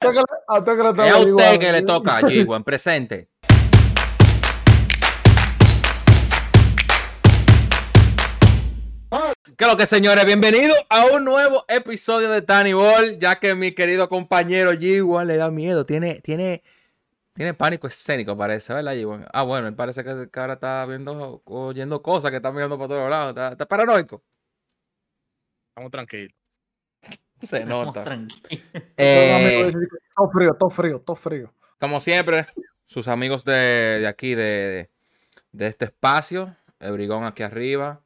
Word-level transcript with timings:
Que 0.00 0.06
le 0.06 0.14
toca 0.14 0.42
a 0.46 0.58
usted 0.60 1.58
que 1.58 1.72
le 1.72 1.82
toca 1.82 2.16
allí, 2.18 2.44
buen 2.44 2.62
presente. 2.62 3.28
¿Qué 9.56 9.64
es 9.64 9.66
lo 9.66 9.76
que, 9.76 9.86
señores? 9.86 10.24
Bienvenidos 10.24 10.76
a 10.88 11.06
un 11.06 11.24
nuevo 11.24 11.64
episodio 11.66 12.30
de 12.30 12.42
Tiny 12.42 12.74
Ball, 12.74 13.18
ya 13.18 13.40
que 13.40 13.56
mi 13.56 13.72
querido 13.72 14.08
compañero 14.08 14.72
G1 14.72 15.24
le 15.24 15.36
da 15.36 15.50
miedo, 15.50 15.84
tiene, 15.84 16.20
tiene, 16.20 16.62
tiene 17.32 17.54
pánico 17.54 17.88
escénico, 17.88 18.36
parece, 18.36 18.72
¿verdad, 18.72 18.94
G1? 18.94 19.28
Ah, 19.32 19.42
bueno, 19.42 19.66
él 19.66 19.74
parece 19.74 20.04
que, 20.04 20.30
que 20.30 20.38
ahora 20.38 20.52
está 20.52 20.86
viendo, 20.86 21.42
oyendo 21.44 22.00
cosas, 22.02 22.30
que 22.30 22.36
está 22.36 22.52
mirando 22.52 22.78
para 22.78 22.88
todos 22.88 23.10
lados, 23.10 23.30
está, 23.30 23.48
está 23.48 23.66
paranoico. 23.66 24.22
Estamos 25.70 25.90
tranquilos. 25.90 26.47
Se 27.40 27.64
nota. 27.64 28.04
Eh, 28.96 29.72
Todo 30.16 30.30
frío, 30.30 30.54
todo 30.54 30.70
frío, 30.70 31.00
todo 31.00 31.16
frío. 31.16 31.52
Como 31.80 32.00
siempre, 32.00 32.46
sus 32.84 33.06
amigos 33.08 33.44
de, 33.44 33.54
de 34.00 34.06
aquí, 34.08 34.34
de, 34.34 34.90
de 35.52 35.66
este 35.68 35.84
espacio, 35.86 36.56
el 36.80 36.92
Brigón 36.92 37.24
aquí 37.24 37.42
arriba, 37.44 38.00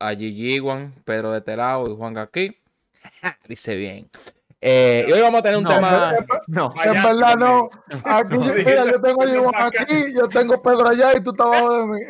a 0.00 0.10
Gigi 0.14 0.58
Juan, 0.58 0.92
Pedro 1.04 1.30
de 1.32 1.40
Terao 1.40 1.88
y 1.88 1.96
Juan 1.96 2.18
aquí. 2.18 2.56
Dice 3.48 3.76
bien. 3.76 4.10
Eh, 4.66 5.04
y 5.06 5.12
hoy 5.12 5.20
vamos 5.20 5.40
a 5.40 5.42
tener 5.42 5.58
un 5.58 5.64
No, 5.64 5.68
tema. 5.74 6.14
No, 6.46 6.72
En 6.82 7.02
verdad 7.02 7.36
no. 7.36 7.68
Aquí, 8.06 8.36
No, 8.38 8.44
yo- 8.46 8.54
mira, 8.64 8.84
yo 8.86 9.00
tengo 9.00 9.22
a 9.22 9.26
no, 9.26 9.48
acá. 9.50 9.82
aquí, 9.82 9.94
yo 10.14 10.26
tengo 10.28 10.62
Pedro 10.62 10.88
allá 10.88 11.12
y 11.14 11.20
tú 11.22 11.32
estás 11.32 11.46
abajo 11.46 11.80
de 11.80 11.86
mí. 11.86 12.00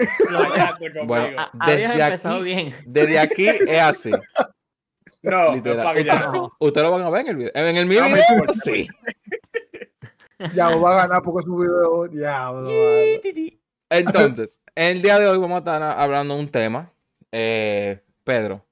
Bueno, 1.04 1.44
desde 1.66 2.02
aquí- 2.02 2.42
bien. 2.42 2.74
Desde 2.86 3.18
aquí 3.18 3.48
es 3.48 3.82
así. 3.82 4.12
no, 5.30 5.54
literal. 5.54 6.32
No. 6.32 6.52
Ustedes 6.58 6.84
lo 6.86 6.90
van 6.92 7.02
a 7.02 7.10
ver 7.10 7.20
en 7.22 7.28
el 7.28 7.36
video. 7.36 7.50
En 7.54 7.76
el 7.76 7.86
mi 7.86 7.96
No 7.96 8.04
video, 8.06 8.22
sí. 8.54 8.88
Ya 10.54 10.68
va 10.76 10.90
a 10.92 11.06
ganar 11.06 11.22
porque 11.22 11.44
su 11.44 11.56
video. 11.56 12.06
Ya. 12.06 12.50
Entonces, 13.88 14.60
el 14.74 15.00
día 15.00 15.18
de 15.18 15.28
hoy 15.28 15.38
vamos 15.38 15.56
a 15.56 15.58
estar 15.58 15.82
hablando 15.82 16.34
de 16.34 16.40
un 16.40 16.48
tema. 16.48 16.90
Eh, 17.32 18.02
Pedro, 18.24 18.64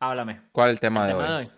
Háblame. 0.00 0.42
¿cuál 0.52 0.68
es 0.70 0.72
el 0.74 0.80
tema 0.80 1.02
El 1.02 1.06
de 1.08 1.12
tema 1.14 1.24
hoy? 1.38 1.44
de 1.44 1.50
hoy. 1.50 1.56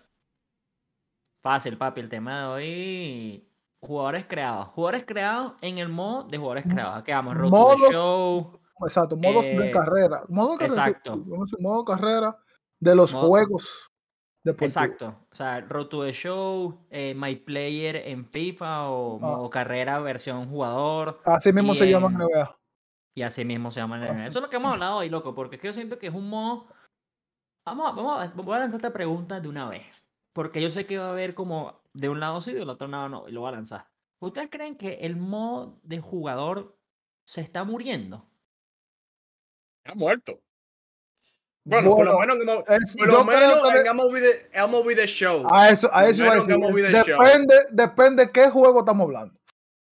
Fácil, 1.41 1.77
papi. 1.77 2.01
El 2.01 2.09
tema 2.09 2.39
de 2.39 2.45
hoy. 2.45 3.49
Jugadores 3.79 4.25
creados. 4.27 4.67
Jugadores 4.69 5.03
creados 5.05 5.53
en 5.61 5.77
el 5.77 5.89
modo 5.89 6.23
de 6.23 6.37
jugadores 6.37 6.65
creados. 6.67 6.97
Aquí 6.97 7.11
vamos. 7.11 7.35
Road 7.35 7.51
to 7.51 7.57
the 7.57 7.75
Modos- 7.77 7.91
Show. 7.93 8.51
Exacto, 8.81 9.17
modos 9.17 9.45
de 9.45 9.69
Eh, 9.69 9.71
carrera. 9.71 10.23
Modo 10.29 10.51
de 10.53 10.57
carrera. 10.67 10.87
exacto. 10.87 11.11
vamos 11.25 11.39
a 11.39 11.55
decir, 11.55 11.59
modo 11.59 11.83
carrera 11.85 12.37
de 12.79 12.95
los 12.95 13.13
Modo- 13.13 13.27
juegos 13.27 13.89
deportivos. 14.43 14.71
Exacto. 14.75 15.27
O 15.31 15.35
sea, 15.35 15.59
Road 15.61 15.87
to 15.87 16.03
the 16.05 16.13
Show, 16.13 16.85
eh, 16.89 17.13
My 17.15 17.35
Player 17.35 17.95
en 17.97 18.25
FIFA 18.25 18.89
o 18.89 19.19
modo 19.19 19.49
carrera 19.49 19.99
versión 19.99 20.49
jugador. 20.49 21.19
Así 21.25 21.51
mismo 21.51 21.73
se 21.73 21.89
llama 21.89 22.07
en 22.07 22.17
Bien. 22.17 22.29
NBA. 22.29 22.59
Y 23.15 23.21
así 23.23 23.43
mismo 23.45 23.71
se 23.71 23.79
llama 23.79 23.95
Ah, 23.97 23.99
NBA. 23.99 24.17
sí. 24.19 24.25
Eso 24.27 24.39
es 24.39 24.43
lo 24.43 24.49
que 24.49 24.55
hemos 24.57 24.71
hablado 24.73 24.97
hoy, 24.97 25.09
loco, 25.09 25.33
porque 25.33 25.55
es 25.55 25.61
que 25.61 25.67
yo 25.67 25.73
siento 25.73 25.97
que 25.97 26.07
es 26.07 26.13
un 26.13 26.29
modo. 26.29 26.67
Vamos 27.65 27.87
a, 27.91 27.91
vamos 27.95 28.33
a, 28.33 28.41
voy 28.41 28.55
a 28.55 28.59
lanzar 28.59 28.77
esta 28.77 28.93
pregunta 28.93 29.39
de 29.41 29.49
una 29.49 29.67
vez. 29.67 30.03
Porque 30.33 30.61
yo 30.61 30.69
sé 30.69 30.85
que 30.85 30.97
va 30.99 31.07
a 31.07 31.11
haber 31.11 31.33
como 31.33 31.81
de 31.93 32.09
un 32.09 32.19
lado 32.19 32.39
sí 32.41 32.51
y 32.51 32.53
del 32.53 32.69
otro 32.69 32.87
lado 32.87 33.09
no. 33.09 33.27
Y 33.27 33.31
lo 33.31 33.41
voy 33.41 33.49
a 33.49 33.53
lanzar. 33.53 33.89
¿Ustedes 34.21 34.49
creen 34.51 34.77
que 34.77 34.93
el 35.01 35.17
modo 35.17 35.79
de 35.83 35.99
jugador 35.99 36.77
se 37.27 37.41
está 37.41 37.63
muriendo? 37.63 38.23
Está 39.83 39.95
muerto. 39.97 40.39
Bueno, 41.69 41.95
por 41.95 42.05
lo 42.05 42.15
Bueno, 42.15 42.35
menos, 42.35 42.63
es- 42.69 42.95
por 42.95 43.07
lo 43.07 43.25
menos 43.25 43.61
que 43.61 43.73
de- 43.73 43.79
en 43.81 43.87
MLB 43.87 44.19
The, 44.21 44.59
MLB 44.61 44.95
The 44.95 45.07
Show. 45.07 45.45
a 45.51 45.69
eso, 45.69 45.89
a 45.93 46.07
eso 46.07 46.23
iba 46.23 46.33
a 46.33 46.35
decir. 46.37 46.55
The. 46.55 47.11
Depende, 47.11 47.55
depende 47.71 48.31
qué 48.31 48.49
juego 48.49 48.79
estamos 48.79 49.05
hablando. 49.05 49.37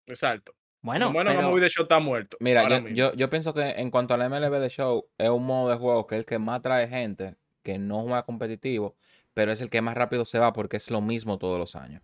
Exacto. 0.07 0.53
Bueno, 0.81 1.11
menos 1.11 1.33
pero- 1.35 1.49
MLB 1.49 1.59
The 1.61 1.69
Show 1.69 1.83
está 1.83 1.99
muerto. 1.99 2.37
Mira, 2.39 2.67
yo, 2.69 2.87
yo, 2.89 3.13
yo 3.13 3.29
pienso 3.29 3.53
que 3.53 3.61
en 3.71 3.91
cuanto 3.91 4.13
al 4.13 4.21
MLB 4.21 4.59
de 4.59 4.69
Show, 4.69 5.05
es 5.17 5.30
un 5.30 5.45
modo 5.45 5.69
de 5.69 5.77
juego 5.77 6.08
que 6.08 6.15
es 6.15 6.19
el 6.19 6.25
que 6.25 6.39
más 6.39 6.61
trae 6.61 6.87
gente, 6.87 7.35
que 7.64 7.77
no 7.77 8.03
juega 8.03 8.23
competitivo, 8.23 8.95
pero 9.33 9.52
es 9.52 9.59
el 9.59 9.69
que 9.69 9.81
más 9.81 9.95
rápido 9.95 10.23
se 10.23 10.39
va 10.39 10.53
porque 10.53 10.77
es 10.77 10.89
lo 10.89 11.02
mismo 11.02 11.37
todos 11.37 11.59
los 11.59 11.75
años. 11.75 12.02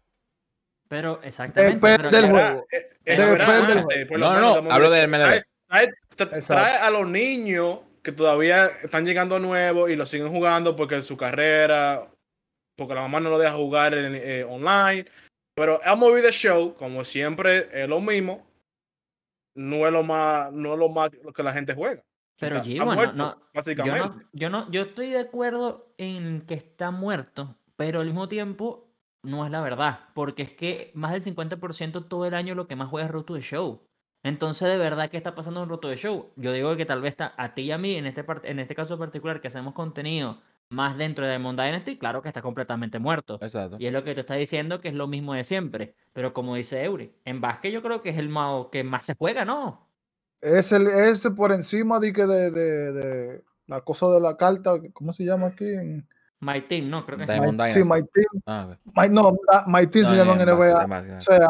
pero 0.90 1.22
exactamente. 1.24 1.76
Depende 1.78 2.10
pero 2.10 2.12
del 2.12 2.30
juego. 2.32 2.68
Era 3.06 3.24
era 3.32 3.46
por 4.10 4.20
lo 4.20 4.28
No, 4.30 4.40
no, 4.42 4.62
no, 4.64 4.72
hablo 4.72 4.90
The 4.92 4.96
de 4.98 5.02
Show. 5.08 5.10
MLB. 5.10 6.46
Trae 6.46 6.76
a 6.76 6.90
los 6.90 7.08
niños 7.08 7.80
que 8.04 8.12
todavía 8.12 8.68
están 8.84 9.06
llegando 9.06 9.40
nuevos 9.40 9.90
y 9.90 9.96
lo 9.96 10.06
siguen 10.06 10.30
jugando 10.30 10.76
porque 10.76 11.02
su 11.02 11.16
carrera, 11.18 12.10
porque 12.76 12.96
la 12.96 13.02
mamá 13.02 13.20
no 13.20 13.30
lo 13.30 13.38
deja 13.38 13.54
jugar 13.56 13.94
en- 13.94 14.16
eh, 14.16 14.44
online. 14.44 15.06
Pero 15.56 15.80
MLB 15.86 16.22
The 16.22 16.32
Show, 16.32 16.76
como 16.76 17.04
siempre, 17.04 17.70
es 17.74 17.88
lo 17.88 18.00
mismo. 18.00 18.48
No 19.56 19.86
es 19.86 19.92
lo 19.92 20.04
más, 20.04 20.52
no 20.52 20.74
es 20.74 20.80
lo 20.80 20.90
más 20.90 21.12
lo 21.24 21.34
que 21.34 21.44
la 21.44 21.52
gente 21.54 21.74
juega. 21.74 22.02
Pero 22.40 22.58
Está- 22.58 22.86
muerto, 22.86 23.14
no, 23.16 23.36
yo 23.36 23.42
básicamente. 23.54 24.00
no, 24.00 24.22
yo 24.32 24.50
no, 24.50 24.72
yo 24.72 24.82
estoy 24.84 25.10
de 25.12 25.20
acuerdo 25.20 25.94
en 25.98 26.42
que 26.48 26.56
está 26.56 26.90
muerto, 26.90 27.56
pero 27.76 28.00
al 28.00 28.08
mismo 28.08 28.28
tiempo 28.28 28.88
no 29.24 29.46
es 29.46 29.52
la 29.52 29.62
verdad, 29.62 30.00
porque 30.16 30.42
es 30.42 30.54
que 30.54 30.90
más 30.96 31.12
del 31.12 31.22
50% 31.22 32.06
todo 32.08 32.26
el 32.26 32.34
año 32.34 32.56
lo 32.56 32.68
que 32.68 32.76
más 32.76 32.90
juega 32.90 33.06
es 33.06 33.12
Road 33.12 33.26
to 33.26 33.36
the 33.36 33.42
Show. 33.42 33.82
Entonces, 34.24 34.68
de 34.70 34.78
verdad, 34.78 35.10
¿qué 35.10 35.18
está 35.18 35.34
pasando 35.34 35.64
en 35.64 35.70
Road 35.70 35.80
to 35.80 35.90
the 35.90 35.98
Show? 35.98 36.32
Yo 36.36 36.54
digo 36.54 36.76
que 36.76 36.86
tal 36.86 37.02
vez 37.02 37.12
está 37.12 37.34
a 37.38 37.54
ti 37.54 37.64
y 37.64 37.72
a 37.72 37.78
mí, 37.78 37.96
en 37.96 38.06
este, 38.06 38.26
part- 38.26 38.42
en 38.46 38.60
este 38.60 38.76
caso 38.76 38.98
particular, 39.00 39.42
que 39.42 39.48
hacemos 39.48 39.74
contenido 39.74 40.40
más 40.70 40.98
dentro 40.98 41.26
de 41.26 41.32
Diamond 41.32 41.60
Dynasty, 41.60 41.98
claro 41.98 42.22
que 42.22 42.30
está 42.30 42.42
completamente 42.42 42.98
muerto. 43.00 43.40
Exacto. 43.42 43.78
Y 43.80 43.88
es 43.88 43.94
lo 43.94 44.04
que 44.04 44.14
te 44.14 44.22
está 44.22 44.36
diciendo 44.36 44.80
que 44.80 44.90
es 44.90 44.94
lo 44.94 45.08
mismo 45.08 45.34
de 45.34 45.44
siempre. 45.44 45.96
Pero 46.14 46.34
como 46.34 46.56
dice 46.56 46.84
Eury, 46.84 47.12
en 47.26 47.42
básquet 47.42 47.74
yo 47.74 47.82
creo 47.82 48.02
que 48.02 48.10
es 48.12 48.18
el 48.18 48.30
modo 48.30 48.70
que 48.70 48.84
más 48.84 49.04
se 49.06 49.16
juega, 49.16 49.44
¿no? 49.44 49.88
Es 50.40 50.72
el, 50.72 50.88
es 50.88 51.28
por 51.36 51.52
encima 51.52 52.00
de, 52.00 52.14
que 52.14 52.26
de, 52.26 52.52
de, 52.52 52.92
de 52.94 53.44
la 53.68 53.82
cosa 53.82 54.08
de 54.10 54.20
la 54.22 54.38
carta, 54.38 54.76
¿cómo 54.94 55.14
se 55.14 55.26
llama 55.26 55.48
aquí? 55.48 55.66
En, 55.66 56.08
My 56.40 56.62
Team, 56.62 56.90
¿no? 56.90 57.06
Creo 57.06 57.18
que 57.20 57.26
es 57.26 57.30
Diamond 57.30 57.62
My- 57.62 57.68
sí, 57.68 57.82
Dynasty. 57.84 58.02
My 58.02 58.08
Team. 58.12 58.42
Ah. 58.48 58.78
My- 58.96 59.10
no, 59.10 59.32
My 59.68 59.86
Team 59.88 60.06
se 60.06 60.12
No, 60.16 60.18
llama 60.18 60.34
en 60.42 60.50
NBA. 60.50 60.86
básquet. 60.88 61.18
O 61.18 61.22
sea, 61.22 61.48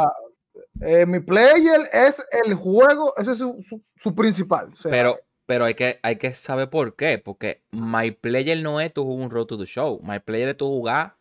eh, 0.80 1.06
mi 1.06 1.20
player 1.20 1.82
es 1.92 2.26
el 2.46 2.54
juego, 2.56 3.14
ese 3.18 3.34
es 3.34 3.38
su, 3.40 3.62
su- 3.68 3.84
su 3.96 4.16
principal. 4.16 4.70
O 4.74 4.76
sea, 4.76 4.90
Pero, 4.92 5.20
pero 5.46 5.66
hay 5.66 5.74
que, 5.74 6.00
hay 6.02 6.16
que 6.16 6.34
saber 6.34 6.70
por 6.70 6.96
qué. 6.96 7.18
Porque 7.18 7.62
My 7.72 8.12
Player 8.12 8.58
no 8.62 8.80
es 8.80 8.94
tu 8.94 9.04
jugar 9.04 9.26
un 9.26 9.32
Road 9.32 9.48
to 9.48 9.58
the 9.58 9.66
Show. 9.66 10.00
My 10.04 10.20
Player 10.20 10.50
es 10.50 10.58
tu 10.58 10.68
jugar. 10.68 11.16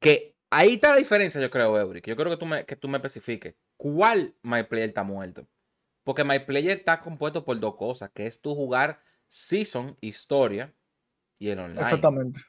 Que 0.00 0.34
ahí 0.50 0.74
está 0.74 0.90
la 0.90 0.96
diferencia, 0.98 1.40
yo 1.40 1.50
creo, 1.50 1.78
Eury. 1.78 2.02
que 2.02 2.10
Yo 2.10 2.16
creo 2.16 2.30
que 2.30 2.36
tú 2.36 2.46
me, 2.46 2.64
que 2.66 2.76
tú 2.76 2.88
me 2.88 2.98
especifiques. 2.98 3.54
¿Cuál 3.76 4.34
My 4.42 4.64
Player 4.64 4.88
está 4.88 5.02
muerto? 5.02 5.46
Porque 6.04 6.24
My 6.24 6.40
Player 6.40 6.76
está 6.76 7.00
compuesto 7.00 7.44
por 7.44 7.58
dos 7.58 7.76
cosas: 7.76 8.10
que 8.12 8.26
es 8.26 8.40
tu 8.40 8.54
jugar 8.54 9.00
Season, 9.28 9.96
historia, 10.00 10.72
y 11.38 11.48
el 11.48 11.58
online. 11.58 11.80
exactamente. 11.80 12.40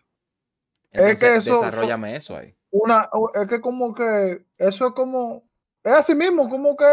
Entonces, 0.91 1.19
que 1.19 1.35
eso- 1.37 1.55
desarrollame 1.63 2.15
eso 2.15 2.35
ahí. 2.35 2.55
Una, 2.71 3.09
es 3.35 3.47
que 3.47 3.61
como 3.61 3.93
que 3.95 4.43
eso 4.57 4.87
es 4.87 4.93
como, 4.93 5.43
es 5.83 5.93
así 5.93 6.15
mismo, 6.15 6.49
como 6.49 6.75
que 6.75 6.85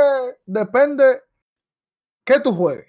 depende 0.47 1.23
que 2.25 2.41
tú 2.41 2.53
juegues. 2.53 2.87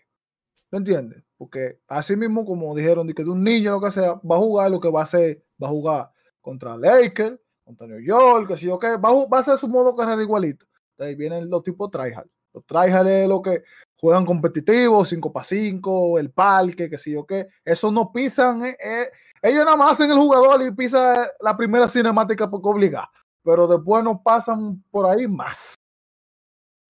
¿Me 0.72 0.80
entiendes? 0.80 1.24
Porque 1.38 1.80
así 1.88 2.16
mismo, 2.16 2.46
como 2.46 2.74
dijeron, 2.76 3.06
de 3.08 3.14
que 3.14 3.24
un 3.24 3.44
niño 3.44 3.72
lo 3.72 3.82
que 3.82 3.92
sea, 3.92 4.14
va 4.14 4.36
a 4.36 4.40
jugar 4.40 4.72
lo 4.72 4.80
que 4.80 4.90
va 4.90 5.02
a 5.02 5.04
hacer, 5.04 5.44
va 5.62 5.68
a 5.68 5.72
jugar 5.72 6.12
contra 6.40 6.78
Lakers, 6.78 7.40
contra 7.64 7.88
New 7.88 8.00
York, 8.00 8.48
que 8.48 8.58
si 8.58 8.66
yo 8.68 8.80
qué, 8.80 8.98
va 8.98 9.10
a, 9.10 9.28
va 9.28 9.40
a 9.40 9.44
ser 9.44 9.58
su 9.58 9.68
modo 9.68 9.96
carrera 9.96 10.22
igualito. 10.22 10.66
De 10.98 11.08
ahí 11.08 11.16
vienen 11.16 11.50
los 11.50 11.64
tipos 11.64 11.90
tryhard. 11.92 12.28
Los 12.54 12.66
tryhard 12.66 13.08
es 13.08 13.28
lo 13.28 13.42
que 13.42 13.64
juegan 13.98 14.26
competitivos, 14.26 15.10
5 15.10 15.32
para 15.32 15.44
5, 15.44 16.20
el 16.20 16.32
parque, 16.32 16.90
que 16.90 16.98
si 16.98 17.12
yo 17.12 17.26
qué. 17.26 17.48
Eso 17.64 17.92
no 17.92 18.12
pisan, 18.12 18.66
eh, 18.66 18.78
eh, 18.84 19.10
ellos 19.42 19.66
nada 19.66 19.78
más 19.78 19.92
hacen 19.92 20.12
el 20.12 20.18
jugador 20.18 20.62
y 20.62 20.72
pisan 20.72 21.26
la 21.40 21.58
primera 21.58 21.88
cinemática 21.88 22.50
porque 22.50 22.70
obliga. 22.70 23.10
Pero 23.44 23.68
después 23.68 24.04
no 24.04 24.22
pasan 24.22 24.84
por 24.92 25.06
ahí 25.08 25.28
más. 25.28 25.76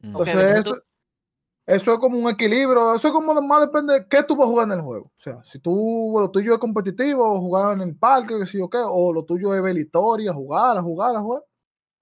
Mm. 0.01 0.07
Entonces, 0.07 0.35
eso, 0.59 0.73
tú- 0.75 0.81
eso 1.67 1.93
es 1.93 1.99
como 1.99 2.17
un 2.17 2.29
equilibrio. 2.29 2.95
Eso 2.95 3.07
es 3.07 3.13
como 3.13 3.33
más 3.41 3.61
depende 3.61 3.93
de 3.93 4.07
qué 4.07 4.23
tú 4.23 4.35
vas 4.35 4.47
a 4.47 4.49
jugar 4.51 4.65
en 4.67 4.73
el 4.73 4.81
juego. 4.81 5.05
O 5.05 5.19
sea, 5.19 5.39
si 5.43 5.59
tú 5.59 6.17
lo 6.19 6.29
tuyo 6.31 6.53
es 6.53 6.59
competitivo, 6.59 7.39
jugar 7.39 7.73
en 7.77 7.81
el 7.81 7.95
parque, 7.95 8.37
que 8.39 8.45
si 8.45 8.57
yo 8.57 8.69
qué, 8.69 8.79
o 8.83 9.13
lo 9.13 9.23
tuyo 9.23 9.53
es 9.53 9.61
ver 9.61 9.77
historia, 9.77 10.33
jugar, 10.33 10.77
a 10.77 10.81
jugar, 10.81 11.15
a 11.15 11.21
jugar. 11.21 11.43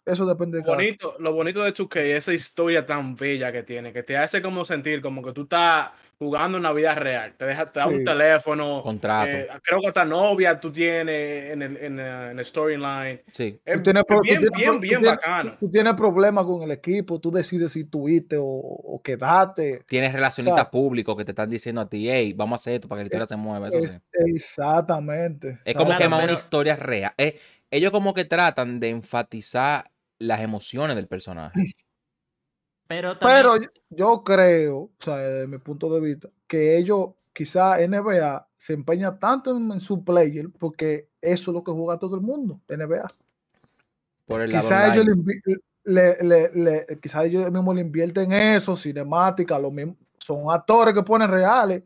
Eso 0.06 0.26
depende 0.26 0.58
de 0.58 0.64
cada 0.64 0.76
bonito, 0.76 1.14
lo 1.20 1.34
bonito 1.34 1.62
de 1.62 1.72
2K 1.72 2.00
es 2.02 2.18
esa 2.18 2.34
historia 2.34 2.84
tan 2.86 3.16
bella 3.16 3.52
que 3.52 3.62
tiene, 3.62 3.94
que 3.94 4.02
te 4.02 4.18
hace 4.18 4.42
como 4.42 4.66
sentir 4.66 5.02
como 5.04 5.22
que 5.22 5.34
tú 5.34 5.44
estás 5.44 5.92
jugando 6.20 6.58
en 6.58 6.64
la 6.64 6.74
vida 6.74 6.94
real. 6.96 7.34
Te 7.38 7.46
deja, 7.46 7.72
te 7.72 7.80
da 7.80 7.86
Sí. 7.88 7.94
un 7.96 8.04
teléfono. 8.04 8.82
Contrato. 8.84 9.32
eh, 9.32 9.48
creo 9.64 9.80
que 9.80 9.88
hasta 9.88 10.04
novia 10.04 10.60
tú 10.60 10.70
tienes 10.70 11.52
en 11.52 11.62
el, 11.62 11.78
en, 11.78 11.98
el- 12.00 12.06
en 12.32 12.40
el 12.40 12.46
storyline. 12.46 13.22
Sí. 13.32 13.58
Es, 13.64 13.78
Tú 13.78 13.84
tienes 13.84 14.04
es 14.08 14.20
bien, 14.22 14.40
tienes 14.40 14.52
bien, 14.58 14.80
bien 14.82 15.00
tienes- 15.02 15.10
bacano. 15.10 15.56
Tú 15.58 15.72
tienes 15.72 15.94
problemas 15.94 16.44
con 16.46 16.62
el 16.64 16.72
equipo, 16.72 17.20
tú 17.22 17.32
decides 17.32 17.72
si 17.72 17.86
tú 17.86 18.10
irte 18.10 18.36
o, 18.38 18.44
o 18.46 19.02
quedarte. 19.02 19.82
Tienes 19.88 20.12
relacionistas 20.12 20.60
O 20.60 20.64
sea, 20.64 20.70
públicos 20.70 21.16
que 21.16 21.24
te 21.24 21.32
están 21.32 21.50
diciendo 21.50 21.80
a 21.80 21.88
ti, 21.90 22.10
hey, 22.10 22.34
vamos 22.34 22.60
a 22.60 22.62
hacer 22.62 22.74
esto 22.74 22.90
para 22.90 23.00
que 23.00 23.04
la 23.04 23.08
historia 23.08 23.26
se 23.28 23.36
mueva. 23.38 23.70
Eso 23.70 23.78
Es- 23.78 23.92
sí. 23.92 24.00
exactamente. 24.36 25.60
Es 25.64 25.74
como 25.76 25.98
que 25.98 26.10
más 26.10 26.24
una 26.24 26.34
historia 26.34 26.76
real. 26.76 27.14
Eh, 27.18 27.40
ellos 27.72 27.92
como 27.92 28.14
que 28.14 28.26
tratan 28.26 28.80
de 28.82 28.90
enfatizar 28.90 29.90
las 30.18 30.42
emociones 30.42 30.96
del 30.98 31.08
personaje. 31.08 31.54
Pero 32.90 33.18
también, 33.18 33.38
Pero 33.42 33.58
yo- 33.58 33.70
yo 33.90 34.24
creo, 34.24 34.78
o 34.78 34.92
sea, 35.00 35.18
desde 35.18 35.48
mi 35.48 35.60
punto 35.60 35.94
de 35.94 36.02
vista, 36.02 36.28
que 36.48 36.76
ellos, 36.76 37.12
quizá 37.32 37.80
NBA, 37.80 38.48
se 38.58 38.74
empeña 38.74 39.18
tanto 39.20 39.56
en, 39.56 39.72
en 39.72 39.80
su 39.80 40.04
player 40.04 40.50
porque 40.58 41.08
eso 41.22 41.52
es 41.52 41.56
lo 41.56 41.64
que 41.64 41.72
juega 41.72 42.00
todo 42.00 42.16
el 42.16 42.22
mundo, 42.22 42.60
NBA. 42.68 43.08
Por 44.26 44.42
el 44.42 44.52
lado 44.52 44.62
Quizá 44.64 44.94
ellos, 44.94 45.06
le, 45.86 46.18
le- 46.24 46.24
le- 46.24 46.52
le- 46.54 47.00
quizá 47.00 47.24
ellos 47.26 47.52
mismos 47.52 47.76
le 47.76 47.82
invierten 47.82 48.32
en 48.34 48.56
eso, 48.56 48.76
cinemática, 48.76 49.58
lo 49.60 49.70
mismo, 49.72 49.96
son 50.18 50.52
actores 50.52 50.94
que 50.94 51.04
ponen 51.04 51.30
reales, 51.30 51.84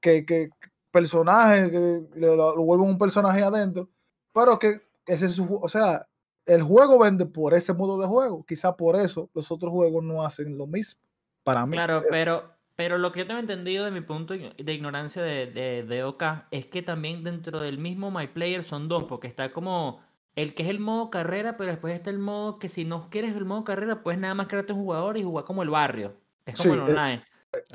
que, 0.00 0.26
que 0.26 0.50
personajes, 0.90 1.70
que 1.70 2.02
lo, 2.16 2.34
lo 2.36 2.62
vuelven 2.62 2.88
un 2.88 2.98
personaje 2.98 3.42
adentro, 3.42 3.88
pero 4.32 4.58
que 4.58 4.80
ese 5.06 5.26
es 5.26 5.32
su, 5.32 5.54
o 5.54 5.68
sea, 5.68 6.04
el 6.48 6.62
juego 6.62 6.98
vende 6.98 7.26
por 7.26 7.54
ese 7.54 7.72
modo 7.72 8.00
de 8.00 8.06
juego, 8.06 8.44
quizá 8.44 8.76
por 8.76 8.96
eso 8.96 9.30
los 9.34 9.50
otros 9.52 9.70
juegos 9.70 10.02
no 10.02 10.24
hacen 10.24 10.58
lo 10.58 10.66
mismo, 10.66 11.00
para 11.44 11.64
mí. 11.66 11.72
claro, 11.72 11.98
Eh, 12.00 12.06
pero, 12.10 12.52
pero 12.74 12.98
lo 12.98 13.12
que 13.12 13.20
yo 13.20 13.26
tengo 13.26 13.40
entendido 13.40 13.84
de 13.84 13.90
mi 13.90 14.00
punto 14.00 14.34
de 14.34 14.72
ignorancia 14.74 15.22
de, 15.22 15.46
de, 15.46 15.82
de 15.84 16.04
OK 16.04 16.22
es 16.50 16.66
que 16.66 16.82
también 16.82 17.22
dentro 17.24 17.60
del 17.60 17.78
mismo 17.78 18.10
My 18.10 18.26
Player 18.26 18.64
son 18.64 18.88
dos, 18.88 19.04
porque 19.04 19.26
está 19.28 19.52
como 19.52 20.00
el 20.36 20.54
que 20.54 20.62
es 20.62 20.68
el 20.68 20.78
modo 20.78 21.10
carrera, 21.10 21.56
pero 21.56 21.70
después 21.72 21.94
está 21.94 22.10
el 22.10 22.18
modo 22.20 22.58
que 22.58 22.68
si 22.68 22.84
no 22.84 23.10
quieres 23.10 23.34
el 23.34 23.44
modo 23.44 23.64
carrera, 23.64 24.02
puedes 24.02 24.20
nada 24.20 24.34
más 24.34 24.46
crearte 24.46 24.72
un 24.72 24.80
jugador 24.84 25.16
y 25.18 25.22
jugar 25.24 25.44
como 25.44 25.62
el 25.64 25.70
barrio. 25.70 26.14
Es 26.46 26.56
como 26.56 26.74
Sí, 26.74 26.80
el 26.80 26.86
eh, 26.88 26.92
online. 26.92 27.24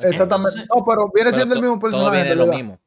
Exactamente. 0.02 0.60
Entonces- 0.60 0.68
no, 0.74 0.86
pero 0.86 1.12
viene 1.14 1.30
Pero 1.30 1.32
siendo 1.36 1.56
el 1.56 1.62
mismo 1.62 1.76
todo 1.80 1.90
personaje. 1.92 2.16
viene 2.16 2.32
en 2.32 2.38
lo 2.38 2.48
mismo. 2.48 2.80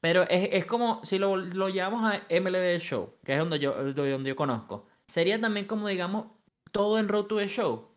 Pero 0.00 0.22
es, 0.22 0.48
es 0.52 0.64
como 0.64 1.04
si 1.04 1.18
lo, 1.18 1.36
lo 1.36 1.68
llevamos 1.68 2.10
a 2.10 2.22
MLB 2.30 2.78
Show, 2.78 3.14
que 3.24 3.32
es 3.34 3.38
donde 3.38 3.58
yo, 3.58 3.74
donde 3.92 4.28
yo 4.28 4.36
conozco. 4.36 4.86
Sería 5.08 5.40
también 5.40 5.66
como, 5.66 5.88
digamos, 5.88 6.26
todo 6.70 6.98
en 6.98 7.08
Road 7.08 7.24
to 7.24 7.38
the 7.38 7.48
Show. 7.48 7.88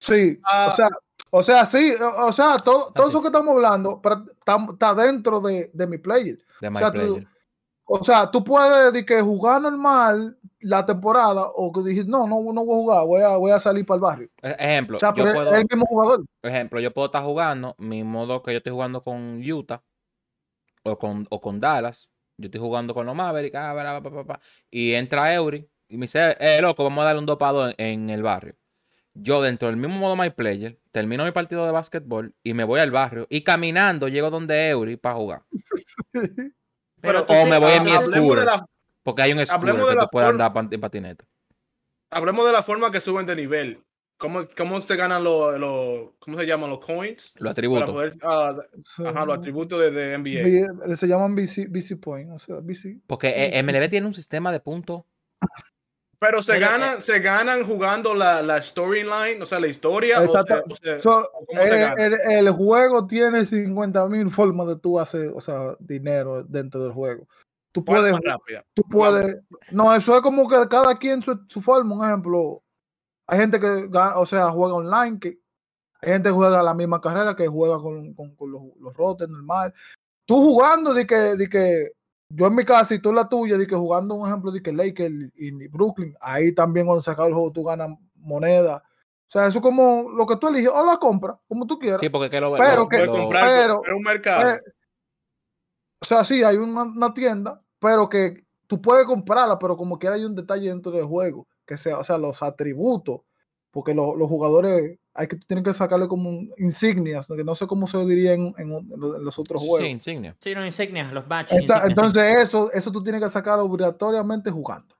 Sí, 0.00 0.40
Ah. 0.44 0.68
o 0.72 0.76
sea, 0.76 0.88
o 1.30 1.42
sea, 1.42 1.64
sí, 1.64 1.92
o, 2.00 2.26
o 2.26 2.32
sea, 2.32 2.56
todo, 2.58 2.92
todo 2.92 3.06
Así. 3.06 3.10
eso 3.12 3.20
que 3.22 3.28
estamos 3.28 3.54
hablando 3.54 4.00
pero 4.02 4.24
está, 4.32 4.58
está 4.72 4.94
dentro 4.94 5.40
de, 5.40 5.70
de 5.72 5.86
mi 5.86 5.98
player. 5.98 6.38
De 6.60 6.70
My 6.70 6.78
sea, 6.78 6.90
tú- 6.90 6.98
Player. 7.14 7.28
O 7.84 8.02
sea, 8.02 8.30
tú 8.30 8.42
puedes 8.42 8.92
de 8.92 9.04
que 9.04 9.20
jugar 9.20 9.60
normal 9.60 10.38
la 10.60 10.86
temporada 10.86 11.42
o 11.54 11.70
que 11.72 11.80
dijiste, 11.82 12.10
no, 12.10 12.26
no, 12.26 12.40
no 12.52 12.64
voy 12.64 12.74
a 12.74 12.80
jugar, 12.80 13.06
voy 13.06 13.22
a, 13.22 13.36
voy 13.36 13.50
a 13.52 13.60
salir 13.60 13.84
para 13.84 13.96
el 13.96 14.00
barrio. 14.00 14.28
E- 14.40 14.56
Ejemplo, 14.58 14.96
O 14.96 15.00
sea, 15.00 15.10
yo 15.10 15.14
pero 15.16 15.28
es- 15.28 15.34
puedo, 15.34 15.52
es 15.52 15.60
el 15.60 15.66
mismo 15.70 15.86
jugador. 15.86 16.24
ejemplo, 16.42 16.80
yo 16.80 16.92
puedo 16.94 17.06
estar 17.06 17.22
jugando 17.22 17.74
mi 17.78 18.02
modo 18.02 18.42
que 18.42 18.52
yo 18.52 18.58
estoy 18.58 18.72
jugando 18.72 19.02
con 19.02 19.42
Utah 19.48 19.82
o 20.84 20.98
con, 20.98 21.26
o 21.30 21.40
con 21.40 21.60
Dallas. 21.60 22.08
Yo 22.38 22.46
estoy 22.46 22.60
jugando 22.60 22.94
con 22.94 23.04
los 23.06 23.14
Mavericks, 23.14 23.56
ah, 23.56 23.72
bla, 23.72 23.82
bla, 23.82 24.00
bla, 24.00 24.10
bla, 24.10 24.22
bla, 24.22 24.40
y 24.70 24.94
entra 24.94 25.32
Eury 25.34 25.68
y 25.92 25.98
me 25.98 26.04
dice, 26.04 26.36
eh, 26.40 26.60
loco, 26.62 26.82
vamos 26.84 27.02
a 27.02 27.04
darle 27.06 27.20
un 27.20 27.26
dopado 27.26 27.68
en, 27.68 27.74
en 27.78 28.10
el 28.10 28.22
barrio. 28.22 28.54
Yo 29.14 29.42
dentro 29.42 29.68
del 29.68 29.76
mismo 29.76 29.98
modo 29.98 30.16
My 30.16 30.30
Player 30.30 30.78
termino 30.90 31.24
mi 31.26 31.32
partido 31.32 31.66
de 31.66 31.70
básquetbol 31.72 32.34
y 32.42 32.54
me 32.54 32.64
voy 32.64 32.80
al 32.80 32.90
barrio 32.90 33.26
y 33.28 33.42
caminando 33.42 34.08
llego 34.08 34.30
donde 34.30 34.70
Eury 34.70 34.96
para 34.96 35.16
jugar. 35.16 35.42
Pero 37.02 37.20
O 37.20 37.26
te- 37.26 37.44
me 37.44 37.58
voy 37.58 37.72
en 37.72 37.84
mi 37.84 37.90
la, 37.90 38.66
Porque 39.02 39.22
hay 39.22 39.32
un 39.32 39.38
de 39.38 39.44
que 39.98 40.06
puedes 40.10 40.30
forma- 40.30 40.46
andar 40.46 40.68
en 40.74 40.80
patineta. 40.80 41.24
hablemos 42.10 42.46
de 42.46 42.52
la 42.52 42.62
forma 42.62 42.90
que 42.90 43.00
suben 43.00 43.26
de 43.26 43.36
nivel. 43.36 43.84
¿Cómo, 44.16 44.40
cómo 44.56 44.80
se 44.80 44.94
ganan 44.96 45.24
los, 45.24 45.58
los- 45.58 46.10
¿cómo 46.20 46.38
se 46.38 46.46
llaman? 46.46 46.70
Los 46.70 46.78
coins. 46.78 47.32
Los 47.34 47.40
Para 47.40 47.50
atributos. 47.50 47.90
poder, 47.90 48.12
ah, 48.22 48.54
ajá, 49.04 49.26
los 49.26 49.36
atributos 49.36 49.80
de, 49.80 49.90
de 49.90 50.16
NBA. 50.16 50.96
Se 50.96 51.08
llaman 51.08 51.34
BC, 51.34 51.66
BC 51.68 51.96
Point, 52.00 52.30
o 52.30 52.38
sea, 52.38 52.56
BC. 52.62 53.00
Porque 53.08 53.28
eh, 53.28 53.62
MLB 53.62 53.82
sí. 53.82 53.88
tiene 53.90 54.06
un 54.06 54.14
sistema 54.14 54.52
de 54.52 54.60
puntos. 54.60 55.02
Pero 56.22 56.40
se 56.40 56.60
ganan, 56.60 57.02
se 57.02 57.18
ganan 57.18 57.64
jugando 57.64 58.14
la, 58.14 58.42
la 58.42 58.62
storyline, 58.62 59.42
o 59.42 59.44
sea, 59.44 59.58
la 59.58 59.66
historia. 59.66 60.20
o 60.20 60.28
sea- 60.28 60.62
o 60.70 60.74
sea, 60.76 60.98
So, 61.00 61.28
¿cómo 61.48 61.66
se 61.66 61.82
eh, 61.82 61.92
el, 61.96 62.14
el 62.46 62.50
juego 62.52 63.08
tiene 63.08 63.44
50 63.44 64.06
mil 64.06 64.30
formas 64.30 64.68
de 64.68 64.76
tú 64.76 65.00
hacer, 65.00 65.32
o 65.34 65.40
sea, 65.40 65.74
dinero 65.80 66.44
dentro 66.44 66.80
del 66.84 66.92
juego. 66.92 67.26
Tú 67.72 67.84
¿Cuál 67.84 68.06
es 68.06 68.20
puedes 68.20 68.62
tú 68.72 68.82
puedes. 68.88 69.36
No, 69.72 69.92
eso 69.92 70.14
es 70.14 70.22
como 70.22 70.48
que 70.48 70.68
cada 70.68 70.96
quien 70.96 71.22
su, 71.22 71.36
su 71.48 71.60
forma. 71.60 71.96
Un 71.96 72.04
ejemplo, 72.04 72.62
hay 73.26 73.40
gente 73.40 73.58
que, 73.58 73.88
o 74.14 74.24
sea, 74.24 74.48
juega 74.50 74.74
online, 74.74 75.18
que 75.18 75.40
hay 76.02 76.12
gente 76.12 76.28
que 76.28 76.34
juega 76.34 76.62
la 76.62 76.74
misma 76.74 77.00
carrera, 77.00 77.34
que 77.34 77.48
juega 77.48 77.78
con, 77.78 78.14
con, 78.14 78.36
con 78.36 78.52
los, 78.52 78.62
los 78.78 78.94
rotes 78.96 79.28
normal. 79.28 79.74
Tú 80.24 80.36
jugando, 80.36 80.94
de 80.94 81.04
que, 81.04 81.16
de 81.16 81.48
que 81.48 81.90
yo 82.34 82.46
en 82.46 82.54
mi 82.54 82.64
casa 82.64 82.94
y 82.94 82.98
tú 83.00 83.10
en 83.10 83.16
la 83.16 83.28
tuya, 83.28 83.56
de 83.58 83.66
que 83.66 83.74
jugando 83.74 84.14
un 84.14 84.26
ejemplo 84.26 84.50
de 84.50 84.62
que 84.62 84.72
Lakers 84.72 85.14
y, 85.34 85.68
Brooklyn, 85.68 86.14
ahí 86.20 86.52
también 86.52 86.86
cuando 86.86 87.02
se 87.02 87.10
acaba 87.10 87.28
el 87.28 87.34
juego 87.34 87.52
tú 87.52 87.64
ganas 87.64 87.90
moneda. 88.16 88.82
O 88.86 89.30
sea, 89.32 89.46
eso 89.46 89.58
es 89.58 89.62
como 89.62 90.10
lo 90.10 90.26
que 90.26 90.36
tú 90.36 90.48
eliges, 90.48 90.70
o 90.74 90.84
la 90.84 90.96
compra, 90.98 91.38
como 91.48 91.66
tú 91.66 91.78
quieras. 91.78 92.00
Sí, 92.00 92.08
porque 92.08 92.28
que 92.30 92.40
lo 92.40 92.54
Pero 92.54 92.76
lo- 92.82 92.88
que- 92.88 92.96
Puedes 92.98 93.06
lo- 93.08 93.12
comprar 93.14 93.44
pero- 93.48 93.80
pero, 93.82 93.96
un 93.96 94.02
mercado. 94.02 94.50
Eh, 94.50 94.60
o 96.00 96.04
sea, 96.04 96.24
sí, 96.24 96.42
hay 96.42 96.56
una, 96.56 96.82
una 96.82 97.14
tienda, 97.14 97.62
pero 97.78 98.08
que 98.08 98.44
tú 98.66 98.80
puedes 98.80 99.06
comprarla, 99.06 99.58
pero 99.58 99.76
como 99.76 99.98
quiera 99.98 100.16
hay 100.16 100.24
un 100.24 100.34
detalle 100.34 100.68
dentro 100.68 100.92
del 100.92 101.04
juego, 101.04 101.46
que 101.66 101.76
sea, 101.76 101.98
o 101.98 102.04
sea, 102.04 102.18
los 102.18 102.42
atributos, 102.42 103.20
porque 103.70 103.94
lo- 103.94 104.16
los 104.16 104.28
jugadores 104.28 104.98
hay 105.14 105.26
que 105.26 105.36
tienen 105.36 105.62
que 105.64 105.72
sacarle 105.74 106.08
como 106.08 106.30
un- 106.30 106.52
insignias, 106.58 107.26
que 107.26 107.44
no 107.44 107.54
sé 107.54 107.66
cómo 107.66 107.86
se 107.86 107.98
diría 108.06 108.32
en, 108.32 108.54
en- 108.56 108.72
en 108.72 108.88
los- 109.00 109.20
los 109.20 109.38
otros 109.38 109.60
Sí, 109.60 109.68
juegos. 109.68 110.02
Sí, 110.38 110.54
los 110.54 110.64
insignias, 110.66 111.12
los 111.12 111.26
badges. 111.28 111.52
Enta- 111.52 111.60
insignias, 111.62 111.82
sí. 111.84 111.88
entonces 111.90 112.38
eso, 112.40 112.72
eso 112.72 112.90
tú 112.92 113.02
tienes 113.02 113.22
que 113.22 113.28
sacarlo 113.28 113.64
obligatoriamente 113.64 114.50
jugando. 114.50 114.94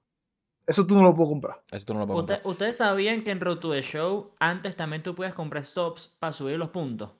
Eso 0.66 0.86
tú 0.86 0.94
no 0.94 1.02
lo 1.02 1.14
puedes 1.14 1.30
comprar. 1.30 1.60
Eso 1.70 1.86
tú 1.86 1.94
no 1.94 2.00
lo 2.00 2.06
puedes 2.06 2.20
Usted- 2.22 2.34
comprar. 2.36 2.52
¿Ustedes 2.52 2.76
sabían 2.76 3.24
que 3.24 3.30
en 3.32 3.40
Road 3.40 3.58
to 3.58 3.72
the 3.72 3.82
Show 3.82 4.32
antes 4.38 4.76
también 4.76 5.02
tú 5.02 5.14
puedes 5.14 5.34
comprar 5.34 5.64
stops 5.64 6.06
para 6.18 6.32
subir 6.32 6.56
los 6.58 6.68
puntos? 6.70 7.10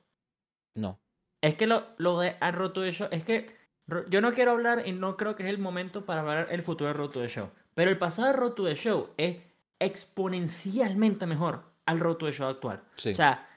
No. 0.75 1.01
Es 1.41 1.57
que 1.57 1.67
lo, 1.67 1.85
lo 1.99 2.21
de 2.21 2.37
a 2.41 2.51
Road 2.53 2.71
to 2.73 2.83
the 2.83 2.93
Show, 2.93 3.09
es 3.11 3.25
que 3.25 3.47
yo 4.11 4.21
no 4.21 4.33
quiero 4.33 4.53
hablar 4.53 4.87
y 4.87 4.93
no 4.93 5.17
creo 5.17 5.35
que 5.35 5.43
es 5.43 5.49
el 5.49 5.59
momento 5.59 6.05
para 6.07 6.21
hablar 6.21 6.49
el 6.51 6.63
futuro 6.63 6.89
de 6.89 6.95
Road 6.95 7.11
to 7.11 7.21
the 7.21 7.29
Show. 7.29 7.49
Pero 7.75 7.91
el 7.91 7.99
pasado 7.99 8.29
de 8.29 8.35
Road 8.35 8.53
to 8.53 8.65
the 8.65 8.75
Show 8.77 9.09
es 9.17 9.39
exponencialmente 9.81 11.27
mejor 11.27 11.65
al 11.87 12.01
Road 12.01 12.17
to 12.17 12.27
the 12.27 12.33
Show 12.33 12.49
actual. 12.49 12.83
Sí. 12.97 13.11
O 13.11 13.15
sea, 13.15 13.49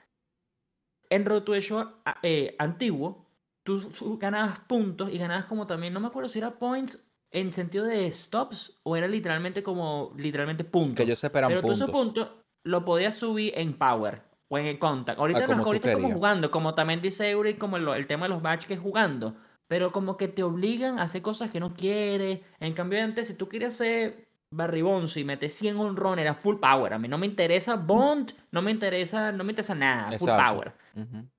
en 1.10 1.24
Road 1.24 1.42
to 1.42 1.52
the 1.52 1.60
Show 1.60 1.84
eh, 2.22 2.54
antiguo, 2.58 3.26
tú 3.62 4.18
ganabas 4.20 4.60
puntos 4.60 5.12
y 5.12 5.18
ganabas 5.18 5.46
como 5.46 5.66
también, 5.66 5.92
no 5.92 6.00
me 6.00 6.08
acuerdo 6.08 6.28
si 6.28 6.38
era 6.38 6.58
points 6.58 6.98
en 7.32 7.52
sentido 7.52 7.84
de 7.84 8.10
stops 8.10 8.78
o 8.82 8.96
era 8.96 9.08
literalmente 9.08 9.62
como, 9.62 10.12
literalmente 10.16 10.64
puntos. 10.64 10.96
que 11.04 11.06
yo 11.08 11.16
sé 11.16 11.26
esperan 11.26 11.48
Pero 11.48 11.60
tú 11.60 11.68
puntos. 11.68 11.80
esos 11.88 11.90
puntos 11.90 12.28
lo 12.64 12.84
podías 12.84 13.14
subir 13.16 13.52
en 13.56 13.76
Power 13.76 14.22
o 14.48 14.58
en 14.58 14.66
el 14.66 14.78
Contact. 14.78 15.18
Ahorita, 15.18 15.40
no, 15.40 15.46
como 15.48 15.64
ahorita 15.64 15.88
como 15.92 15.98
querías. 16.02 16.14
jugando, 16.16 16.50
como 16.50 16.74
también 16.74 17.02
dice 17.02 17.28
Eury, 17.30 17.54
como 17.54 17.78
lo- 17.78 17.94
el 17.94 18.06
tema 18.06 18.26
de 18.26 18.30
los 18.30 18.42
batch 18.42 18.66
que 18.66 18.74
es 18.74 18.80
jugando. 18.80 19.36
Pero 19.68 19.90
como 19.90 20.16
que 20.16 20.28
te 20.28 20.44
obligan 20.44 21.00
a 21.00 21.02
hacer 21.02 21.22
cosas 21.22 21.50
que 21.50 21.58
no 21.58 21.74
quieres. 21.74 22.40
En 22.60 22.72
cambio, 22.72 23.02
antes, 23.02 23.26
si 23.26 23.34
tú 23.36 23.48
quieres 23.48 23.74
ser 23.76 24.25
Barry 24.50 24.82
Bonzo 24.82 25.18
y 25.18 25.24
meter 25.24 25.50
100 25.50 25.76
honrones, 25.76 26.22
era 26.22 26.34
full 26.34 26.56
power. 26.56 26.92
A 26.94 26.98
mí 26.98 27.08
no 27.08 27.18
me 27.18 27.26
interesa 27.26 27.76
Bond, 27.76 28.32
no 28.52 28.62
me 28.62 28.70
interesa, 28.70 29.32
no 29.32 29.44
me 29.44 29.52
interesa 29.52 29.74
nada, 29.74 30.16
full 30.18 30.28
power. 30.28 30.72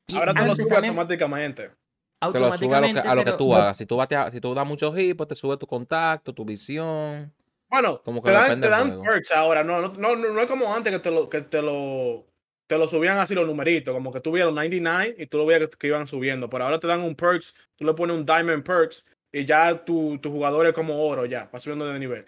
Y 0.08 0.16
Ahora 0.16 0.34
te 0.34 0.46
lo 0.46 0.56
sube 0.56 0.70
también, 0.70 0.92
automáticamente. 0.92 1.72
Te 2.20 2.40
lo 2.40 2.52
sube 2.54 2.76
a 2.76 2.82
lo 2.82 2.94
que, 2.94 3.00
a 3.00 3.16
lo 3.16 3.22
que 3.22 3.26
pero- 3.26 3.38
tú 3.38 3.56
hagas. 3.56 3.78
Si 3.78 3.86
tú, 3.86 3.96
bateas- 3.98 4.32
si 4.32 4.42
tú 4.42 4.54
das 4.54 4.66
muchos 4.68 4.98
hits, 4.98 5.16
pues 5.16 5.30
te 5.30 5.36
sube 5.36 5.58
tu 5.58 5.68
contacto, 5.68 6.34
tu 6.34 6.44
visión. 6.46 7.32
Bueno, 7.70 8.02
Como 8.04 8.22
que 8.24 8.32
te 8.32 8.70
dan, 8.70 8.96
te 8.98 9.04
perks 9.04 9.32
ahora. 9.32 9.64
No, 9.64 9.82
no, 9.82 9.94
no, 9.98 10.16
no 10.16 10.40
es 10.42 10.48
como 10.48 10.74
antes 10.74 10.92
que 10.94 11.00
te 11.00 11.12
lo, 11.12 11.30
que 11.30 11.42
te 11.42 11.62
lo, 11.62 12.26
te 12.66 12.78
lo 12.78 12.88
subían 12.88 13.18
así 13.18 13.36
los 13.36 13.46
numeritos. 13.46 13.94
Como 13.94 14.12
que 14.12 14.20
tú 14.20 14.32
veías 14.32 14.46
los 14.48 14.56
99 14.56 15.16
y 15.18 15.28
tú 15.28 15.38
lo 15.38 15.46
veías 15.46 15.68
que, 15.68 15.78
que 15.78 15.88
iban 15.88 16.08
subiendo. 16.08 16.50
Pero 16.50 16.64
ahora 16.66 16.80
te 16.80 16.88
dan 16.88 17.02
un 17.02 17.16
perks, 17.16 17.54
tú 17.76 17.86
le 17.86 17.94
pones 17.94 18.16
un 18.16 18.26
diamond 18.26 18.64
perks 18.64 19.06
y 19.32 19.46
ya 19.46 19.84
tu, 19.86 20.18
tu 20.20 20.32
jugador 20.32 20.66
es 20.66 20.74
como 20.74 21.06
oro 21.06 21.26
ya, 21.26 21.50
va 21.54 21.60
subiendo 21.60 21.86
de 21.88 22.00
nivel. 22.00 22.26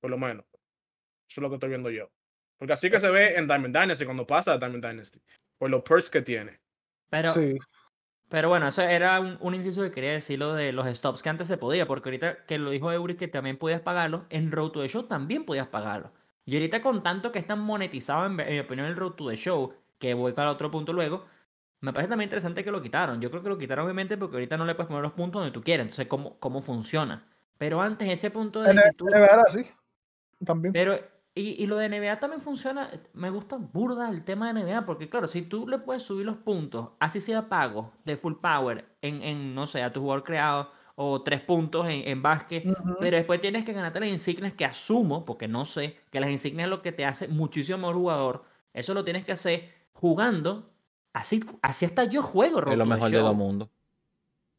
Por 0.00 0.10
lo 0.10 0.18
menos. 0.18 0.44
Eso 1.28 1.40
es 1.40 1.42
lo 1.42 1.48
que 1.48 1.54
estoy 1.54 1.68
viendo 1.70 1.90
yo. 1.90 2.10
Porque 2.58 2.72
así 2.72 2.90
que 2.90 3.00
se 3.00 3.10
ve 3.10 3.36
en 3.36 3.46
Diamond 3.46 3.76
Dynasty 3.76 4.04
cuando 4.04 4.26
pasa 4.26 4.52
a 4.52 4.58
Diamond 4.58 4.84
Dynasty. 4.84 5.20
Por 5.58 5.70
los 5.70 5.82
perks 5.82 6.10
que 6.10 6.22
tiene. 6.22 6.60
Pero, 7.10 7.30
Sí. 7.30 7.58
Pero 8.28 8.50
bueno, 8.50 8.68
eso 8.68 8.82
era 8.82 9.20
un, 9.20 9.38
un 9.40 9.54
inciso 9.54 9.82
que 9.82 9.90
quería 9.90 10.12
decir 10.12 10.38
lo 10.38 10.52
de 10.52 10.72
los 10.72 10.86
stops 10.94 11.22
que 11.22 11.30
antes 11.30 11.46
se 11.46 11.56
podía, 11.56 11.86
porque 11.86 12.10
ahorita 12.10 12.44
que 12.44 12.58
lo 12.58 12.70
dijo 12.70 12.92
Eury 12.92 13.16
que 13.16 13.26
también 13.26 13.56
podías 13.56 13.80
pagarlo, 13.80 14.26
en 14.28 14.52
Road 14.52 14.72
to 14.72 14.82
the 14.82 14.88
Show 14.88 15.04
también 15.04 15.46
podías 15.46 15.68
pagarlo. 15.68 16.12
Y 16.44 16.54
ahorita 16.54 16.82
con 16.82 17.02
tanto 17.02 17.32
que 17.32 17.38
están 17.38 17.60
monetizados, 17.60 18.26
en, 18.30 18.38
en 18.40 18.52
mi 18.52 18.58
opinión, 18.58 18.86
el 18.86 18.96
Road 18.96 19.12
to 19.12 19.30
the 19.30 19.36
Show, 19.36 19.72
que 19.98 20.12
voy 20.12 20.32
para 20.32 20.50
otro 20.50 20.70
punto 20.70 20.92
luego, 20.92 21.24
me 21.80 21.92
parece 21.92 22.10
también 22.10 22.26
interesante 22.26 22.64
que 22.64 22.70
lo 22.70 22.82
quitaron. 22.82 23.20
Yo 23.20 23.30
creo 23.30 23.42
que 23.42 23.48
lo 23.48 23.56
quitaron 23.56 23.84
obviamente 23.84 24.18
porque 24.18 24.36
ahorita 24.36 24.58
no 24.58 24.66
le 24.66 24.74
puedes 24.74 24.88
poner 24.88 25.02
los 25.02 25.12
puntos 25.12 25.40
donde 25.40 25.54
tú 25.54 25.62
quieres, 25.62 25.84
entonces 25.84 26.06
cómo, 26.06 26.38
cómo 26.38 26.60
funciona. 26.60 27.26
Pero 27.56 27.80
antes 27.80 28.08
ese 28.08 28.30
punto 28.30 28.62
de 28.62 28.72
En 28.72 28.76
que 28.76 28.92
tú... 28.96 29.06
Así. 29.46 29.66
También. 30.44 30.72
Pero, 30.72 30.98
y, 31.34 31.62
y 31.62 31.66
lo 31.66 31.76
de 31.76 31.88
NBA 31.88 32.18
también 32.18 32.40
funciona, 32.40 32.90
me 33.12 33.30
gusta 33.30 33.56
burda 33.56 34.08
el 34.10 34.24
tema 34.24 34.52
de 34.52 34.60
NBA, 34.64 34.86
porque 34.86 35.08
claro, 35.08 35.26
si 35.26 35.42
tú 35.42 35.68
le 35.68 35.78
puedes 35.78 36.02
subir 36.02 36.26
los 36.26 36.36
puntos, 36.36 36.90
así 36.98 37.20
sea 37.20 37.48
pago, 37.48 37.92
de 38.04 38.16
full 38.16 38.34
power, 38.34 38.84
en, 39.02 39.22
en 39.22 39.54
no 39.54 39.66
sé, 39.66 39.82
a 39.82 39.92
tu 39.92 40.00
jugador 40.00 40.24
creado, 40.24 40.70
o 41.00 41.22
tres 41.22 41.40
puntos 41.40 41.86
en, 41.88 42.08
en 42.08 42.22
básquet, 42.22 42.64
pero 42.98 43.16
después 43.16 43.40
tienes 43.40 43.64
que 43.64 43.72
ganarte 43.72 44.00
las 44.00 44.08
insignias 44.08 44.52
que 44.54 44.64
asumo, 44.64 45.24
porque 45.24 45.46
no 45.46 45.64
sé, 45.64 45.96
que 46.10 46.18
las 46.18 46.28
insignias 46.30 46.64
es 46.66 46.70
lo 46.70 46.82
que 46.82 46.90
te 46.90 47.04
hace 47.04 47.28
muchísimo 47.28 47.78
mejor 47.78 47.94
jugador. 47.94 48.44
Eso 48.74 48.94
lo 48.94 49.04
tienes 49.04 49.24
que 49.24 49.30
hacer 49.30 49.72
jugando. 49.92 50.68
Así, 51.12 51.44
así 51.62 51.84
hasta 51.86 52.02
yo 52.04 52.22
juego, 52.22 52.58
Es 52.68 52.76
lo 52.76 52.84
mejor 52.84 53.10
de 53.12 53.22
los 53.22 53.36
mundos. 53.36 53.68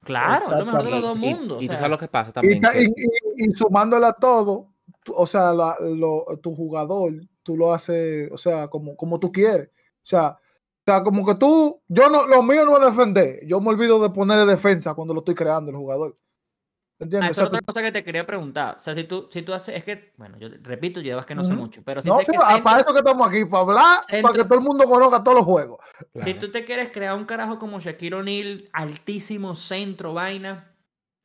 Claro, 0.05 0.45
es 0.45 0.57
lo 0.59 0.65
mejor 0.65 0.83
de 0.86 0.91
los 0.91 1.00
Y, 1.00 1.03
dos 1.03 1.17
y- 1.17 1.19
mundos. 1.19 1.57
o 1.57 1.62
y 1.62 1.67
tú 1.67 1.74
sabes 1.74 1.89
lo 1.89 1.98
que 1.98 2.07
pasa 2.07 2.31
también. 2.31 2.62
que- 2.62 2.83
y, 2.83 2.86
y- 2.86 3.45
y 3.48 3.51
sumándola 3.51 4.13
todo, 4.13 4.68
o 5.15 5.27
sea, 5.27 5.53
la- 5.53 5.77
lo- 5.79 6.25
tu 6.41 6.55
jugador, 6.55 7.13
tú 7.43 7.57
lo 7.57 7.73
haces, 7.73 8.29
o 8.31 8.37
sea, 8.37 8.67
como, 8.67 8.95
como 8.95 9.19
tú 9.19 9.31
quieres. 9.31 9.69
O 9.69 10.07
sea, 10.09 10.29
o 10.37 10.91
sea, 10.91 11.03
como 11.03 11.25
que 11.25 11.35
tú, 11.35 11.81
yo 11.87 12.09
no, 12.09 12.25
lo 12.25 12.41
mío 12.41 12.65
no 12.65 12.77
es 12.77 12.85
defender, 12.85 13.45
yo 13.45 13.59
me 13.61 13.69
olvido 13.69 13.99
de 14.01 14.09
ponerle 14.09 14.45
defensa 14.51 14.93
cuando 14.93 15.13
lo 15.13 15.19
estoy 15.19 15.35
creando 15.35 15.69
el 15.71 15.77
jugador. 15.77 16.15
Ah, 16.17 17.03
¿Entiendes? 17.03 17.37
O 17.37 17.41
es 17.41 17.47
otra 17.47 17.61
cosa 17.61 17.81
que 17.81 17.91
te 17.93 18.03
quería 18.03 18.25
preguntar. 18.25 18.75
O 18.77 18.81
sea, 18.81 18.93
si 18.93 19.05
tú, 19.05 19.29
si 19.31 19.41
tú 19.41 19.53
haces, 19.53 19.73
es 19.75 19.83
que, 19.85 20.13
bueno, 20.17 20.37
yo 20.37 20.49
repito, 20.61 20.99
yo 20.99 21.17
es 21.17 21.25
que 21.25 21.33
no 21.35 21.45
sé 21.45 21.53
mucho, 21.53 21.81
pero 21.85 22.01
si 22.01 22.09
no, 22.09 22.17
sé 22.17 22.25
sí, 22.25 22.31
que 22.31 22.37
ah, 22.37 22.47
centro- 22.55 22.63
para 22.63 22.79
eso 22.81 22.91
que 22.91 22.99
estamos 22.99 23.27
aquí, 23.27 23.45
para 23.45 23.61
hablar, 23.63 23.97
para 24.21 24.33
que 24.35 24.43
todo 24.43 24.55
el 24.55 24.65
mundo 24.65 24.83
conozca 24.85 25.23
todos 25.23 25.37
los 25.37 25.45
juegos. 25.45 25.79
Si 26.15 26.33
tú 26.33 26.51
te 26.51 26.65
quieres 26.65 26.89
crear 26.91 27.15
un 27.15 27.23
carajo 27.25 27.57
como 27.57 27.79
Shaquille 27.79 28.15
O'Neal, 28.15 28.69
altísimo 28.73 29.55
centro, 29.55 30.13
vaina, 30.13 30.75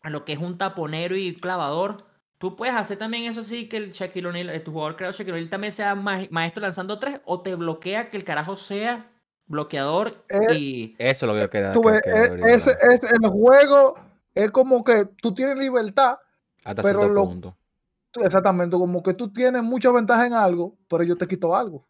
a 0.02 0.10
lo 0.10 0.24
que 0.24 0.34
es 0.34 0.38
un 0.38 0.58
taponero 0.58 1.16
y 1.16 1.34
clavador, 1.34 2.04
tú 2.38 2.56
puedes 2.56 2.74
hacer 2.74 2.98
también 2.98 3.24
eso 3.30 3.40
así 3.40 3.68
que 3.68 3.76
el 3.78 3.92
Shaquille 3.92 4.26
O'Neal, 4.28 4.50
eh, 4.50 4.60
tu 4.60 4.72
jugador 4.72 4.96
creado 4.96 5.12
Shaquille 5.12 5.32
O'Neal 5.32 5.50
también 5.50 5.72
sea 5.72 5.94
ma- 5.94 6.26
maestro 6.30 6.62
lanzando 6.62 6.98
tres 6.98 7.20
o 7.24 7.40
te 7.42 7.54
bloquea 7.54 8.10
que 8.10 8.16
el 8.16 8.24
carajo 8.24 8.56
sea 8.56 9.10
bloqueador 9.46 10.24
Eh, 10.28 10.54
y 10.54 10.96
Eso 10.98 11.26
es 11.26 11.28
lo 11.28 11.34
que 11.34 11.40
yo 11.40 11.50
quería 11.50 11.72
es, 12.46 12.66
es- 12.66 13.04
el 13.04 13.28
juego 13.28 13.94
es 14.34 14.50
como 14.50 14.82
que 14.84 15.06
tú 15.20 15.32
tienes 15.34 15.56
libertad, 15.56 16.18
Hasta 16.64 16.82
pero 16.82 17.00
cierto 17.00 17.14
lo- 17.14 17.26
punto. 17.28 17.56
tú- 18.10 18.20
exactamente, 18.24 18.76
como 18.76 19.02
que 19.02 19.14
tú 19.14 19.32
tienes 19.32 19.62
mucha 19.62 19.90
ventaja 19.90 20.26
en 20.26 20.32
algo, 20.32 20.76
pero 20.88 21.02
yo 21.04 21.16
te 21.16 21.26
quito 21.28 21.54
algo. 21.54 21.86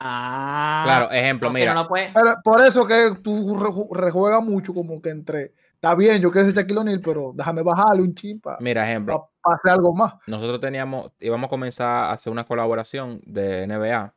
ah, 0.00 0.82
Claro, 0.84 1.10
ejemplo, 1.10 1.50
mira. 1.50 1.74
no 1.74 1.88
Pero 1.88 2.12
por 2.44 2.60
eso 2.64 2.86
que 2.86 3.12
tú 3.22 3.54
reju- 3.56 3.88
rejuegas 3.94 4.42
mucho, 4.42 4.72
como 4.74 5.00
que 5.00 5.10
entre. 5.10 5.52
Está 5.74 5.94
bien, 5.94 6.20
yo 6.20 6.30
quiero 6.32 6.46
ser 6.46 6.56
Shaquille 6.56 6.80
O'Neal, 6.80 7.00
pero 7.00 7.32
déjame 7.34 7.62
bajarle 7.62 8.02
un 8.02 8.14
chin 8.14 8.40
para 8.40 8.58
Mira, 8.60 8.84
ejemplo. 8.88 9.30
Hacer 9.54 9.72
algo 9.72 9.94
más. 9.94 10.14
nosotros 10.26 10.60
teníamos, 10.60 11.12
íbamos 11.20 11.46
a 11.46 11.50
comenzar 11.50 11.86
a 11.86 12.12
hacer 12.12 12.32
una 12.32 12.44
colaboración 12.44 13.20
de 13.24 13.62
NBA 13.64 14.14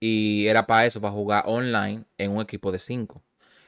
y 0.00 0.46
era 0.46 0.66
para 0.66 0.86
eso, 0.86 1.00
para 1.00 1.12
jugar 1.12 1.44
online 1.46 2.04
en 2.18 2.30
un 2.32 2.42
equipo 2.42 2.70
de 2.72 2.78
cinco. 2.78 3.22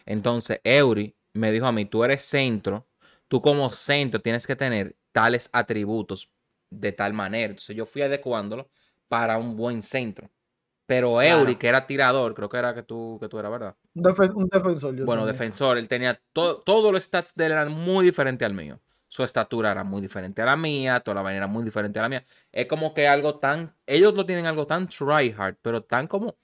Entonces, 0.06 0.60
Eury 0.64 1.14
me 1.32 1.52
dijo 1.52 1.66
a 1.66 1.72
mí, 1.72 1.84
tú 1.86 2.04
eres 2.04 2.22
centro, 2.22 2.86
tú 3.28 3.40
como 3.42 3.70
centro 3.70 4.20
tienes 4.20 4.46
que 4.46 4.56
tener 4.56 4.96
tales 5.12 5.48
atributos 5.52 6.30
de 6.70 6.92
tal 6.92 7.12
manera. 7.12 7.50
Entonces, 7.50 7.74
yo 7.76 7.86
fui 7.86 8.02
adecuándolo 8.02 8.68
para 9.08 9.38
un 9.38 9.56
buen 9.56 9.82
centro. 9.82 10.30
Pero 10.86 11.18
Claro. 11.18 11.40
Eury, 11.40 11.56
que 11.56 11.68
era 11.68 11.86
tirador, 11.86 12.34
creo 12.34 12.48
que 12.48 12.56
era 12.58 12.74
que 12.74 12.82
tú, 12.82 13.18
que 13.20 13.28
tú 13.28 13.38
eras, 13.38 13.52
¿verdad? 13.52 13.76
Un, 13.94 14.02
defen- 14.02 14.34
un 14.34 14.48
defensor. 14.48 14.96
yo 14.96 15.04
Bueno, 15.06 15.26
defensor, 15.26 15.78
él 15.78 15.88
tenía 15.88 16.20
todo, 16.32 16.62
todos 16.62 16.92
los 16.92 17.02
stats 17.04 17.34
de 17.34 17.46
él 17.46 17.52
eran 17.52 17.70
muy 17.72 18.04
diferentes 18.04 18.44
al 18.44 18.54
mío. 18.54 18.80
Su 19.12 19.24
estatura 19.24 19.72
era 19.72 19.82
muy 19.82 20.00
diferente 20.00 20.40
a 20.40 20.44
la 20.44 20.56
mía, 20.56 21.00
toda 21.00 21.16
la 21.16 21.22
vaina 21.22 21.38
era 21.38 21.46
muy 21.48 21.64
diferente 21.64 21.98
a 21.98 22.02
la 22.02 22.08
mía. 22.08 22.24
Es 22.52 22.66
como 22.68 22.94
que 22.94 23.08
algo 23.08 23.40
tan, 23.40 23.74
ellos 23.84 24.14
lo 24.14 24.24
tienen 24.24 24.46
algo 24.46 24.68
tan 24.68 24.88
tryhard, 24.88 25.56
pero 25.60 25.82
tan 25.82 26.06
como, 26.06 26.36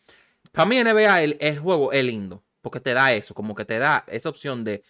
para 0.50 0.66
mí 0.68 0.76
NBA 0.76 1.22
el, 1.22 1.36
el 1.40 1.58
juego 1.60 1.92
es 1.92 2.04
lindo, 2.04 2.42
porque 2.60 2.80
te 2.80 2.92
da 2.92 3.12
eso, 3.12 3.34
como 3.34 3.54
que 3.54 3.64
te 3.64 3.78
da 3.78 4.04
esa 4.08 4.28
opción 4.30 4.64
de, 4.64 4.82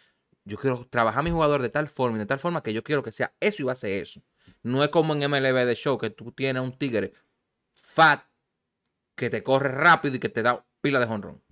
yo 0.45 0.56
quiero 0.56 0.87
trabajar 0.88 1.21
a 1.21 1.23
mi 1.23 1.30
jugador 1.30 1.61
de 1.61 1.68
tal 1.68 1.87
forma 1.87 2.16
y 2.16 2.21
de 2.21 2.26
tal 2.26 2.38
forma 2.38 2.62
que 2.62 2.73
yo 2.73 2.83
quiero 2.83 3.02
que 3.02 3.12
sea 3.12 3.35
eso 3.40 3.61
y 3.62 3.66
va 3.66 3.73
a 3.73 3.76
ser 3.76 4.02
eso. 4.02 4.23
No 4.62 4.83
es 4.83 4.88
como 4.88 5.14
en 5.14 5.23
MLB 5.30 5.66
de 5.66 5.75
show 5.75 5.99
que 5.99 6.09
tú 6.09 6.33
tienes 6.33 6.62
un 6.62 6.73
tigre 6.78 7.12
fat 7.75 8.23
que 9.14 9.28
te 9.28 9.42
corre 9.42 9.68
rápido 9.68 10.16
y 10.16 10.18
que 10.18 10.30
te 10.30 10.42
da 10.42 10.64
pila 10.80 10.99
de 10.99 11.04
honrón. 11.04 11.42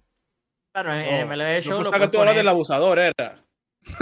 Claro, 0.72 0.94
en, 0.94 1.28
MLB 1.28 1.60
yo 1.60 1.70
Show 1.70 1.78
lo 1.82 1.90
pensaba 1.90 1.98
que 1.98 2.08
tú 2.08 2.18
hablas 2.18 2.32
poner- 2.32 2.36
del 2.36 2.48
abusador, 2.48 2.98
era. 2.98 3.44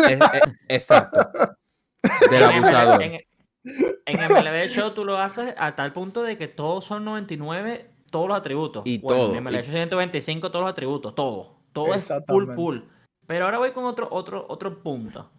Es- 0.09 0.21
es- 0.21 0.55
exacto. 0.69 1.21
Del 2.31 2.43
en 2.43 2.65
abusador. 2.65 3.03
En, 3.03 3.21
en 4.07 4.33
MLB 4.33 4.69
Show 4.69 4.91
tú 4.91 5.05
lo 5.05 5.19
haces 5.19 5.55
a 5.57 5.77
tal 5.77 5.93
punto 5.93 6.23
de 6.23 6.37
que 6.37 6.49
todos 6.49 6.85
son 6.85 7.05
99, 7.05 7.91
todos 8.11 8.29
los 8.29 8.37
atributos. 8.37 8.83
Y 8.87 8.99
Bueno, 8.99 9.27
todo, 9.27 9.35
En 9.35 9.45
MLB 9.45 9.63
Show 9.63 9.73
125, 9.73 10.51
todos 10.51 10.65
los 10.65 10.73
atributos, 10.73 11.15
todo. 11.15 11.63
Todo 11.73 11.95
es 11.95 12.13
full, 12.27 12.53
full. 12.55 12.79
Pero 13.27 13.47
ahora 13.47 13.59
voy 13.59 13.71
con 13.73 13.85
otro, 13.85 14.09
otro, 14.11 14.45
otro 14.49 14.83
punto. 14.83 15.31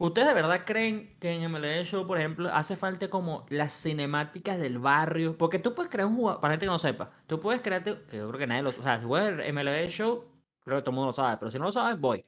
¿Ustedes 0.00 0.28
de 0.28 0.34
verdad 0.34 0.62
creen 0.64 1.16
que 1.18 1.32
en 1.32 1.50
MLB 1.50 1.84
Show, 1.84 2.06
por 2.06 2.18
ejemplo, 2.18 2.48
hace 2.52 2.76
falta 2.76 3.10
como 3.10 3.46
las 3.48 3.72
cinemáticas 3.72 4.58
del 4.60 4.78
barrio? 4.78 5.36
Porque 5.36 5.58
tú 5.58 5.74
puedes 5.74 5.90
crear 5.90 6.06
un 6.06 6.14
jugador, 6.16 6.40
para 6.40 6.52
gente 6.52 6.66
que 6.66 6.70
no 6.70 6.78
sepa, 6.78 7.10
tú 7.26 7.40
puedes 7.40 7.62
crearte, 7.62 7.98
que 8.08 8.18
yo 8.18 8.28
creo 8.28 8.38
que 8.38 8.46
nadie 8.46 8.62
lo 8.62 8.70
O 8.70 8.72
sea, 8.72 9.00
si 9.00 9.06
juegas 9.06 9.52
MLB 9.52 9.88
Show, 9.88 10.24
creo 10.60 10.78
que 10.78 10.82
todo 10.82 10.90
el 10.90 10.94
mundo 10.94 11.06
lo 11.08 11.12
sabe, 11.12 11.36
pero 11.38 11.50
si 11.50 11.58
no 11.58 11.64
lo 11.64 11.72
sabes, 11.72 11.98
voy. 11.98 12.24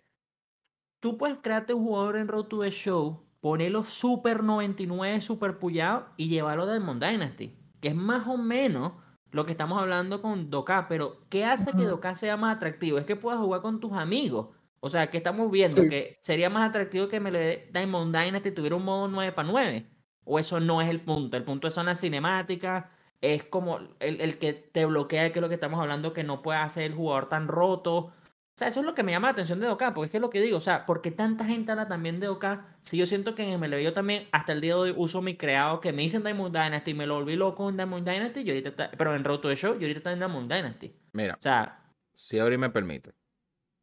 Tú 0.98 1.16
puedes 1.16 1.38
crearte 1.38 1.72
un 1.72 1.84
jugador 1.84 2.16
en 2.16 2.26
Road 2.26 2.46
to 2.46 2.60
the 2.60 2.70
Show, 2.72 3.24
ponerlo 3.40 3.84
super 3.84 4.42
99, 4.42 5.20
super 5.20 5.58
pullado 5.58 6.08
y 6.16 6.28
llevarlo 6.28 6.66
de 6.66 6.74
Diamond 6.78 7.02
Dynasty. 7.04 7.58
Que 7.80 7.88
es 7.88 7.94
más 7.94 8.26
o 8.28 8.36
menos 8.36 8.92
lo 9.30 9.46
que 9.46 9.52
estamos 9.52 9.80
hablando 9.80 10.20
con 10.22 10.50
Doka. 10.50 10.88
Pero, 10.88 11.26
¿qué 11.30 11.44
hace 11.44 11.74
que. 11.74 11.84
Doka 11.86 12.14
sea 12.14 12.36
más 12.36 12.56
atractivo? 12.56 12.98
Es 12.98 13.06
que 13.06 13.16
puedas 13.16 13.40
jugar 13.40 13.62
con 13.62 13.80
tus 13.80 13.92
amigos. 13.92 14.48
O 14.80 14.88
sea, 14.88 15.10
que 15.10 15.18
estamos 15.18 15.50
viendo 15.50 15.82
Sí. 15.82 15.88
que 15.88 16.18
sería 16.22 16.50
más 16.50 16.68
atractivo 16.68 17.08
que 17.08 17.20
me 17.20 17.30
le 17.30 17.70
Diamond 17.72 18.16
Dynasty 18.16 18.50
tuviera 18.52 18.76
un 18.76 18.84
modo 18.84 19.08
9 19.08 19.32
para 19.32 19.48
9. 19.48 19.90
O 20.24 20.38
eso 20.38 20.60
no 20.60 20.80
es 20.82 20.88
el 20.88 21.00
punto. 21.04 21.36
El 21.36 21.44
punto 21.44 21.70
son 21.70 21.86
las 21.86 22.00
cinemáticas. 22.00 22.86
Es 23.20 23.44
como 23.44 23.78
el, 23.78 24.20
el 24.20 24.38
que 24.38 24.52
te 24.54 24.84
bloquea, 24.86 25.30
que 25.32 25.38
es 25.38 25.42
lo 25.42 25.48
que 25.48 25.54
estamos 25.56 25.80
hablando, 25.80 26.12
que 26.12 26.24
no 26.24 26.42
puede 26.42 26.58
hacer 26.60 26.84
el 26.84 26.94
jugador 26.94 27.28
tan 27.28 27.48
roto. 27.48 28.12
O 28.60 28.62
sea, 28.62 28.68
eso 28.68 28.80
es 28.80 28.84
lo 28.86 28.94
que 28.94 29.02
me 29.02 29.10
llama 29.12 29.28
la 29.28 29.32
atención 29.32 29.58
de 29.58 29.66
Doka, 29.66 29.94
porque 29.94 30.04
es 30.04 30.10
que 30.10 30.18
es 30.18 30.20
lo 30.20 30.28
que 30.28 30.38
digo, 30.38 30.58
o 30.58 30.60
sea, 30.60 30.84
¿por 30.84 31.00
qué 31.00 31.10
tanta 31.10 31.46
gente 31.46 31.72
habla 31.72 31.88
también 31.88 32.20
de 32.20 32.26
Doka? 32.26 32.76
Si 32.82 32.98
yo 32.98 33.06
siento 33.06 33.34
que 33.34 33.42
en 33.42 33.58
MLB 33.58 33.82
yo 33.82 33.94
también, 33.94 34.28
hasta 34.32 34.52
el 34.52 34.60
día 34.60 34.74
de 34.74 34.80
hoy, 34.80 34.94
uso 34.94 35.22
mi 35.22 35.34
creado 35.34 35.80
que 35.80 35.94
me 35.94 36.02
dicen 36.02 36.22
Diamond 36.22 36.54
Dynasty, 36.54 36.92
me 36.92 37.06
lo 37.06 37.14
volví 37.14 37.36
loco 37.36 37.70
en 37.70 37.78
Diamond 37.78 38.06
Dynasty, 38.06 38.44
yo 38.44 38.52
ahorita 38.52 38.68
está- 38.68 38.90
pero 38.90 39.14
en 39.16 39.24
Road 39.24 39.40
to 39.40 39.48
the 39.48 39.56
Show, 39.56 39.72
yo 39.78 39.80
ahorita 39.86 40.00
estoy 40.00 40.12
en 40.12 40.18
Diamond 40.18 40.52
Dynasty. 40.52 40.94
Mira, 41.14 41.36
O 41.36 41.42
sea, 41.42 41.90
si 42.12 42.36
Eury 42.36 42.58
me 42.58 42.68
permite, 42.68 43.14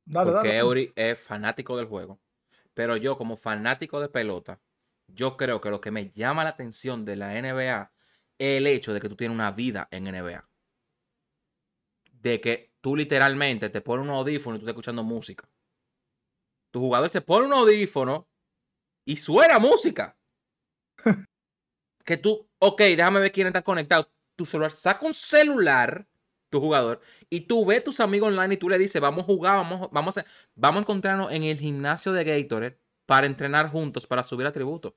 Dale, 0.06 0.32
porque 0.32 0.50
dale. 0.50 0.60
Eury 0.60 0.94
es 0.96 1.20
fanático 1.20 1.76
del 1.76 1.88
juego, 1.88 2.20
pero 2.76 2.98
yo 2.98 3.18
como 3.18 3.36
fanático 3.36 4.00
de 4.00 4.10
pelota, 4.10 4.62
yo 5.08 5.38
creo 5.38 5.60
que 5.60 5.72
lo 5.72 5.82
que 5.82 5.90
me 5.90 6.12
llama 6.12 6.44
la 6.44 6.52
atención 6.52 7.04
de 7.04 7.16
la 7.16 7.36
NBA 7.36 7.92
es 8.38 8.58
el 8.60 8.68
hecho 8.68 8.94
de 8.94 9.00
que 9.00 9.10
tú 9.10 9.16
tienes 9.16 9.34
una 9.34 9.50
vida 9.50 9.88
en 9.90 10.06
NBA. 10.06 10.48
De 12.12 12.42
que 12.42 12.77
tú 12.88 12.96
literalmente 12.96 13.70
te 13.70 13.82
pones 13.82 14.06
un 14.06 14.12
audífono 14.12 14.56
y 14.56 14.60
tú 14.60 14.64
estás 14.64 14.72
escuchando 14.72 15.04
música. 15.04 15.46
Tu 16.72 16.80
jugador 16.80 17.12
se 17.12 17.20
pone 17.20 17.46
un 17.46 17.52
audífono 17.52 18.30
y 19.06 19.18
suena 19.18 19.60
música. 19.60 20.18
que 22.06 22.16
tú, 22.16 22.48
ok, 22.60 22.80
déjame 22.80 23.20
ver 23.20 23.34
quién 23.34 23.48
está 23.48 23.62
conectado. 23.62 24.10
Tu 24.38 24.46
celular 24.46 24.72
saca 24.72 25.06
un 25.06 25.14
celular, 25.14 26.08
tu 26.50 26.62
jugador, 26.62 27.02
y 27.30 27.42
tú 27.42 27.66
ves 27.66 27.84
tus 27.84 28.00
amigos 28.00 28.30
online 28.30 28.54
y 28.54 28.58
tú 28.58 28.70
le 28.70 28.78
dices, 28.78 29.02
vamos 29.02 29.24
a 29.24 29.26
jugar, 29.26 29.58
vamos, 29.58 29.90
vamos, 29.92 30.18
a, 30.20 30.26
vamos 30.56 30.78
a 30.78 30.84
encontrarnos 30.84 31.30
en 31.34 31.44
el 31.44 31.60
gimnasio 31.60 32.14
de 32.14 32.24
Gatorade 32.24 32.80
para 33.06 33.28
entrenar 33.28 33.70
juntos, 33.70 34.08
para 34.08 34.24
subir 34.24 34.48
atributos. 34.48 34.94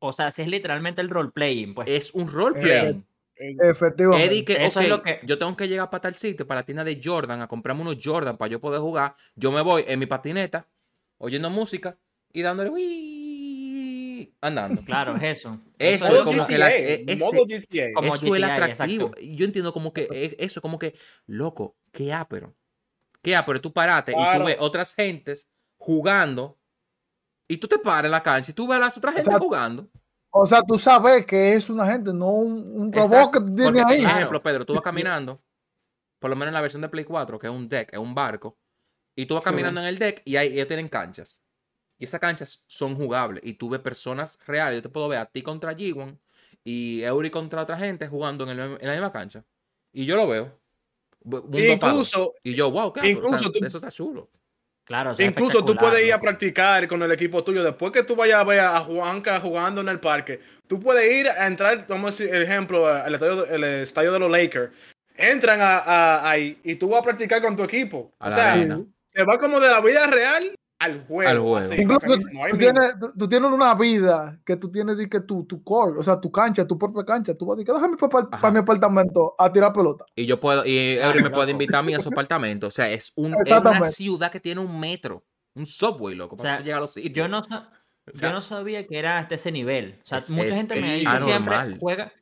o 0.00 0.12
sea, 0.12 0.32
si 0.32 0.42
es 0.42 0.48
literalmente 0.48 1.02
el 1.02 1.08
role-playing, 1.08 1.72
pues. 1.72 1.88
Es 1.88 2.12
un 2.12 2.26
roleplay. 2.26 3.00
Efectivamente. 3.36 4.26
Eddie, 4.26 4.44
que, 4.44 4.64
Eso 4.64 4.80
es 4.80 4.88
lo 4.88 5.02
que- 5.02 5.20
yo 5.24 5.38
tengo 5.38 5.56
que 5.56 5.66
llegar 5.68 5.90
para 5.90 6.02
tal 6.02 6.14
sitio, 6.14 6.46
para 6.46 6.60
la 6.60 6.66
tienda 6.66 6.84
de 6.84 7.00
Jordan, 7.02 7.40
a 7.42 7.48
comprarme 7.48 7.82
unos 7.82 7.96
Jordan 8.02 8.36
para 8.36 8.50
yo 8.50 8.60
poder 8.60 8.80
jugar. 8.80 9.16
Yo 9.34 9.50
me 9.50 9.62
voy 9.62 9.84
en 9.86 9.98
mi 9.98 10.06
patineta, 10.06 10.68
oyendo 11.18 11.50
música 11.50 11.96
y 12.32 12.42
dándole 12.42 12.70
"Wii", 12.70 14.34
andando. 14.40 14.82
Claro, 14.84 15.16
es 15.16 15.38
eso. 15.38 15.58
Eso 15.78 16.06
es 16.06 16.10
como 16.22 16.24
como- 16.32 16.46
que 16.46 16.58
la- 16.58 16.68
GTA, 16.68 16.76
e- 16.78 17.04
ese- 17.08 17.16
modo 17.16 17.46
GTA. 17.46 17.90
Como 17.94 18.14
eso 18.14 18.26
es 18.26 18.32
el 18.32 18.42
GTA, 18.42 18.54
atractivo. 18.54 19.06
exacto. 19.08 19.20
Yo 19.26 19.44
entiendo 19.44 19.72
como 19.72 19.92
que 19.92 20.08
e- 20.12 20.36
eso, 20.38 20.60
como 20.62 20.78
que, 20.78 20.94
loco, 21.26 21.76
qué 21.92 22.12
ápero. 22.12 22.54
Qué 23.22 23.36
ápero, 23.36 23.60
tú 23.60 23.72
parate 23.72 24.12
y 24.12 24.14
tú 24.38 24.44
ves 24.44 24.56
otras 24.58 24.94
gentes 24.94 25.48
jugando 25.76 26.58
y 27.48 27.56
tú 27.56 27.68
te 27.68 27.78
paras 27.78 28.06
en 28.06 28.10
la 28.10 28.22
cancha 28.22 28.50
y 28.50 28.54
tú 28.54 28.66
ves 28.66 28.76
a 28.76 28.80
las 28.80 28.96
otras 28.96 29.14
gente 29.14 29.30
sea, 29.30 29.38
jugando. 29.38 29.88
O 30.34 30.46
sea, 30.46 30.62
tú 30.62 30.78
sabes 30.78 31.26
que 31.26 31.52
es 31.54 31.68
una 31.68 31.86
gente, 31.86 32.12
no 32.12 32.28
un, 32.30 32.80
un 32.80 32.92
robot 32.92 33.30
que 33.32 33.38
tú 33.40 33.54
tienes 33.54 33.64
porque, 33.64 33.80
ahí. 33.80 33.86
Por 33.98 34.04
Claro. 34.04 34.16
ejemplo, 34.18 34.42
Pedro, 34.42 34.64
tú 34.66 34.72
vas 34.74 34.82
caminando, 34.82 35.42
por 36.18 36.30
lo 36.30 36.36
menos 36.36 36.48
en 36.48 36.54
la 36.54 36.60
versión 36.62 36.80
de 36.80 36.88
Play 36.88 37.04
4, 37.04 37.38
que 37.38 37.46
es 37.48 37.52
un 37.52 37.68
deck, 37.68 37.92
es 37.92 37.98
un 37.98 38.14
barco, 38.14 38.56
y 39.14 39.26
tú 39.26 39.34
vas 39.34 39.44
Sí. 39.44 39.50
caminando 39.50 39.80
en 39.82 39.86
el 39.88 39.98
deck 39.98 40.22
y 40.24 40.36
ahí 40.36 40.48
ellos 40.54 40.68
tienen 40.68 40.88
canchas. 40.88 41.42
Y 41.98 42.04
esas 42.04 42.18
canchas 42.18 42.64
son 42.66 42.96
jugables. 42.96 43.44
Y 43.44 43.54
tú 43.54 43.68
ves 43.68 43.80
personas 43.80 44.38
reales. 44.46 44.78
Yo 44.78 44.82
te 44.82 44.88
puedo 44.88 45.06
ver 45.06 45.18
a 45.18 45.26
ti 45.26 45.42
contra 45.42 45.72
G1 45.76 46.18
y 46.64 47.02
Eury 47.02 47.30
contra 47.30 47.62
otra 47.62 47.76
gente 47.76 48.08
jugando 48.08 48.44
en, 48.44 48.58
el- 48.58 48.78
en 48.80 48.86
la 48.88 48.92
misma 48.94 49.12
cancha. 49.12 49.44
Y 49.92 50.06
yo 50.06 50.16
lo 50.16 50.26
veo. 50.26 50.58
Incluso, 51.52 52.32
Y 52.42 52.54
yo, 52.54 52.70
wow. 52.70 52.88
O 52.88 52.94
sea, 52.94 53.06
incluso 53.08 53.50
tú- 53.52 53.64
eso 53.64 53.78
está 53.78 53.90
chulo. 53.90 54.28
Claro, 54.84 55.12
Incluso 55.18 55.64
tú 55.64 55.76
puedes 55.76 56.04
ir 56.04 56.12
a 56.12 56.18
practicar 56.20 56.86
con 56.88 57.02
el 57.02 57.12
equipo 57.12 57.44
tuyo. 57.44 57.62
Después 57.62 57.92
que 57.92 58.02
tú 58.02 58.16
vayas 58.16 58.40
a 58.40 58.44
ver 58.44 58.60
a 58.60 58.80
Juanca 58.80 59.38
jugando 59.40 59.80
en 59.80 59.88
el 59.88 60.00
parque, 60.00 60.40
tú 60.66 60.80
puedes 60.80 61.10
ir 61.10 61.28
a 61.28 61.46
entrar, 61.46 61.86
vamos 61.86 62.08
a 62.08 62.10
decir, 62.10 62.34
el 62.34 62.42
ejemplo, 62.42 62.86
al 62.88 63.14
estadio, 63.14 63.46
el 63.46 63.64
estadio 63.64 64.12
de 64.12 64.18
los 64.18 64.30
Lakers. 64.30 64.72
Entran 65.14 65.60
a, 65.60 65.78
a- 65.78 66.30
ahí 66.30 66.58
y 66.64 66.74
tú 66.74 66.88
vas 66.88 67.00
a 67.00 67.04
practicar 67.04 67.40
con 67.40 67.56
tu 67.56 67.62
equipo. 67.62 68.12
A 68.18 68.28
o 68.28 68.32
sea, 68.32 68.54
arena. 68.54 68.80
se 69.10 69.22
va 69.24 69.38
como 69.38 69.60
de 69.60 69.68
la 69.68 69.80
vida 69.80 70.06
real 70.08 70.52
al 70.84 71.04
juego. 71.04 71.30
Al 71.30 71.38
juego. 71.38 71.56
así, 71.56 71.74
Incluso 71.78 72.00
tú 72.06 72.58
tienes, 72.58 72.98
tú, 73.00 73.12
tú 73.18 73.28
tienes 73.28 73.50
una 73.50 73.74
vida 73.74 74.38
que 74.44 74.56
tú 74.56 74.70
tienes 74.70 74.96
de 74.96 75.08
que 75.08 75.20
tu, 75.20 75.44
tu 75.44 75.62
core, 75.62 75.98
o 75.98 76.02
sea, 76.02 76.20
tu 76.20 76.30
cancha, 76.30 76.66
tu 76.66 76.78
propia 76.78 77.04
cancha. 77.04 77.34
Tú 77.34 77.46
vas 77.46 77.54
a 77.54 77.58
decir, 77.58 77.74
déjame 77.74 77.96
para, 77.96 78.28
Ajá. 78.32 78.50
mi 78.50 78.58
apartamento 78.58 79.34
a 79.38 79.52
tirar 79.52 79.72
pelota. 79.72 80.04
Y 80.14 80.26
yo 80.26 80.40
puedo, 80.40 80.64
y 80.66 80.98
Eury 80.98 81.22
me 81.22 81.30
puede 81.30 81.52
invitar 81.52 81.80
a 81.80 81.82
mí 81.82 81.94
a 81.94 82.00
su 82.00 82.08
apartamento. 82.08 82.66
O 82.66 82.70
sea, 82.70 82.90
es, 82.90 83.12
un, 83.14 83.34
es 83.44 83.50
una 83.50 83.90
ciudad 83.90 84.30
que 84.30 84.40
tiene 84.40 84.60
un 84.60 84.78
metro. 84.80 85.24
Un 85.54 85.66
subway, 85.66 86.14
loco, 86.14 86.36
para 86.36 86.48
O 86.48 86.50
sea, 86.50 86.56
que 86.56 86.62
tú 86.62 86.64
llegues 86.66 86.76
a 86.78 86.80
los 86.80 86.92
sitios. 86.94 87.12
Yo 87.14 87.28
no, 87.28 87.38
O 87.40 87.42
sea, 87.44 87.68
yo 88.28 88.32
no 88.32 88.40
sabía 88.40 88.86
que 88.86 88.98
era 88.98 89.18
hasta 89.18 89.34
ese 89.34 89.52
nivel. 89.52 89.98
O 90.02 90.06
sea, 90.06 90.18
Es- 90.18 90.30
mucha 90.30 90.46
es- 90.48 90.56
gente 90.56 90.80
me 90.80 90.94
dicho 90.94 91.22
siempre, 91.22 91.76
juega. 91.78 92.12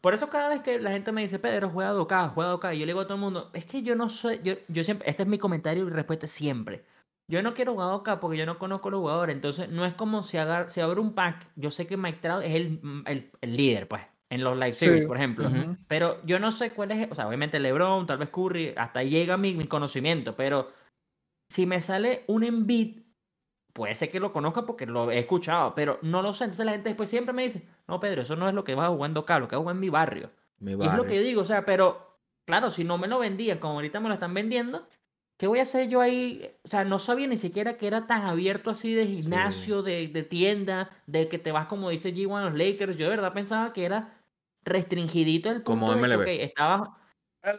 Por 0.00 0.14
eso 0.14 0.28
cada 0.28 0.50
vez 0.50 0.60
que 0.60 0.78
la 0.78 0.92
gente 0.92 1.10
me 1.10 1.22
dice, 1.22 1.40
Pedro, 1.40 1.68
juega 1.70 1.90
2K, 1.92 2.30
juega 2.32 2.52
2K, 2.52 2.74
y 2.74 2.78
yo 2.78 2.86
le 2.86 2.92
digo 2.92 3.00
a 3.00 3.04
todo 3.06 3.14
el 3.14 3.20
mundo, 3.20 3.50
es 3.54 3.64
que 3.64 3.82
yo 3.82 3.96
no 3.96 4.08
soy, 4.08 4.40
yo, 4.44 4.54
yo 4.68 4.84
siempre, 4.84 5.10
este 5.10 5.24
es 5.24 5.28
mi 5.28 5.36
comentario 5.38 5.84
y 5.86 5.90
respuesta 5.90 6.28
siempre. 6.28 6.84
Yo 7.28 7.42
no 7.42 7.54
quiero 7.54 7.72
jugar 7.72 7.88
2K 7.90 8.20
porque 8.20 8.36
yo 8.38 8.46
no 8.46 8.58
conozco 8.58 8.88
a 8.88 8.90
los 8.92 9.00
jugadores. 9.00 9.34
Entonces, 9.34 9.68
no 9.68 9.84
es 9.84 9.94
como 9.94 10.22
si, 10.22 10.36
agar, 10.38 10.70
si 10.70 10.80
abre 10.80 11.00
un 11.00 11.12
pack. 11.12 11.48
Yo 11.56 11.70
sé 11.70 11.86
que 11.86 11.96
Mike 11.96 12.18
Trout 12.22 12.44
es 12.44 12.54
el, 12.54 12.80
el, 13.06 13.30
el 13.40 13.56
líder, 13.56 13.88
pues, 13.88 14.02
en 14.30 14.44
los 14.44 14.56
live 14.56 14.72
series, 14.72 15.02
Sí. 15.02 15.08
por 15.08 15.16
ejemplo. 15.16 15.50
Pero 15.88 16.24
yo 16.24 16.38
no 16.38 16.50
sé 16.52 16.70
cuál 16.70 16.92
es, 16.92 17.10
o 17.10 17.14
sea, 17.14 17.26
obviamente 17.26 17.58
LeBron, 17.58 18.06
tal 18.06 18.18
vez 18.18 18.28
Curry, 18.30 18.74
hasta 18.76 19.00
ahí 19.00 19.10
llega 19.10 19.36
mi, 19.36 19.54
mi 19.54 19.66
conocimiento, 19.66 20.36
pero 20.36 20.70
si 21.50 21.66
me 21.66 21.80
sale 21.80 22.24
un 22.28 22.44
Embiid, 22.44 23.00
puede 23.72 23.94
ser 23.94 24.10
que 24.10 24.20
lo 24.20 24.32
conozca 24.32 24.64
porque 24.64 24.86
lo 24.86 25.10
he 25.10 25.18
escuchado, 25.18 25.74
pero 25.74 25.98
no 26.02 26.22
lo 26.22 26.32
sé. 26.32 26.44
Entonces 26.44 26.64
la 26.64 26.72
gente 26.72 26.90
después 26.90 27.10
siempre 27.10 27.32
me 27.34 27.42
dice, 27.42 27.66
no, 27.88 28.00
Pedro, 28.00 28.22
eso 28.22 28.36
no 28.36 28.48
es 28.48 28.54
lo 28.54 28.64
que 28.64 28.74
vas 28.74 28.88
jugando 28.88 29.20
acá, 29.20 29.38
lo 29.38 29.48
que 29.48 29.54
hago 29.56 29.70
en 29.70 29.80
mi 29.80 29.90
barrio. 29.90 30.30
Mi 30.58 30.72
Y 30.72 30.86
es 30.86 30.94
lo 30.94 31.04
que 31.04 31.16
yo 31.16 31.22
digo, 31.22 31.42
o 31.42 31.44
sea, 31.44 31.64
pero 31.64 32.18
claro, 32.46 32.70
si 32.70 32.84
no 32.84 32.98
me 32.98 33.08
lo 33.08 33.18
vendían 33.18 33.58
como 33.58 33.74
ahorita 33.74 34.00
me 34.00 34.08
lo 34.08 34.14
están 34.14 34.32
vendiendo, 34.32 34.86
¿qué 35.36 35.46
voy 35.46 35.58
a 35.60 35.62
hacer 35.62 35.88
yo 35.88 36.00
ahí? 36.00 36.50
O 36.64 36.68
sea, 36.68 36.84
no 36.84 36.98
sabía 36.98 37.26
ni 37.26 37.36
siquiera 37.36 37.76
que 37.76 37.86
era 37.86 38.06
tan 38.06 38.22
abierto 38.22 38.70
así 38.70 38.94
de 38.94 39.06
gimnasio, 39.06 39.82
de, 39.82 40.08
de 40.08 40.22
tienda, 40.22 40.90
de 41.06 41.28
que 41.28 41.38
te 41.38 41.52
vas 41.52 41.66
como 41.66 41.90
dice 41.90 42.14
G1 42.14 42.36
a 42.38 42.50
los 42.50 42.58
Lakers. 42.58 42.96
Yo 42.96 43.04
de 43.06 43.10
verdad 43.16 43.32
pensaba 43.32 43.72
que 43.72 43.84
era 43.84 44.14
restringidito 44.64 45.50
el 45.50 45.62
Como 45.62 45.86
punto 45.92 46.02
de 46.02 46.08
que, 46.08 46.16
MLB. 46.16 46.42
estaba... 46.42 46.98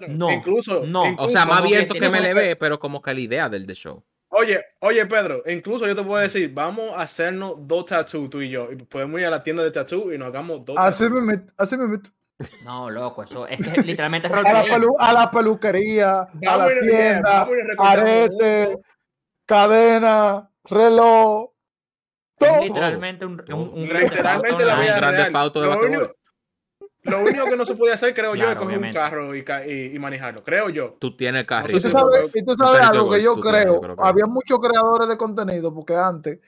No, 0.10 0.32
incluso, 0.32 0.86
no. 0.86 1.04
O 1.18 1.30
sea, 1.30 1.46
más 1.46 1.60
como 1.60 1.70
que 1.70 1.76
abierto 1.78 1.96
que 1.96 2.10
MLB, 2.10 2.58
pero 2.60 2.78
como 2.80 3.02
que 3.02 3.14
la 3.14 3.20
idea 3.22 3.48
del 3.50 3.66
The 3.66 3.74
Show. 3.74 4.04
Oye, 4.30 4.60
oye, 4.82 5.06
Pedro, 5.06 5.42
incluso 5.48 5.88
yo 5.88 5.96
te 5.96 6.04
puedo 6.04 6.22
decir, 6.22 6.52
vamos 6.54 6.92
a 6.94 7.02
hacernos 7.02 7.56
dos 7.66 7.86
tattoos 7.86 8.30
tú 8.30 8.42
y 8.42 8.50
yo. 8.50 8.70
Y 8.72 8.76
podemos 8.76 9.20
ir 9.22 9.28
a 9.28 9.30
la 9.30 9.42
tienda 9.42 9.64
de 9.64 9.72
tattoo 9.72 10.12
y 10.14 10.18
nos 10.18 10.28
hagamos 10.28 10.66
dos 10.66 10.76
Así 10.78 11.06
tattoos. 11.06 11.24
me 11.24 11.42
así 11.58 11.78
me 11.78 11.88
No, 12.63 12.89
loco, 12.89 13.24
eso 13.24 13.48
es 13.48 13.60
que 13.67 13.82
literalmente 13.84 14.27
es 14.27 14.34
a 14.34 14.41
la, 14.44 14.63
pelu- 14.63 14.96
a 15.00 15.13
la 15.13 15.32
peluquería, 15.32 16.22
a 16.22 16.58
la 16.58 16.67
y- 16.72 16.79
tienda, 16.88 17.48
y 17.50 17.75
arete, 17.79 18.77
cadena, 19.46 20.50
reloj, 20.65 21.50
Es 22.39 22.48
todo. 22.48 22.62
literalmente 22.62 23.25
un, 23.25 23.41
un, 23.51 23.82
Literalmente 23.84 24.63
Auto 24.63 24.65
la 24.65 25.12
de 25.12 25.32
Lo 25.62 25.79
único, 25.79 26.12
lo 27.03 27.20
único 27.22 27.46
que 27.46 27.56
no 27.58 27.65
se 27.65 27.75
puede 27.75 27.94
hacer, 27.94 28.13
creo 28.13 28.36
yo, 28.36 28.50
es 28.51 28.56
coger 28.56 28.67
obviamente. 28.67 29.00
un 29.00 29.03
carro 29.06 29.34
y, 29.36 29.44
ca- 29.44 29.65
y- 29.65 29.96
y 29.96 30.00
manejarlo. 30.00 30.44
Creo 30.44 30.70
yo. 30.70 30.96
Tú 31.00 31.17
tienes 31.17 31.44
Y 31.44 31.46
carrito. 31.48 31.79
tú 31.82 31.89
sabes, 31.89 32.32
y 32.36 32.46
tú 32.46 32.53
sabes 32.53 32.82
algo 32.82 33.10
que 33.10 33.24
yo 33.24 33.39
creo, 33.39 33.82
había 33.98 34.25
muchos 34.27 34.60
creadores 34.60 35.08
de 35.08 35.17
contenido 35.17 35.74
porque 35.74 35.96
antes 35.96 36.39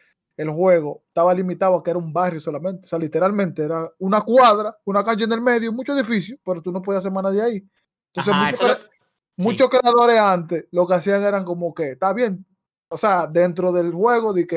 el 0.42 0.50
juego 0.50 1.04
estaba 1.08 1.34
limitado 1.34 1.76
a 1.76 1.84
que 1.84 1.90
era 1.90 2.00
un 2.00 2.14
barrio 2.14 2.40
solamente, 2.40 2.86
o 2.86 2.90
sea, 2.90 2.98
literalmente 2.98 3.62
era 3.64 3.90
una 4.00 4.22
cuadra, 4.22 4.76
una 4.86 5.04
calle 5.04 5.26
en 5.26 5.32
el 5.34 5.42
medio, 5.42 5.74
muchos 5.74 5.98
edificios, 5.98 6.40
pero 6.46 6.62
tú 6.62 6.72
no 6.72 6.82
podías 6.82 7.02
hacer 7.02 7.12
más 7.12 7.24
nada 7.24 7.36
de 7.36 7.42
ahí. 7.42 7.68
Entonces, 8.14 8.34
Ajá, 8.34 8.46
muchos, 8.46 8.60
eso 8.62 8.70
cre- 8.74 8.80
lo- 9.38 9.44
muchos 9.44 9.70
creadores 9.70 10.20
antes 10.20 10.66
lo 10.72 10.88
que 10.88 10.94
hacían 10.94 11.24
eran 11.24 11.44
como 11.44 11.74
que, 11.74 11.92
está 11.92 12.14
bien, 12.14 12.46
o 12.88 12.98
sea, 12.98 13.28
dentro 13.28 13.72
del 13.74 13.92
juego, 13.94 14.32
de 14.34 14.48
que, 14.48 14.56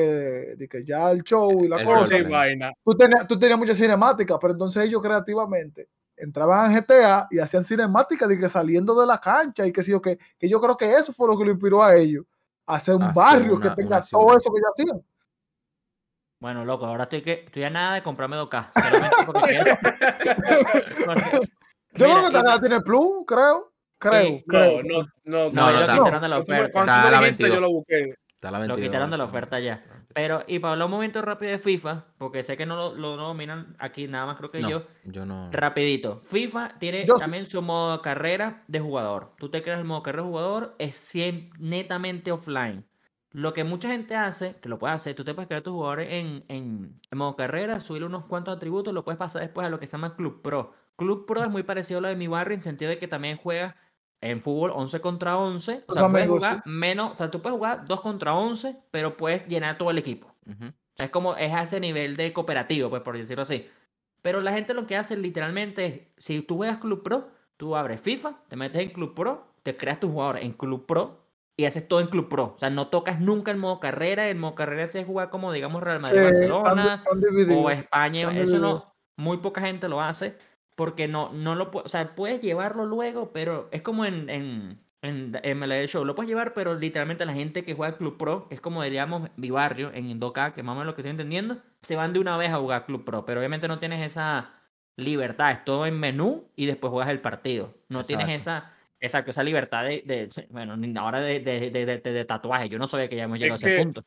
de 0.57 0.67
que 0.69 0.85
ya 0.85 1.11
el 1.11 1.21
show 1.23 1.65
y 1.65 1.67
la 1.67 1.81
El 1.81 1.85
cosa, 1.85 1.99
roleplay. 2.15 2.31
vaina. 2.31 2.71
tú 2.83 2.93
tenías, 2.95 3.27
tú 3.27 3.37
tenías 3.37 3.59
muchas 3.59 3.77
cinemáticas, 3.77 4.37
pero 4.39 4.53
entonces 4.53 4.85
ellos 4.85 5.01
creativamente 5.01 5.89
entraban 6.15 6.71
en 6.71 6.77
GTA 6.77 7.27
y 7.29 7.39
hacían 7.39 7.63
cinemáticas 7.65 8.29
de 8.29 8.37
que 8.39 8.47
saliendo 8.47 8.97
de 8.99 9.05
la 9.05 9.19
cancha 9.19 9.67
y 9.67 9.73
que 9.73 9.83
sí 9.83 9.91
o 9.93 10.01
que, 10.01 10.17
que 10.39 10.47
yo 10.47 10.61
creo 10.61 10.77
que 10.77 10.93
eso 10.93 11.11
fue 11.11 11.27
lo 11.27 11.37
que 11.37 11.43
lo 11.43 11.51
inspiró 11.51 11.83
a 11.83 11.93
ellos, 11.95 12.25
a 12.65 12.75
hacer 12.75 12.95
un 12.95 13.03
Hacer 13.03 13.13
barrio 13.15 13.55
una- 13.55 13.69
que 13.69 13.75
tenga 13.75 13.99
todo 14.01 14.21
ciudad. 14.21 14.37
eso 14.37 14.49
que 14.53 14.59
ellos 14.59 14.69
hacían. 14.73 15.05
Bueno, 16.43 16.65
loco, 16.65 16.85
ahora 16.85 17.03
estoy 17.03 17.21
que 17.21 17.43
estoy 17.45 17.63
a 17.63 17.69
nada 17.69 17.95
de 17.95 18.03
comprarme 18.03 18.35
2K. 18.35 18.71
Solamente 18.75 19.15
porque 19.25 19.41
quiero. 19.63 19.77
Porque- 21.05 21.39
Yo 21.95 22.05
Mira, 22.05 22.19
creo 22.19 22.31
que 22.31 22.37
y- 22.37 22.41
GTA 22.41 22.59
tiene 22.59 22.81
Plus, 22.81 23.11
creo, 23.25 23.71
creo, 23.97 24.21
Sí. 24.23 24.43
creo. 24.45 24.81
No, 24.83 25.03
no, 25.03 25.07
no. 25.23 25.49
No, 25.51 25.51
No, 25.53 25.71
lo 25.71 25.79
está. 25.79 25.93
quitaron 25.97 26.21
de 26.21 26.27
la 26.27 26.39
oferta. 26.39 26.71
cuando 26.73 26.91
Está 26.91 27.01
tú 27.01 27.07
a 27.07 27.11
me 27.11 27.11
la 27.11 27.17
dijiste, 27.21 27.43
22. 27.43 27.55
yo 27.55 27.61
lo 27.61 27.69
busqué. 27.71 28.15
Está 28.27 28.51
la 28.51 28.57
Lo 28.57 28.61
22, 28.67 28.89
quitaron 28.89 29.11
de 29.11 29.17
la 29.17 29.23
oferta 29.23 29.59
ya. 29.61 29.83
Pero, 30.13 30.43
y 30.45 30.59
para 30.59 30.73
hablar 30.73 30.85
un 30.87 30.91
momento 30.91 31.21
rápido 31.21 31.51
de 31.53 31.59
FIFA, 31.59 32.07
porque 32.17 32.43
sé 32.43 32.57
que 32.57 32.65
no 32.65 32.75
lo, 32.75 32.93
lo 32.93 33.15
dominan 33.15 33.77
aquí 33.79 34.09
nada 34.09 34.25
más 34.25 34.35
creo 34.37 34.51
que 34.51 34.59
No, 34.59 34.69
yo. 34.69 34.83
yo 35.05 35.25
no. 35.25 35.49
Rapidito. 35.49 36.19
FIFA 36.25 36.75
tiene 36.77 37.05
Yo 37.05 37.13
sí. 37.15 37.21
también 37.21 37.45
su 37.45 37.61
modo 37.61 38.01
carrera 38.01 38.63
de 38.67 38.81
jugador. 38.81 39.31
Tú 39.37 39.49
te 39.49 39.63
creas 39.63 39.79
el 39.79 39.85
modo 39.85 40.03
carrera 40.03 40.23
de 40.23 40.29
jugador, 40.29 40.75
es 40.77 41.13
netamente 41.57 42.33
offline. 42.33 42.85
Lo 43.33 43.51
que 43.53 43.63
mucha 43.63 43.89
gente 43.89 44.15
hace, 44.15 44.55
que 44.61 44.69
lo 44.69 44.77
puedes 44.77 44.95
hacer, 44.95 45.15
tú 45.15 45.23
te 45.23 45.33
puedes 45.33 45.47
crear 45.47 45.63
tus 45.63 45.73
jugadores 45.73 46.07
en, 46.11 46.45
en, 46.47 46.99
en 47.09 47.17
modo 47.17 47.35
carrera, 47.35 47.79
subir 47.79 48.03
unos 48.03 48.25
cuantos 48.25 48.55
atributos, 48.55 48.93
lo 48.93 49.03
puedes 49.03 49.17
pasar 49.17 49.41
después 49.41 49.65
a 49.65 49.71
lo 49.71 49.79
que 49.79 49.87
se 49.87 49.93
llama 49.93 50.15
Club 50.15 50.43
Pro. 50.43 50.71
Club 50.95 51.25
Pro 51.25 51.43
es 51.43 51.49
muy 51.49 51.63
parecido 51.63 51.97
a 51.97 52.01
lo 52.01 52.07
de 52.09 52.15
mi 52.15 52.27
barrio 52.27 52.55
en 52.55 52.61
sentido 52.61 52.89
de 52.89 52.99
que 52.99 53.07
también 53.07 53.37
juega 53.37 53.75
en 54.21 54.39
fútbol 54.39 54.71
11 54.75 55.01
contra 55.01 55.37
11. 55.37 55.83
O 55.87 55.93
sea, 55.93 56.09
puedes 56.09 56.27
jugar 56.27 56.61
menos, 56.65 57.13
o 57.13 57.17
sea, 57.17 57.31
tú 57.31 57.41
puedes 57.41 57.57
jugar 57.57 57.85
2 57.85 58.01
contra 58.01 58.35
11, 58.35 58.77
pero 58.91 59.17
puedes 59.17 59.47
llenar 59.47 59.79
todo 59.79 59.89
el 59.89 59.97
equipo. 59.97 60.33
O 60.47 60.95
sea, 60.95 61.07
es 61.07 61.11
como, 61.11 61.35
es 61.35 61.51
a 61.51 61.63
ese 61.63 61.79
nivel 61.79 62.15
de 62.15 62.31
cooperativo, 62.33 62.91
pues 62.91 63.01
por 63.01 63.17
decirlo 63.17 63.41
así. 63.41 63.67
Pero 64.21 64.41
la 64.41 64.53
gente 64.53 64.75
lo 64.75 64.85
que 64.85 64.95
hace 64.95 65.17
literalmente 65.17 65.85
es, 65.85 66.23
si 66.23 66.41
tú 66.43 66.57
juegas 66.57 66.77
Club 66.77 67.01
Pro, 67.01 67.31
tú 67.57 67.75
abres 67.75 67.99
FIFA, 67.99 68.43
te 68.47 68.55
metes 68.55 68.81
en 68.81 68.91
Club 68.91 69.15
Pro, 69.15 69.47
te 69.63 69.75
creas 69.75 69.99
tus 69.99 70.11
jugadores 70.11 70.43
en 70.43 70.53
Club 70.53 70.85
Pro 70.85 71.22
y 71.57 71.65
haces 71.65 71.87
todo 71.87 71.99
en 71.99 72.07
Club 72.07 72.29
Pro. 72.29 72.53
O 72.55 72.59
sea, 72.59 72.69
no 72.69 72.87
tocas 72.87 73.19
nunca 73.19 73.51
el 73.51 73.57
modo 73.57 73.79
carrera. 73.79 74.27
El 74.29 74.37
modo 74.37 74.55
carrera 74.55 74.87
se 74.87 75.03
juega 75.05 75.29
como, 75.29 75.51
digamos, 75.51 75.83
Real 75.83 75.97
Sí, 75.97 76.01
Madrid, 76.03 76.23
Barcelona 76.23 76.69
están- 76.83 76.99
están 76.99 77.21
divididos. 77.21 77.63
o 77.65 77.69
España. 77.69 78.39
Eso 78.41 78.57
no, 78.59 78.93
muy 79.17 79.37
poca 79.37 79.61
gente 79.61 79.87
lo 79.89 80.01
hace 80.01 80.35
porque 80.75 81.07
no, 81.07 81.31
no 81.31 81.53
lo 81.53 81.69
puede, 81.69 81.85
o 81.85 81.89
sea, 81.89 82.15
puedes 82.15 82.41
llevarlo 82.41 82.85
luego, 82.85 83.31
pero 83.31 83.69
es 83.71 83.83
como 83.83 84.05
en, 84.05 84.27
en, 84.31 84.77
en 85.03 85.31
MLB 85.59 85.85
Show, 85.87 86.03
lo 86.03 86.15
puedes 86.15 86.27
llevar, 86.29 86.55
pero 86.55 86.73
literalmente 86.73 87.25
la 87.27 87.33
gente 87.33 87.63
que 87.63 87.75
juega 87.75 87.95
Club 87.95 88.17
Pro, 88.17 88.47
que 88.47 88.55
es 88.55 88.61
como 88.61 88.81
diríamos 88.81 89.29
mi 89.35 89.51
barrio 89.51 89.91
en 89.93 90.19
2K, 90.19 90.53
que 90.55 90.63
más 90.63 90.71
o 90.73 90.75
menos 90.79 90.87
lo 90.87 90.95
que 90.95 91.01
estoy 91.01 91.11
entendiendo, 91.11 91.57
se 91.81 91.95
van 91.95 92.11
de 92.13 92.19
una 92.19 92.37
vez 92.37 92.49
a 92.51 92.57
jugar 92.57 92.87
Club 92.87 93.03
Pro, 93.05 93.23
pero 93.23 93.39
obviamente 93.39 93.67
no 93.67 93.77
tienes 93.77 94.03
esa 94.03 94.49
libertad, 94.97 95.51
es 95.51 95.63
todo 95.63 95.85
en 95.85 95.99
menú 95.99 96.45
y 96.55 96.65
después 96.65 96.89
juegas 96.89 97.11
el 97.11 97.21
partido. 97.21 97.75
No 97.89 98.01
tienes 98.03 98.29
esa, 98.29 98.71
esa, 99.03 99.19
esa 99.19 99.43
libertad 99.43 99.83
de, 99.83 100.01
de- 100.05 100.29
bueno, 100.49 100.77
ni 100.77 100.97
ahora 100.97 101.19
de, 101.21 101.39
de, 101.41 101.69
de, 101.69 101.85
de- 101.85 101.99
de 101.99 102.25
tatuaje, 102.25 102.69
yo 102.69 102.79
no 102.79 102.87
sabía 102.87 103.09
que 103.09 103.15
ya 103.17 103.23
hemos 103.23 103.37
llegado 103.39 103.55
a 103.55 103.57
ese 103.57 103.67
que- 103.77 103.83
punto. 103.83 104.03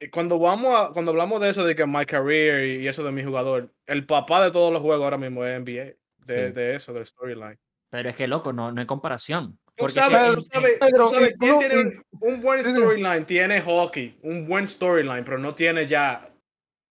Y 0.00 0.08
Cuando 0.08 0.38
vamos 0.38 0.74
a, 0.74 0.92
cuando 0.92 1.12
hablamos 1.12 1.40
de 1.40 1.50
eso 1.50 1.64
de 1.64 1.76
que 1.76 1.86
my 1.86 2.04
career 2.04 2.80
y 2.80 2.88
eso 2.88 3.04
de 3.04 3.12
mi 3.12 3.22
jugador, 3.22 3.72
el 3.86 4.04
papá 4.04 4.42
de 4.44 4.50
todos 4.50 4.72
los 4.72 4.82
juegos 4.82 5.04
ahora 5.04 5.18
mismo 5.18 5.44
es 5.44 5.60
NBA. 5.60 5.94
De, 6.26 6.48
Sí. 6.48 6.52
de 6.52 6.74
eso, 6.76 6.92
del 6.92 7.06
storyline. 7.06 7.58
Pero 7.90 8.08
es 8.10 8.16
que 8.16 8.26
loco, 8.28 8.52
no, 8.52 8.70
no 8.72 8.80
hay 8.80 8.86
comparación. 8.86 9.58
Porque 9.76 9.94
sabes, 9.94 10.34
tú 10.34 10.40
sabes, 10.42 10.78
tú 10.78 10.86
Pedro, 10.86 11.08
sabes 11.08 11.30
y 11.30 11.38
quién 11.38 11.58
tiene 11.58 11.74
un, 11.76 12.02
un 12.20 12.40
buen 12.42 12.64
storyline, 12.64 13.24
tiene 13.24 13.60
hockey, 13.62 14.18
un 14.22 14.46
buen 14.46 14.68
storyline, 14.68 15.24
pero 15.24 15.38
no 15.38 15.54
tiene 15.54 15.86
ya 15.86 16.28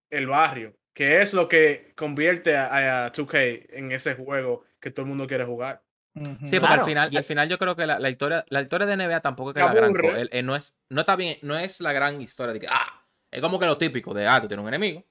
el 0.09 0.27
barrio, 0.27 0.73
que 0.93 1.21
es 1.21 1.33
lo 1.33 1.47
que 1.47 1.93
convierte 1.95 2.55
a, 2.57 3.05
a 3.05 3.11
2K 3.11 3.67
en 3.71 3.91
ese 3.91 4.15
juego 4.15 4.63
que 4.79 4.89
todo 4.91 5.03
el 5.03 5.09
mundo 5.09 5.27
quiere 5.27 5.45
jugar. 5.45 5.81
Sí, 6.43 6.59
porque 6.59 6.59
Claro, 6.59 6.81
al 6.83 6.85
final, 6.89 7.13
y- 7.13 7.17
al 7.17 7.23
final 7.23 7.49
yo 7.49 7.57
creo 7.57 7.75
que 7.75 7.85
la, 7.85 7.99
la 7.99 8.09
historia, 8.09 8.45
la 8.49 8.61
historia 8.61 8.87
de 8.87 8.93
NBA 8.93 9.21
tampoco 9.21 9.51
es 9.51 9.53
que 9.55 9.59
la 9.61 9.73
gran 9.73 9.91
el- 10.17 10.29
el 10.31 10.45
no 10.45 10.55
es, 10.55 10.75
no 10.89 11.01
está 11.01 11.15
bien, 11.15 11.37
no 11.41 11.57
es 11.57 11.79
la 11.81 11.93
gran 11.93 12.21
historia 12.21 12.53
de 12.53 12.59
que, 12.59 12.67
ah, 12.69 13.05
es 13.31 13.41
como 13.41 13.59
que 13.59 13.65
lo 13.65 13.77
típico 13.77 14.13
de, 14.13 14.27
ah, 14.27 14.41
tú 14.41 14.47
tienes 14.47 14.63
un 14.63 14.67
enemigo, 14.69 15.05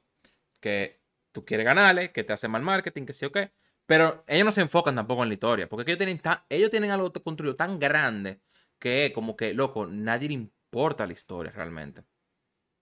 que 0.60 0.92
tú 1.32 1.44
quieres 1.44 1.66
ganarle, 1.66 2.12
que 2.12 2.24
te 2.24 2.32
hace 2.32 2.48
mal 2.48 2.62
marketing, 2.62 3.04
que 3.06 3.12
sí 3.12 3.24
o 3.26 3.32
qué, 3.32 3.52
pero 3.86 4.24
ellos 4.26 4.44
no 4.44 4.52
se 4.52 4.60
enfocan 4.60 4.94
tampoco 4.94 5.22
en 5.22 5.28
la 5.28 5.34
historia, 5.34 5.68
porque 5.68 5.90
ellos 5.92 5.98
tienen, 5.98 6.18
tan- 6.18 6.42
ellos 6.48 6.70
tienen 6.70 6.90
algo 6.90 7.12
construido 7.12 7.56
tan 7.56 7.78
grande 7.78 8.40
que 8.78 9.12
como 9.14 9.36
que, 9.36 9.54
loco, 9.54 9.86
nadie 9.86 10.28
le 10.28 10.34
importa 10.34 11.06
la 11.06 11.12
historia 11.12 11.52
realmente. 11.52 12.02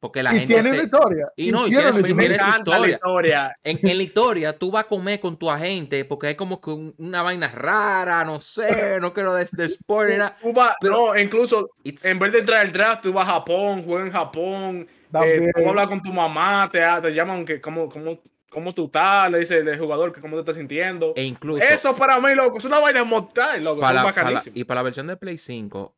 Porque 0.07 0.23
la 0.23 0.33
y 0.35 0.39
gente 0.39 0.55
tiene 0.55 0.69
se- 0.71 0.75
una 0.77 0.85
historia. 0.85 1.33
y 1.37 1.51
no, 1.51 1.67
y 1.67 1.71
tiene 1.71 1.93
su- 1.93 1.99
y 1.99 2.11
historia. 2.11 2.49
historia. 2.59 2.95
historia. 2.95 3.57
En, 3.65 3.79
en 3.83 3.97
la 3.97 4.03
historia, 4.03 4.59
tú 4.59 4.71
vas 4.71 4.85
a 4.85 4.89
comer 4.89 5.19
con 5.21 5.37
tu 5.37 5.51
agente 5.51 6.05
porque 6.05 6.29
hay 6.29 6.35
como 6.37 6.61
que 6.61 6.71
un- 6.71 6.95
una 6.99 7.23
vaina 7.23 7.49
rara, 7.49 8.25
no 8.25 8.39
sé, 8.41 8.99
no 9.01 9.13
quiero 9.13 9.35
de, 9.35 9.47
de 9.51 9.69
spoiler. 9.69 10.33
Tú 10.43 10.53
vas- 10.53 10.77
Pero- 10.81 11.09
no, 11.13 11.19
incluso 11.19 11.69
It's- 11.85 12.05
en 12.05 12.19
vez 12.19 12.33
de 12.33 12.39
entrar 12.41 12.61
al 12.61 12.73
draft, 12.73 13.03
tú 13.03 13.13
vas 13.13 13.29
a 13.29 13.33
Japón, 13.33 13.83
juegas 13.83 14.07
en 14.07 14.13
Japón, 14.13 14.89
eh, 15.25 15.51
tú 15.55 15.69
hablas 15.69 15.89
con 15.89 16.03
tu 16.03 16.13
mamá, 16.13 16.69
te, 16.71 16.81
te 17.01 17.11
llaman 17.15 17.45
que 17.45 17.61
cómo, 17.61 17.89
cómo, 17.89 18.21
cómo 18.51 18.73
tú 18.73 18.87
estás, 18.87 19.31
le 19.31 19.41
dice 19.41 19.59
el 19.59 19.79
jugador 19.79 20.13
que 20.13 20.21
cómo 20.21 20.37
te 20.37 20.41
estás 20.41 20.57
sintiendo. 20.57 21.13
e 21.17 21.25
incluso 21.25 21.63
Eso 21.65 21.95
para 21.97 22.21
mí, 22.21 22.35
loco, 22.35 22.59
es 22.59 22.65
una 22.65 22.79
vaina 22.81 23.03
mortal, 23.05 23.63
loco, 23.65 23.81
para, 23.81 23.99
es 24.01 24.05
para 24.05 24.17
la- 24.17 24.23
bacanísimo. 24.33 24.57
y 24.59 24.65
para 24.65 24.79
la 24.81 24.85
versión 24.85 25.07
de 25.09 25.17
Play 25.17 25.37
5, 25.39 25.95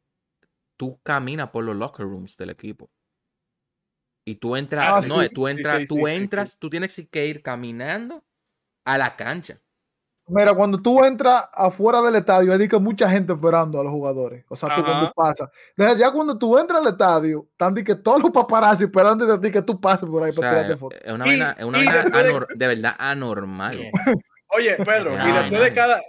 tú 0.77 0.99
caminas 1.03 1.51
por 1.51 1.65
los 1.65 1.75
locker 1.77 2.07
rooms 2.07 2.37
del 2.37 2.51
equipo. 2.51 2.91
Y 4.29 4.35
tú 4.35 4.57
entras, 4.57 4.85
Ah, 5.05 5.09
no, 5.09 5.23
sí. 5.23 5.29
tú 5.31 5.49
entras, 5.49 5.79
sí, 5.79 5.87
tú 5.87 5.95
sí, 5.97 6.03
sí, 6.07 6.13
entras, 6.13 6.59
tú 6.59 6.69
tienes 6.69 7.03
que 7.11 7.27
ir 7.27 7.43
caminando 7.43 8.23
a 8.85 8.99
la 8.99 9.17
cancha. 9.17 9.59
Mira, 10.31 10.53
cuando 10.53 10.83
tú 10.83 11.03
entras 11.03 11.49
afuera 11.55 12.03
del 12.03 12.17
estadio, 12.17 12.53
hay 12.53 12.69
que 12.69 12.79
mucha 12.79 13.09
gente 13.09 13.33
esperando 13.33 13.81
a 13.81 13.85
los 13.85 13.91
jugadores. 13.91 14.45
O 14.51 14.55
sea, 14.57 14.69
tú 14.75 14.83
Ajá. 14.83 14.85
cuando 14.85 15.13
pasas. 15.15 15.49
Desde 15.75 15.99
ya 16.01 16.11
cuando 16.13 16.37
tú 16.37 16.59
entras 16.59 16.83
al 16.83 16.89
estadio, 16.89 17.47
están 17.51 17.73
de 17.73 17.83
que 17.83 17.95
todos 17.95 18.23
los 18.23 18.31
paparazzi 18.31 18.85
esperando 18.85 19.25
de 19.25 19.39
ti 19.39 19.51
que 19.51 19.63
tú 19.63 19.81
pases 19.81 20.07
por 20.07 20.23
ahí 20.23 20.31
O 20.31 20.35
para 20.35 20.51
sea, 20.51 20.59
tirarte 20.59 20.77
fotos. 20.79 21.01
es 21.03 21.13
una 21.13 21.25
Y- 21.25 21.29
vaina, 21.31 21.55
es 21.59 21.65
una 21.65 21.79
vaina 21.79 22.03
de- 22.03 22.11
anor- 22.31 22.47
de 22.55 22.67
verdad 22.67 22.95
anormal. 22.99 23.91
Oye, 24.49 24.77
Pedro, 24.85 25.15
y 25.15 25.33
después 25.33 25.61
de 25.63 25.73
cada 25.73 26.01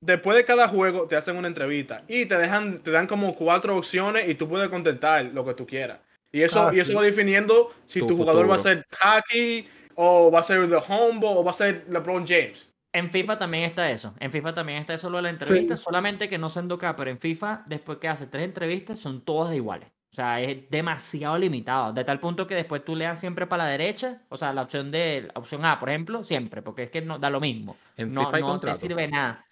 después 0.00 0.36
de 0.36 0.44
cada 0.44 0.68
juego 0.68 1.08
te 1.08 1.16
hacen 1.16 1.36
una 1.36 1.48
entrevista 1.48 2.02
y 2.06 2.26
te 2.26 2.36
dejan 2.36 2.80
te 2.82 2.90
dan 2.92 3.06
como 3.08 3.34
cuatro 3.34 3.76
opciones 3.76 4.28
y 4.28 4.34
tú 4.36 4.48
puedes 4.48 4.68
contestar 4.68 5.24
lo 5.24 5.44
que 5.44 5.54
tú 5.54 5.66
quieras. 5.66 5.98
Y 6.34 6.42
eso 6.42 6.66
Ah, 6.66 6.74
y 6.74 6.80
eso 6.80 6.90
sí. 6.90 6.96
va 6.96 7.02
definiendo 7.02 7.72
si 7.84 8.00
Tu 8.00 8.08
tu, 8.08 8.16
jugador 8.16 8.50
va 8.50 8.56
a 8.56 8.58
ser 8.58 8.84
hockey 9.00 9.68
o 9.94 10.32
va 10.32 10.40
a 10.40 10.42
ser 10.42 10.68
The 10.68 10.78
Humble 10.92 11.28
o 11.28 11.44
va 11.44 11.52
a 11.52 11.54
ser 11.54 11.86
LeBron 11.88 12.26
James. 12.26 12.72
En 12.92 13.08
FIFA 13.08 13.38
también 13.38 13.62
está 13.62 13.88
eso. 13.88 14.14
En 14.18 14.32
FIFA 14.32 14.52
también 14.52 14.78
está 14.78 14.94
eso 14.94 15.08
lo 15.08 15.18
de 15.18 15.22
la 15.22 15.30
entrevista, 15.30 15.76
solamente 15.76 16.28
que 16.28 16.36
no 16.36 16.48
son 16.48 16.70
acá, 16.72 16.96
pero 16.96 17.10
en 17.10 17.20
FIFA, 17.20 17.62
después 17.68 17.98
que 17.98 18.08
hace 18.08 18.26
tres 18.26 18.44
entrevistas, 18.44 18.98
son 18.98 19.24
todas 19.24 19.54
iguales. 19.54 19.88
O 20.10 20.14
sea, 20.16 20.40
es 20.40 20.68
demasiado 20.70 21.38
limitado. 21.38 21.92
De 21.92 22.02
tal 22.04 22.18
punto 22.18 22.48
que 22.48 22.56
después 22.56 22.84
tú 22.84 22.96
leas 22.96 23.20
siempre 23.20 23.46
para 23.46 23.64
la 23.64 23.70
derecha, 23.70 24.22
o 24.28 24.36
sea, 24.36 24.52
la 24.52 24.62
opción 24.62 24.90
de 24.90 25.28
la 25.32 25.40
opción 25.40 25.64
A, 25.64 25.78
por 25.78 25.88
ejemplo, 25.88 26.24
siempre, 26.24 26.62
porque 26.62 26.84
es 26.84 26.90
que 26.90 27.00
no 27.00 27.20
da 27.20 27.30
lo 27.30 27.40
mismo. 27.40 27.76
En 27.96 28.12
no 28.12 28.24
FIFA 28.26 28.36
hay 28.36 28.42
no 28.42 28.58
te 28.60 28.74
sirve 28.74 29.06
nada. 29.06 29.46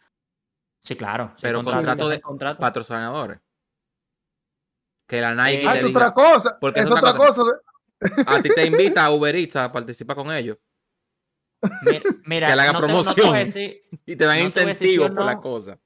Sí, 0.80 0.96
claro. 0.96 1.32
Pero 1.40 1.58
contrato, 1.58 1.86
contrato 1.86 2.08
de 2.08 2.20
contrato. 2.20 2.60
patrocinadores. 2.60 3.38
Que 5.12 5.20
la 5.20 5.34
Nike 5.34 5.62
Eh, 5.62 5.66
Ah, 5.68 5.76
es 5.76 5.84
diga, 5.84 5.98
otra 5.98 6.14
cosa. 6.14 6.58
porque 6.58 6.80
es 6.80 6.86
es 6.86 6.90
otra 6.92 7.10
otra 7.10 7.26
cosa. 7.26 7.42
a 8.26 8.40
ti 8.40 8.48
te 8.48 8.64
invita 8.66 9.04
a 9.04 9.10
Uber 9.10 9.36
Eats 9.36 9.56
a 9.56 9.70
participar 9.70 10.16
con 10.16 10.32
ellos 10.32 10.56
Mira, 11.84 12.02
mira, 12.24 12.46
Que 12.48 12.56
le 12.56 12.62
haga 12.62 12.72
no 12.72 12.80
te- 12.80 12.86
no 12.86 12.86
te 12.86 12.92
voy 12.92 13.10
a 13.10 13.14
promoción. 13.14 13.34
decir- 13.34 13.82
y 14.06 14.16
te 14.16 14.24
dan 14.24 14.38
No 14.38 14.50
sí 14.52 14.60
incentivos 14.60 15.10
por 15.10 15.24
la 15.26 15.34
no. 15.34 15.40
cosa. 15.42 15.78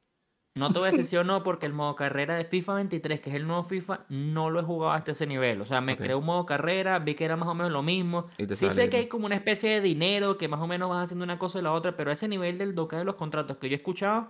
No 0.55 0.73
te 0.73 0.79
voy 0.79 0.89
a 0.89 0.91
decir 0.93 1.05
sí 1.11 1.17
o 1.17 1.25
no, 1.25 1.43
porque 1.43 1.67
el 1.67 1.73
modo 1.73 1.97
carrera 1.97 2.37
de 2.37 2.45
FIFA 2.45 2.75
23, 2.75 3.21
que 3.21 3.31
es 3.31 3.37
el 3.37 3.47
nuevo 3.49 3.65
FIFA, 3.65 4.07
no 4.09 4.49
lo 4.49 4.61
he 4.61 4.63
jugado 4.63 4.93
hasta 4.93 5.11
ese 5.11 5.27
nivel. 5.27 5.61
O 5.61 5.67
sea, 5.67 5.81
me 5.81 5.95
Ok. 5.95 5.99
creé 5.99 6.15
un 6.15 6.25
modo 6.25 6.47
carrera, 6.47 6.99
vi 7.01 7.17
que 7.17 7.25
era 7.25 7.35
más 7.37 7.49
o 7.49 7.55
menos 7.55 7.73
lo 7.73 7.83
mismo. 7.83 8.29
Sí 8.39 8.47
sale 8.55 8.71
sé 8.71 8.89
que 8.91 8.97
hay 8.99 9.07
como 9.09 9.27
una 9.27 9.35
especie 9.35 9.71
de 9.71 9.81
dinero 9.81 10.39
que 10.39 10.47
más 10.49 10.61
o 10.61 10.67
menos 10.69 10.89
vas 10.89 11.03
haciendo 11.03 11.25
una 11.25 11.39
cosa 11.39 11.59
y 11.59 11.63
la 11.63 11.73
otra, 11.73 11.97
pero 11.97 12.13
ese 12.13 12.29
nivel 12.29 12.57
del 12.59 12.75
doque 12.77 12.95
de 12.97 13.05
los 13.05 13.17
contratos 13.17 13.57
que 13.59 13.69
yo 13.69 13.75
he 13.75 13.79
escuchado, 13.79 14.29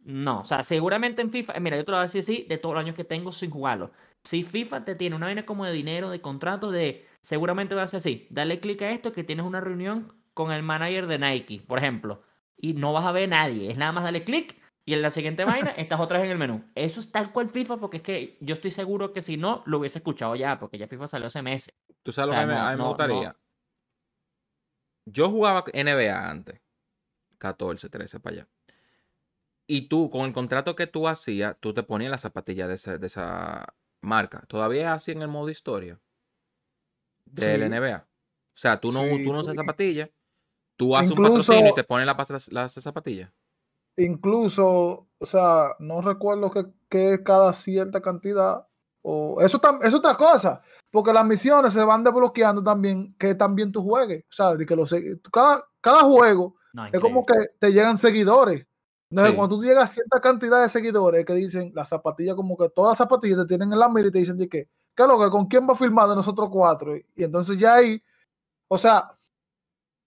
no. 0.00 0.40
O 0.40 0.44
sea, 0.44 0.62
seguramente 0.64 1.22
en 1.22 1.30
FIFA, 1.30 1.54
eh, 1.54 1.60
mira, 1.60 1.76
yo 1.78 1.84
te 1.86 1.92
lo 1.92 1.96
voy 1.96 2.00
a 2.00 2.08
decir 2.08 2.18
así, 2.20 2.44
de 2.50 2.58
todos 2.58 2.74
los 2.74 2.84
años 2.84 2.96
que 2.96 3.04
tengo 3.04 3.32
sin 3.32 3.48
jugarlo. 3.48 3.92
Si 4.24 4.42
FIFA 4.42 4.84
te 4.84 4.94
tiene 4.94 5.16
una 5.16 5.26
vaina 5.26 5.44
como 5.44 5.64
de 5.64 5.72
dinero, 5.72 6.10
de 6.10 6.20
contratos, 6.20 6.72
de 6.72 7.06
seguramente 7.20 7.74
va 7.74 7.82
a 7.82 7.86
ser 7.86 7.98
así. 7.98 8.26
Dale 8.30 8.60
clic 8.60 8.82
a 8.82 8.90
esto 8.90 9.12
que 9.12 9.24
tienes 9.24 9.44
una 9.44 9.60
reunión 9.60 10.14
con 10.34 10.52
el 10.52 10.62
manager 10.62 11.06
de 11.06 11.18
Nike, 11.18 11.62
por 11.66 11.78
ejemplo. 11.78 12.22
Y 12.56 12.74
no 12.74 12.92
vas 12.92 13.04
a 13.04 13.12
ver 13.12 13.24
a 13.24 13.36
nadie. 13.38 13.70
Es 13.70 13.76
nada 13.76 13.92
más 13.92 14.04
darle 14.04 14.24
clic 14.24 14.60
y 14.84 14.94
en 14.94 15.02
la 15.02 15.10
siguiente 15.10 15.44
vaina 15.44 15.70
estás 15.76 16.00
otra 16.00 16.18
vez 16.18 16.26
en 16.26 16.32
el 16.32 16.38
menú. 16.38 16.64
Eso 16.74 17.00
es 17.00 17.10
tal 17.10 17.32
cual 17.32 17.50
FIFA 17.50 17.78
porque 17.78 17.98
es 17.98 18.02
que 18.02 18.38
yo 18.40 18.54
estoy 18.54 18.70
seguro 18.70 19.12
que 19.12 19.22
si 19.22 19.36
no, 19.36 19.62
lo 19.66 19.78
hubiese 19.78 19.98
escuchado 19.98 20.36
ya, 20.36 20.58
porque 20.58 20.78
ya 20.78 20.88
FIFA 20.88 21.08
salió 21.08 21.26
hace 21.26 21.42
meses. 21.42 21.74
Tú 22.02 22.12
sabes 22.12 22.28
lo 22.28 22.32
O 22.32 22.36
sea, 22.36 22.46
que 22.46 22.52
a 22.52 22.70
mí, 22.70 22.76
no, 22.76 22.82
me 22.82 22.88
gustaría. 22.88 23.28
no. 23.30 23.36
Yo 25.06 25.30
jugaba 25.30 25.64
NBA 25.72 26.30
antes. 26.30 26.60
14, 27.38 27.88
13 27.88 28.20
para 28.20 28.36
allá. 28.36 28.48
Y 29.66 29.88
tú, 29.88 30.10
con 30.10 30.26
el 30.26 30.32
contrato 30.32 30.76
que 30.76 30.86
tú 30.86 31.08
hacías, 31.08 31.56
tú 31.58 31.74
te 31.74 31.82
ponías 31.82 32.10
la 32.10 32.18
zapatilla 32.18 32.68
de 32.68 32.74
esa 32.74 33.74
marca. 34.02 34.44
¿Todavía 34.48 34.82
es 34.82 34.88
así 34.88 35.12
en 35.12 35.22
el 35.22 35.28
modo 35.28 35.48
historia? 35.48 35.98
Del 37.24 37.60
Sí. 37.62 37.66
NBA. 37.68 38.06
O 38.06 38.56
sea, 38.56 38.80
tú 38.80 38.92
no, 38.92 39.02
Sí. 39.04 39.24
tú 39.24 39.32
no 39.32 39.40
usas 39.40 39.54
zapatillas. 39.56 40.10
Tú 40.76 40.96
haces 40.96 41.12
un 41.12 41.18
Incluso- 41.18 41.38
patrocinio 41.52 41.70
y 41.70 41.74
te 41.74 41.84
pones 41.84 42.06
la, 42.06 42.16
pas- 42.16 42.50
las 42.50 42.72
zapatillas. 42.74 43.30
Incluso, 43.96 45.08
o 45.18 45.26
sea, 45.26 45.74
no 45.78 46.00
recuerdo 46.00 46.50
que, 46.50 46.64
que 46.88 47.14
es 47.14 47.20
cada 47.20 47.52
cierta 47.52 48.00
cantidad. 48.00 48.66
O, 49.04 49.40
eso 49.40 49.60
tam- 49.60 49.80
es 49.84 49.92
otra 49.94 50.16
cosa. 50.16 50.62
Porque 50.90 51.12
las 51.12 51.24
misiones 51.26 51.72
se 51.72 51.82
van 51.84 52.04
desbloqueando 52.04 52.62
también 52.62 53.14
que 53.18 53.34
también 53.34 53.70
tú 53.72 53.82
juegues. 53.82 54.24
O 54.24 54.32
sea, 54.32 54.54
de 54.54 54.64
que 54.66 54.76
los, 54.76 54.94
cada, 55.32 55.62
cada 55.80 56.02
juego 56.02 56.56
No, 56.72 56.86
es 56.86 57.00
como 57.00 57.24
que 57.26 57.34
te 57.58 57.72
llegan 57.72 57.98
seguidores. 57.98 58.66
Entonces, 59.12 59.32
Sí. 59.32 59.36
cuando 59.36 59.56
tú 59.56 59.62
llegas 59.62 59.84
a 59.84 59.94
cierta 59.94 60.20
cantidad 60.22 60.62
de 60.62 60.70
seguidores 60.70 61.26
que 61.26 61.34
dicen 61.34 61.70
las 61.74 61.88
zapatillas, 61.88 62.34
como 62.34 62.56
que 62.56 62.70
todas 62.70 62.92
las 62.92 62.98
zapatillas 62.98 63.40
te 63.40 63.44
tienen 63.46 63.70
en 63.70 63.78
la 63.78 63.88
mira 63.90 64.08
y 64.08 64.10
te 64.10 64.18
dicen 64.20 64.38
de 64.38 64.48
que, 64.48 64.68
¿qué 64.96 65.02
es 65.02 65.06
lo 65.08 65.20
que? 65.20 65.28
¿Con 65.30 65.46
quién 65.46 65.68
va 65.68 65.74
a 65.74 65.76
firmar 65.76 66.08
de 66.08 66.16
nosotros 66.16 66.48
cuatro? 66.50 66.96
Y, 66.96 67.04
y 67.14 67.24
entonces 67.24 67.58
ya 67.58 67.74
ahí, 67.74 68.02
o 68.68 68.78
sea, 68.78 69.12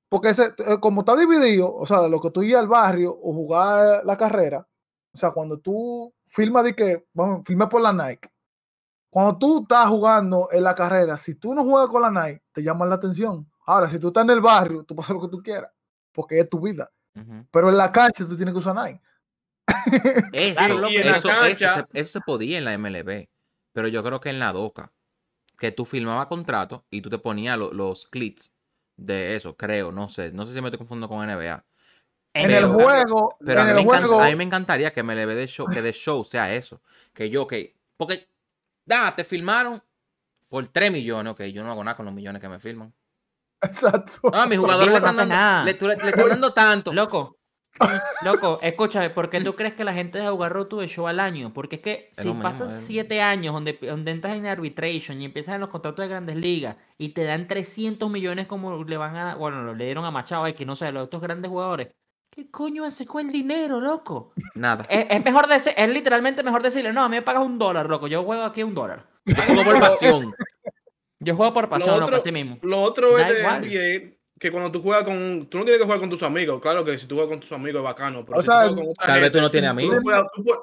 porque 0.09 0.29
ese, 0.29 0.53
eh, 0.57 0.79
como 0.79 1.01
está 1.01 1.15
dividido, 1.15 1.71
o 1.71 1.85
sea, 1.85 2.07
lo 2.07 2.19
que 2.19 2.31
tú 2.31 2.41
ir 2.41 2.57
al 2.57 2.67
barrio 2.67 3.11
o 3.11 3.31
jugar 3.33 4.03
la 4.05 4.17
carrera, 4.17 4.67
o 5.13 5.17
sea, 5.17 5.31
cuando 5.31 5.59
tú 5.59 6.11
firmas 6.25 6.63
de 6.63 6.75
que, 6.75 7.05
vamos, 7.13 7.43
firme 7.45 7.67
por 7.67 7.81
la 7.81 7.93
Nike, 7.93 8.29
cuando 9.11 9.37
tú 9.37 9.61
estás 9.61 9.87
jugando 9.87 10.49
en 10.51 10.63
la 10.63 10.73
carrera, 10.75 11.15
si 11.17 11.35
tú 11.35 11.53
no 11.53 11.63
juegas 11.63 11.89
con 11.89 12.01
la 12.01 12.09
Nike, 12.11 12.43
te 12.51 12.63
llaman 12.63 12.89
la 12.89 12.95
atención. 12.95 13.47
Ahora, 13.67 13.87
si 13.89 13.99
tú 13.99 14.07
estás 14.07 14.23
en 14.23 14.31
el 14.31 14.41
barrio, 14.41 14.83
tú 14.83 14.95
puedes 14.95 15.05
hacer 15.09 15.15
lo 15.15 15.21
que 15.29 15.37
tú 15.37 15.43
quieras, 15.43 15.71
porque 16.11 16.39
es 16.39 16.49
tu 16.49 16.59
vida. 16.59 16.89
Pero 17.51 17.69
en 17.69 17.77
la 17.77 17.91
cancha 17.91 18.25
tú 18.27 18.35
tienes 18.35 18.53
que 18.53 18.59
usar 18.59 18.75
Nike. 18.75 19.01
Eso, 20.33 20.55
Claro, 20.55 20.77
loco, 20.77 20.93
y 20.93 20.97
en 20.97 21.07
la 21.11 21.17
eso, 21.17 21.29
eso 21.45 21.69
se, 21.73 21.85
eso 21.99 22.11
se 22.11 22.21
podía 22.21 22.57
en 22.57 22.65
la 22.65 22.77
MLB. 22.77 23.27
Pero 23.73 23.87
yo 23.87 24.03
creo 24.03 24.19
que 24.19 24.29
en 24.29 24.39
la 24.39 24.51
DOCA, 24.53 24.91
que 25.57 25.71
tú 25.71 25.85
firmabas 25.85 26.27
contrato 26.27 26.85
y 26.89 27.01
tú 27.01 27.09
te 27.09 27.17
ponías 27.17 27.57
lo- 27.57 27.73
los 27.73 28.05
clips 28.07 28.53
de 28.97 29.35
eso, 29.35 29.55
creo, 29.55 29.91
no 29.91 30.09
sé. 30.09 30.31
No 30.31 30.45
sé 30.45 30.53
si 30.53 30.61
me 30.61 30.67
estoy 30.67 30.77
confundiendo 30.77 31.09
con 31.09 31.25
NBA. 31.27 31.65
En 32.33 32.47
Pero- 32.47 32.67
el 32.67 32.73
juego, 32.73 33.37
Pero 33.45 33.61
a 33.61 33.63
mí, 33.63 33.69
el 33.69 33.75
me 33.75 33.81
encanta- 33.81 34.07
juego, 34.07 34.21
a 34.23 34.27
mí 34.27 34.35
me 34.35 34.43
encantaría 34.43 34.93
que 34.93 35.01
MLB 35.03 35.35
de 35.35 35.47
show, 35.47 35.67
que 35.67 35.81
de 35.81 35.93
show 35.93 36.23
sea 36.23 36.53
eso. 36.53 36.81
Que 37.13 37.29
yo, 37.29 37.47
que. 37.47 37.75
Porque, 37.97 38.27
da, 38.85 39.15
te 39.15 39.23
filmaron 39.23 39.81
por 40.49 40.67
3 40.67 40.91
millones. 40.91 41.31
Ok, 41.33 41.43
yo 41.45 41.63
no 41.63 41.71
hago 41.71 41.83
nada 41.83 41.95
con 41.97 42.05
los 42.05 42.13
millones 42.13 42.41
que 42.41 42.49
me 42.49 42.59
filman. 42.59 42.93
Exacto. 43.61 44.29
Ah, 44.33 44.45
mi 44.47 44.55
jugador 44.55 44.85
le 44.85 44.91
no 44.91 44.97
están 44.97 45.15
dando, 45.17 45.33
nada. 45.35 45.63
le, 45.63 45.73
tú 45.73 45.87
le- 45.87 45.95
le 45.97 46.09
están 46.09 46.29
dando 46.29 46.53
tanto. 46.53 46.93
Loco, 46.93 47.37
loco, 48.23 48.59
escúchame, 48.61 49.09
¿por 49.09 49.29
qué 49.29 49.41
tú 49.41 49.55
crees 49.55 49.73
que 49.73 49.83
la 49.83 49.93
gente 49.93 50.17
deja 50.19 50.31
jugar 50.31 50.53
Road 50.53 50.67
to 50.67 50.79
the 50.79 50.87
Show 50.87 51.07
al 51.07 51.19
año? 51.19 51.51
Porque 51.53 51.75
es 51.77 51.81
que 51.81 52.09
si 52.13 52.23
lo 52.23 52.33
mismo, 52.35 52.43
pasas 52.43 52.73
siete 52.85 53.21
años 53.21 53.53
donde, 53.53 53.73
donde 53.81 54.11
entras 54.11 54.35
en 54.37 54.45
arbitration 54.47 55.21
y 55.21 55.25
empiezas 55.25 55.55
en 55.55 55.61
los 55.61 55.69
contratos 55.69 56.03
de 56.03 56.07
grandes 56.07 56.35
ligas 56.37 56.77
y 56.97 57.09
te 57.09 57.23
dan 57.25 57.47
300 57.47 58.09
millones 58.09 58.47
como 58.47 58.83
le 58.83 58.97
van 58.97 59.15
a, 59.17 59.35
bueno, 59.35 59.73
le 59.73 59.85
dieron 59.85 60.05
a 60.05 60.11
Machado 60.11 60.47
y 60.47 60.53
que 60.53 60.65
no 60.65 60.75
sé, 60.75 60.91
los 60.91 61.05
otros 61.05 61.21
grandes 61.21 61.49
jugadores. 61.49 61.89
¿Qué 62.29 62.49
coño 62.51 62.83
hace 62.83 63.05
con 63.05 63.25
el 63.27 63.31
dinero, 63.31 63.79
loco? 63.79 64.33
Nada. 64.55 64.85
Es, 64.89 65.05
es 65.09 65.23
mejor 65.23 65.47
decir, 65.47 65.73
es 65.75 65.89
literalmente 65.89 66.43
mejor 66.43 66.61
decirle, 66.63 66.91
no, 66.91 67.03
a 67.03 67.09
mí 67.09 67.15
me 67.15 67.21
pagas 67.21 67.43
un 67.43 67.57
dólar, 67.57 67.89
loco, 67.89 68.07
yo 68.07 68.23
juego 68.23 68.43
aquí 68.43 68.61
un 68.63 68.73
dólar. 68.75 69.05
Yo 69.25 69.35
juego 69.35 69.63
por 69.63 69.79
pasión. 69.79 70.33
Yo 71.25 71.35
juego 71.35 71.53
por 71.53 71.67
pasión, 71.69 71.89
loco, 71.91 72.03
otro- 72.05 72.17
así 72.17 72.31
mismo. 72.31 72.57
Lo 72.61 72.81
otro 72.81 73.17
Da 73.17 73.27
es 73.27 73.33
de 73.33 73.39
igual. 73.41 73.61
NBA 73.61 74.15
que 74.39 74.51
cuando 74.51 74.71
tú 74.71 74.81
juegas 74.81 75.03
con. 75.03 75.47
Tú 75.49 75.57
no 75.57 75.63
tienes 75.63 75.79
que 75.79 75.85
jugar 75.85 75.99
con 75.99 76.09
tus 76.09 76.23
amigos. 76.23 76.61
Claro 76.61 76.83
que 76.85 76.97
si 76.97 77.07
tú 77.07 77.15
juegas 77.15 77.29
con 77.31 77.39
tus 77.39 77.51
amigos 77.51 77.79
es 77.79 77.83
bacano. 77.83 78.23
Pero 78.25 78.37
O 78.39 78.41
si 78.41 78.47
sea, 78.47 78.67
tú 78.69 78.93
Tal 79.05 79.19
vez 79.19 79.31
tú 79.31 79.37
gente, 79.37 79.41
no 79.41 79.51
tienes 79.51 79.69
tú 79.69 79.71
amigos. 79.71 79.99
puedes, 80.03 80.21
tú 80.33 80.43
puedes- 80.43 80.61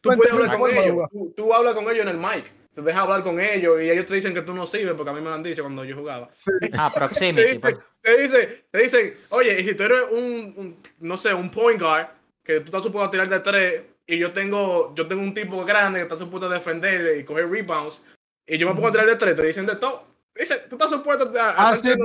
tú 0.00 0.08
Cuéntame 0.08 0.30
puedes 0.30 0.42
hablar 0.42 0.58
con 0.58 0.70
ellos. 0.70 1.08
Tú, 1.10 1.34
tú 1.36 1.54
hablas 1.54 1.74
con 1.74 1.84
ellos 1.84 2.02
en 2.02 2.08
el 2.08 2.16
mic. 2.18 2.44
Se 2.70 2.82
deja 2.82 3.00
hablar 3.00 3.22
con 3.24 3.40
ellos 3.40 3.82
y 3.82 3.90
ellos 3.90 4.06
te 4.06 4.14
dicen 4.14 4.32
que 4.32 4.42
tú 4.42 4.54
no 4.54 4.64
sirves 4.66 4.94
porque 4.94 5.10
a 5.10 5.12
mí 5.12 5.20
me 5.20 5.28
lo 5.28 5.34
han 5.34 5.42
dicho 5.42 5.62
cuando 5.62 5.84
yo 5.84 5.96
jugaba. 5.96 6.28
Ah, 6.78 6.88
Te 6.92 6.98
proximity. 7.00 7.48
dicen, 7.50 7.60
pues. 7.60 7.76
te 8.00 8.16
dicen, 8.16 8.48
te 8.70 8.78
dicen, 8.82 9.14
oye, 9.30 9.60
y 9.60 9.64
si 9.64 9.74
tú 9.74 9.82
eres 9.82 10.02
un, 10.12 10.54
un, 10.56 10.76
no 11.00 11.16
sé, 11.16 11.34
un 11.34 11.50
point 11.50 11.80
guard, 11.80 12.06
que 12.44 12.60
tú 12.60 12.66
estás 12.66 12.82
supuesto 12.84 13.08
a 13.08 13.10
tirar 13.10 13.28
de 13.28 13.40
tres, 13.40 13.82
y 14.06 14.18
yo 14.18 14.32
tengo, 14.32 14.94
yo 14.94 15.06
tengo 15.06 15.22
un 15.22 15.34
tipo 15.34 15.64
grande 15.64 15.98
que 15.98 16.02
está 16.04 16.16
supuesto 16.16 16.46
a 16.48 16.52
defender 16.54 17.18
y 17.18 17.24
coger 17.24 17.48
rebounds, 17.50 18.00
y 18.46 18.58
yo 18.58 18.66
me 18.68 18.74
pongo 18.74 18.88
a 18.88 18.92
tirar 18.92 19.06
de 19.06 19.16
tres, 19.16 19.36
te 19.36 19.46
dicen 19.46 19.66
de 19.66 19.76
todo. 19.76 20.04
Dice, 20.34 20.56
tú 20.68 20.76
estás 20.76 20.90
supuesto 20.90 21.30
a, 21.38 21.50
a 21.50 21.70
Ah, 21.70 21.74
estar 21.74 21.92
sí, 21.92 21.98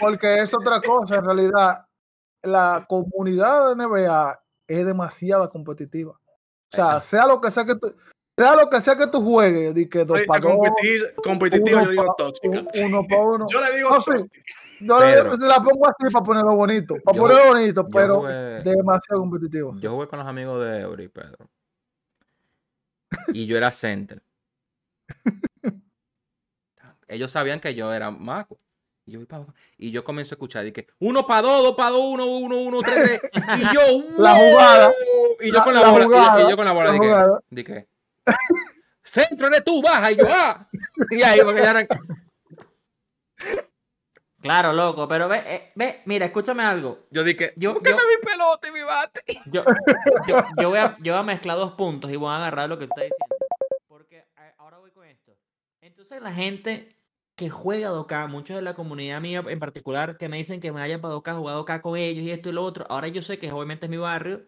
porque, 0.00 0.38
es 0.40 0.54
otra 0.54 0.80
cosa. 0.80 1.16
En 1.16 1.24
realidad, 1.24 1.86
la 2.42 2.84
comunidad 2.88 3.74
de 3.74 3.74
NBA 3.86 4.40
es 4.68 4.86
demasiado 4.86 5.48
competitiva. 5.50 6.12
O 6.12 6.76
sea, 6.76 7.00
sea 7.00 7.26
lo 7.26 7.40
que 7.40 7.50
sea 7.50 7.64
que 7.64 7.74
tú. 7.76 7.94
sea 8.36 8.54
lo 8.56 8.68
que 8.68 8.80
sea 8.80 8.96
que 8.96 9.06
tú 9.06 9.22
juegues, 9.24 9.74
di 9.74 9.88
que 9.88 10.04
dos 10.04 10.18
para 10.26 10.40
dos, 10.40 10.52
competi- 10.52 11.14
Competitivo, 11.22 11.78
uno 11.78 11.84
yo 11.84 11.86
le 11.86 11.92
digo 12.02 12.14
tóxica. 12.18 12.58
un- 12.60 12.68
uno 12.84 13.04
para 13.08 13.22
uno. 13.24 13.46
Yo 13.50 13.60
le 13.60 13.76
digo 13.76 13.90
No, 13.90 14.00
sí. 14.00 14.10
tóxica. 14.10 14.42
Yo 14.80 15.00
le- 15.00 15.06
Pero- 15.22 15.36
la 15.48 15.62
pongo 15.62 15.86
así 15.88 16.12
para 16.12 16.24
ponerlo 16.24 16.54
bonito, 16.54 16.96
para 17.02 17.16
Yo- 17.16 17.22
ponerlo 17.22 17.46
bonito, 17.54 17.88
pero 17.88 18.20
jugué- 18.20 18.62
demasiado 18.62 19.20
competitivo. 19.22 19.74
Yo 19.78 19.92
jugué 19.92 20.06
con 20.08 20.18
los 20.18 20.28
amigos 20.28 20.62
de 20.64 20.80
Eury, 20.80 21.08
Pedro. 21.08 21.48
Y 23.28 23.46
yo 23.46 23.56
era 23.56 23.70
center. 23.72 24.22
Ellos 27.08 27.30
sabían 27.30 27.60
que 27.60 27.74
yo 27.74 27.92
era 27.92 28.10
maco. 28.10 28.58
Y 29.08 29.12
yo, 29.12 29.20
y 29.78 29.92
yo 29.92 30.02
comienzo 30.02 30.34
a 30.34 30.36
escuchar 30.36 30.66
y 30.66 30.72
que 30.72 30.88
uno 30.98 31.24
para 31.28 31.42
dos, 31.42 31.62
dos 31.62 31.76
para 31.76 31.90
dos, 31.90 32.00
uno, 32.04 32.26
uno, 32.26 32.56
uno, 32.58 32.80
tres, 32.82 33.20
tres. 33.32 33.42
Y 33.58 33.62
yo, 33.72 33.80
La 34.18 34.34
jugada. 34.34 34.92
Y 35.40 35.52
yo 35.52 35.62
con 35.62 35.74
la, 35.74 35.80
bola, 35.88 35.92
y 35.92 36.00
yo- 36.00 36.04
jugada, 36.08 36.42
y 36.42 36.50
yo, 36.50 36.56
con 36.56 36.64
la 36.64 36.72
bola, 36.72 36.92
la 36.92 36.98
que, 37.62 37.86
centro 39.04 39.46
eres 39.46 39.62
tú, 39.64 39.80
baja, 39.80 40.10
y 40.10 40.16
yo, 40.16 40.26
ah. 40.28 40.68
Y 41.10 41.22
ahí, 41.22 41.40
porque 41.44 41.62
ya 41.62 41.70
eran- 41.70 41.88
Claro, 44.42 44.72
loco, 44.72 45.06
pero 45.08 45.28
ve, 45.28 45.42
eh, 45.46 45.72
ve, 45.76 46.02
mira, 46.06 46.26
escúchame 46.26 46.64
algo. 46.64 47.06
yo 47.10 47.22
dije, 47.22 47.52
Yo- 47.56 47.74
yo- 47.74 47.80
mi 47.96 48.26
pelota 48.28 48.68
y 48.68 48.72
mi 48.72 48.82
bate. 48.82 49.22
Yo, 49.46 49.64
yo, 50.26 50.42
yo 50.60 50.68
voy 50.68 50.78
a, 50.78 50.96
yo 51.00 51.12
voy 51.12 51.20
a 51.20 51.24
mezclar 51.24 51.56
dos 51.58 51.72
puntos 51.74 52.10
y 52.10 52.16
voy 52.16 52.32
a 52.32 52.36
agarrar 52.38 52.68
lo 52.68 52.76
que 52.78 52.86
tú 52.86 52.92
estás 52.96 53.04
diciendo. 53.04 53.35
Entonces 56.06 56.22
la 56.22 56.32
gente 56.34 56.96
que 57.34 57.50
juega 57.50 57.88
2K, 57.90 58.28
muchos 58.28 58.54
de 58.56 58.62
la 58.62 58.74
comunidad 58.74 59.20
mía 59.20 59.42
en 59.48 59.58
particular, 59.58 60.16
que 60.16 60.28
me 60.28 60.36
dicen 60.36 60.60
que 60.60 60.70
me 60.70 60.78
vayan 60.80 61.00
para 61.00 61.14
2K, 61.14 61.34
jugado 61.36 61.64
2K 61.64 61.82
con 61.82 61.96
ellos 61.96 62.22
y 62.24 62.30
esto 62.30 62.48
y 62.48 62.52
lo 62.52 62.62
otro. 62.64 62.86
Ahora 62.88 63.08
yo 63.08 63.22
sé 63.22 63.38
que 63.40 63.50
obviamente 63.50 63.86
es 63.86 63.90
mi 63.90 63.96
barrio 63.96 64.46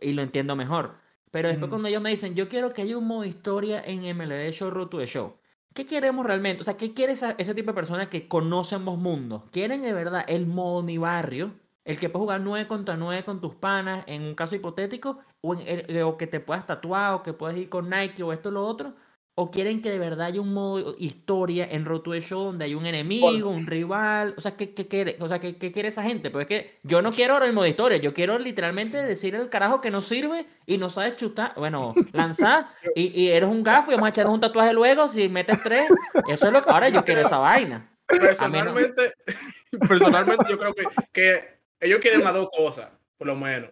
y 0.00 0.12
lo 0.12 0.20
entiendo 0.22 0.54
mejor. 0.54 0.96
Pero 1.30 1.48
después 1.48 1.68
Ujú. 1.68 1.70
cuando 1.70 1.88
ellos 1.88 2.02
me 2.02 2.10
dicen, 2.10 2.34
yo 2.34 2.48
quiero 2.50 2.74
que 2.74 2.82
haya 2.82 2.98
un 2.98 3.06
modo 3.06 3.24
historia 3.24 3.82
en 3.84 4.04
MLB 4.04 4.52
Show 4.52 4.70
Road 4.70 4.88
to 4.88 4.98
the 4.98 5.06
Show. 5.06 5.38
¿Qué 5.74 5.86
queremos 5.86 6.26
realmente? 6.26 6.60
O 6.62 6.64
sea, 6.64 6.76
¿qué 6.76 6.92
quiere 6.92 7.12
esa- 7.14 7.34
ese 7.38 7.54
tipo 7.54 7.70
de 7.70 7.74
personas 7.74 8.08
que 8.08 8.28
conocen 8.28 8.80
ambos 8.80 8.98
mundos? 8.98 9.44
¿Quieren 9.50 9.80
de 9.82 9.92
verdad 9.94 10.24
el 10.28 10.46
modo 10.46 10.82
mi 10.82 10.98
barrio? 10.98 11.54
El 11.84 11.98
que 11.98 12.10
puedes 12.10 12.22
jugar 12.24 12.40
9 12.42 12.68
contra 12.68 12.96
9 12.98 13.24
con 13.24 13.40
tus 13.40 13.54
panas 13.54 14.04
en 14.06 14.22
un 14.22 14.34
caso 14.34 14.54
hipotético, 14.56 15.20
o, 15.40 15.54
en 15.54 15.60
el- 15.88 16.02
o 16.02 16.16
que 16.18 16.26
te 16.26 16.40
puedas 16.40 16.66
tatuar, 16.66 17.14
o 17.14 17.22
que 17.22 17.32
puedas 17.32 17.56
ir 17.56 17.68
con 17.70 17.88
Nike 17.88 18.22
o 18.22 18.32
esto 18.34 18.50
o 18.50 18.52
lo 18.52 18.66
otro, 18.66 18.94
o 19.40 19.52
quieren 19.52 19.80
que 19.80 19.90
de 19.90 20.00
verdad 20.00 20.26
haya 20.26 20.40
un 20.40 20.52
modo 20.52 20.96
historia 20.98 21.68
en 21.70 21.84
Road 21.84 22.00
to 22.00 22.10
the 22.10 22.20
Show 22.20 22.42
donde 22.42 22.64
hay 22.64 22.74
un 22.74 22.86
enemigo, 22.86 23.48
un 23.48 23.68
rival, 23.68 24.34
o 24.36 24.40
sea, 24.40 24.56
¿qué, 24.56 24.74
qué 24.74 24.88
quiere, 24.88 25.16
o 25.20 25.28
sea, 25.28 25.38
¿qué, 25.38 25.56
qué 25.56 25.70
quiere 25.70 25.90
esa 25.90 26.02
gente? 26.02 26.28
Pues 26.32 26.42
es 26.42 26.48
que 26.48 26.78
yo 26.82 27.02
no 27.02 27.12
quiero 27.12 27.34
ahora 27.34 27.46
el 27.46 27.52
modo 27.52 27.68
historia, 27.68 27.98
yo 27.98 28.12
quiero 28.12 28.36
literalmente 28.40 29.00
decir 29.00 29.36
el 29.36 29.48
carajo 29.48 29.80
que 29.80 29.92
no 29.92 30.00
sirve 30.00 30.44
y 30.66 30.76
no 30.76 30.90
sabes 30.90 31.14
chutar, 31.14 31.52
bueno, 31.54 31.94
lanzar, 32.12 32.66
y, 32.96 33.22
y 33.22 33.28
eres 33.28 33.48
un 33.48 33.62
gafo 33.62 33.92
y 33.92 33.94
vamos 33.94 34.08
a 34.08 34.10
echar 34.10 34.26
un 34.26 34.40
tatuaje 34.40 34.72
luego 34.72 35.08
si 35.08 35.28
metes 35.28 35.62
tres, 35.62 35.88
eso 36.28 36.46
es 36.48 36.52
lo 36.52 36.60
que 36.60 36.70
ahora 36.70 36.88
yo 36.88 37.04
quiero 37.04 37.20
esa 37.20 37.38
vaina. 37.38 37.96
Personalmente, 38.08 39.12
personalmente 39.88 40.46
yo 40.50 40.58
creo 40.58 40.74
que, 40.74 40.82
que 41.12 41.60
ellos 41.78 42.00
quieren 42.00 42.24
las 42.24 42.34
dos 42.34 42.48
cosas, 42.50 42.90
por 43.16 43.28
lo 43.28 43.36
menos. 43.36 43.70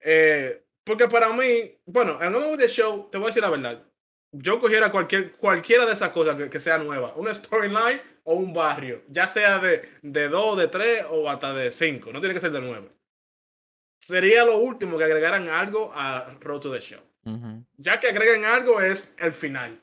Eh, 0.00 0.64
porque 0.84 1.06
para 1.06 1.28
mí, 1.34 1.78
bueno, 1.84 2.18
en 2.22 2.34
un 2.34 2.56
de 2.56 2.66
show, 2.66 3.10
te 3.12 3.18
voy 3.18 3.26
a 3.26 3.28
decir 3.28 3.42
la 3.42 3.50
verdad. 3.50 3.89
Yo 4.32 4.60
cogiera 4.60 4.90
cualquier, 4.92 5.32
cualquiera 5.32 5.84
de 5.86 5.92
esas 5.92 6.10
cosas 6.10 6.36
que, 6.36 6.48
que 6.48 6.60
sea 6.60 6.78
nueva, 6.78 7.12
una 7.16 7.34
storyline 7.34 8.00
o 8.24 8.34
un 8.34 8.52
barrio, 8.52 9.02
ya 9.08 9.26
sea 9.26 9.58
de, 9.58 9.82
de 10.02 10.28
dos, 10.28 10.56
de 10.56 10.68
tres 10.68 11.04
o 11.10 11.28
hasta 11.28 11.52
de 11.52 11.72
cinco, 11.72 12.12
no 12.12 12.20
tiene 12.20 12.34
que 12.34 12.40
ser 12.40 12.52
de 12.52 12.60
nueve. 12.60 12.90
Sería 14.00 14.44
lo 14.44 14.58
último 14.58 14.96
que 14.96 15.04
agregaran 15.04 15.48
algo 15.48 15.90
a 15.94 16.26
Road 16.40 16.60
to 16.60 16.72
the 16.72 16.80
Show. 16.80 17.00
Ya 17.76 18.00
que 18.00 18.08
agreguen 18.08 18.44
algo 18.44 18.80
es 18.80 19.12
el 19.18 19.32
final. 19.32 19.80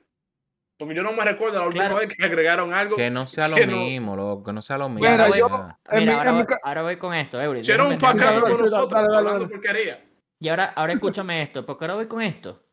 Porque 0.79 0.93
yo 0.95 1.01
no 1.03 1.11
me 1.11 1.23
recuerdo 1.23 1.59
la 1.59 1.65
última 1.65 1.85
Claro. 1.85 1.97
vez 1.97 2.15
que 2.15 2.23
agregaron 2.25 2.73
algo. 2.73 2.95
Que 2.95 3.09
no 3.09 3.25
sea 3.27 3.47
lo 3.47 3.57
no- 3.57 3.77
mismo, 3.77 4.15
loco, 4.15 4.43
que 4.43 4.53
no 4.53 4.61
sea 4.61 4.77
lo 4.77 4.89
mismo. 4.89 5.09
Mira, 5.09 5.27
yo-. 5.35 5.47
En 5.91 6.09
ahora, 6.09 6.31
mi 6.31 6.37
voy- 6.39 6.47
ca- 6.47 6.59
ahora 6.63 6.81
voy 6.83 6.97
con 6.97 7.13
esto, 7.13 7.41
Eury. 7.41 7.59
Hicieron 7.61 7.87
un 7.87 7.97
podcast 7.97 8.39
con 8.39 8.49
nosotros 8.51 8.89
dale, 8.89 9.07
dale, 9.07 9.17
hablando 9.17 9.39
dale. 9.45 9.51
porquería. 9.51 10.03
Y 10.39 10.49
ahora, 10.49 10.65
ahora 10.75 10.93
escúchame 10.93 11.41
esto, 11.43 11.65
porque 11.65 11.85
ahora 11.85 11.95
voy 11.95 12.07
con 12.07 12.21
esto. 12.21 12.63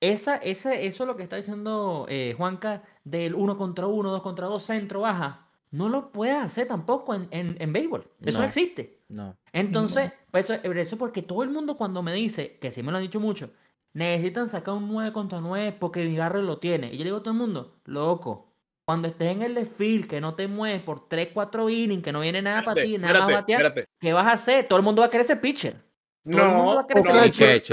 Esa, 0.00 0.36
ese, 0.36 0.86
eso 0.86 1.06
lo 1.06 1.16
que 1.16 1.24
está 1.24 1.36
diciendo 1.36 2.06
eh, 2.08 2.34
Juanca 2.36 2.84
del 3.04 3.34
uno 3.34 3.58
contra 3.58 3.86
uno, 3.86 4.10
dos 4.10 4.22
contra 4.22 4.46
dos, 4.46 4.62
centro, 4.62 5.00
baja, 5.00 5.48
no 5.70 5.88
lo 5.88 6.12
puedes 6.12 6.36
hacer 6.36 6.68
tampoco 6.68 7.14
en, 7.14 7.28
en, 7.30 7.56
en 7.58 7.72
béisbol. 7.72 8.06
Eso 8.22 8.38
no. 8.38 8.42
No. 8.42 8.46
existe. 8.46 9.00
No. 9.08 9.36
Entonces, 9.52 10.12
pues 10.30 10.48
eso, 10.50 10.72
eso 10.72 10.98
porque 10.98 11.22
todo 11.22 11.42
el 11.42 11.50
mundo 11.50 11.76
cuando 11.76 12.02
me 12.02 12.12
dice, 12.12 12.58
que 12.58 12.70
sí 12.70 12.82
me 12.82 12.92
lo 12.92 12.98
han 12.98 13.02
dicho 13.02 13.20
mucho, 13.20 13.50
necesitan 13.92 14.48
sacar 14.48 14.74
un 14.74 14.88
9 14.88 15.12
contra 15.12 15.40
9 15.40 15.76
porque 15.78 16.04
mi 16.04 16.16
barrio 16.16 16.42
lo 16.42 16.58
tiene. 16.58 16.88
Y 16.88 16.92
yo 16.92 16.98
le 16.98 17.04
digo 17.04 17.16
a 17.18 17.22
todo 17.22 17.32
el 17.32 17.38
mundo, 17.40 17.80
loco, 17.84 18.52
cuando 18.84 19.08
estés 19.08 19.32
en 19.32 19.42
el 19.42 19.54
desfile, 19.54 20.06
que 20.06 20.20
no 20.20 20.34
te 20.34 20.46
mueves 20.46 20.82
por 20.82 21.08
3, 21.08 21.30
4 21.34 21.68
innings, 21.68 22.02
que 22.02 22.12
no 22.12 22.20
viene 22.20 22.40
nada 22.40 22.62
para 22.64 22.82
ti, 22.82 22.94
Espérate, 22.94 22.98
nada 22.98 23.24
más 23.24 23.30
espérate, 23.30 23.42
batear, 23.42 23.66
espérate. 23.66 23.92
¿qué 23.98 24.12
vas 24.12 24.26
a 24.26 24.32
hacer? 24.32 24.68
Todo 24.68 24.78
el 24.78 24.84
mundo 24.84 25.00
va 25.00 25.06
a 25.06 25.10
querer 25.10 25.26
ser 25.26 25.40
pitcher. 25.40 25.87
No, 26.36 26.74
ser 26.86 26.96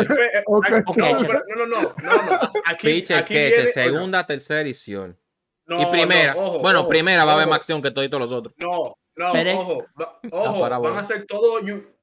no, 1.55 1.65
no, 1.65 1.81
no. 1.81 2.51
Aquí, 2.65 2.87
Pitcher, 2.87 3.17
aquí 3.17 3.33
catcher, 3.33 3.49
viene- 3.55 3.71
segunda, 3.71 4.25
tercera 4.25 4.61
edición. 4.61 5.17
no, 5.65 5.81
y 5.81 5.85
primera. 5.87 6.33
no, 6.33 6.39
ojo, 6.45 6.59
bueno, 6.59 6.79
ojo, 6.81 6.89
primera 6.89 7.25
va 7.25 7.31
a 7.31 7.35
haber 7.35 7.47
más 7.47 7.57
acción 7.57 7.81
que 7.81 7.91
todos 7.91 8.09
los 8.21 8.31
otros. 8.31 8.53
No, 8.57 8.95
no, 9.15 9.33
ojo, 9.59 9.85
va- 9.99 10.19
ojo, 10.31 10.59
van 10.69 10.95
a 10.95 10.99
hacer 11.01 11.25
todo, 11.25 11.59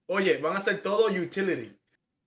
oye, 0.06 0.38
van 0.38 0.56
a 0.56 0.58
hacer 0.58 0.82
todo 0.82 1.06
utility. 1.06 1.76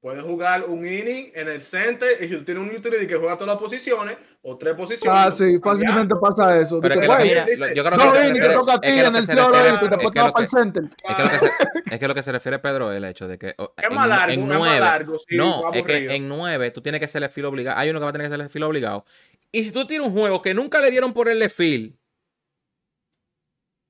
Puedes 0.05 0.23
jugar 0.23 0.65
un 0.69 0.85
inning 0.85 1.31
en 1.33 1.47
el 1.47 1.59
center 1.59 2.09
y 2.23 2.27
si 2.27 2.35
tú 2.35 2.43
tienes 2.43 2.61
un 2.61 2.69
utility 2.69 3.07
que 3.07 3.15
juega 3.15 3.33
todas 3.37 3.55
las 3.55 3.57
posiciones 3.57 4.15
o 4.43 4.55
tres 4.55 4.75
posiciones. 4.75 5.19
Ah, 5.25 5.31
sí, 5.31 5.57
fácilmente 5.57 6.13
pasa 6.21 6.59
eso. 6.61 6.79
Pero 6.79 6.93
es 6.93 6.99
que 7.01 7.07
lo 7.07 7.13
"Güey, 7.15 7.23
que- 7.27 7.33
Mira, 7.33 7.45
lo- 7.57 7.73
yo 7.73 7.83
creo 7.83 7.97
que 7.97 8.05
No, 8.05 8.13
te 8.47 8.49
toca 8.53 8.73
a 8.75 8.81
ti 8.81 8.87
en 8.87 8.99
el 9.15 9.25
te 9.25 9.35
para 9.35 10.43
el 10.43 10.47
center. 10.47 10.83
Es 11.03 11.15
que, 11.15 11.23
lo 11.23 11.29
que 11.31 11.39
se, 11.39 11.49
es 11.95 11.99
que 11.99 12.07
lo 12.07 12.13
que 12.13 12.21
se 12.21 12.31
refiere 12.31 12.59
Pedro 12.59 12.91
es 12.91 12.97
el 12.97 13.05
hecho 13.05 13.27
de 13.27 13.39
que 13.39 13.47
Es 13.47 13.55
en, 13.89 13.95
más 13.95 14.07
largo, 14.07 14.31
en 14.33 14.39
es 14.41 14.45
más 14.45 14.57
nueve, 14.59 14.79
largo, 14.79 15.17
sí, 15.17 15.37
no, 15.37 15.73
es 15.73 15.83
que 15.83 16.15
en 16.15 16.29
nueve 16.29 16.69
tú 16.69 16.81
tienes 16.81 16.99
que 16.99 17.05
hacer 17.05 17.23
el 17.23 17.29
filo 17.31 17.49
obligado. 17.49 17.79
Hay 17.79 17.89
uno 17.89 17.97
que 17.99 18.03
va 18.03 18.09
a 18.11 18.13
tener 18.13 18.27
que 18.27 18.33
hacer 18.35 18.43
el 18.45 18.51
filo 18.51 18.67
obligado. 18.67 19.05
Y 19.51 19.63
si 19.63 19.71
tú 19.71 19.87
tienes 19.87 20.07
un 20.07 20.13
juego 20.13 20.39
que 20.39 20.53
nunca 20.53 20.81
le 20.81 20.91
dieron 20.91 21.13
por 21.13 21.29
el 21.29 21.49
fil, 21.49 21.97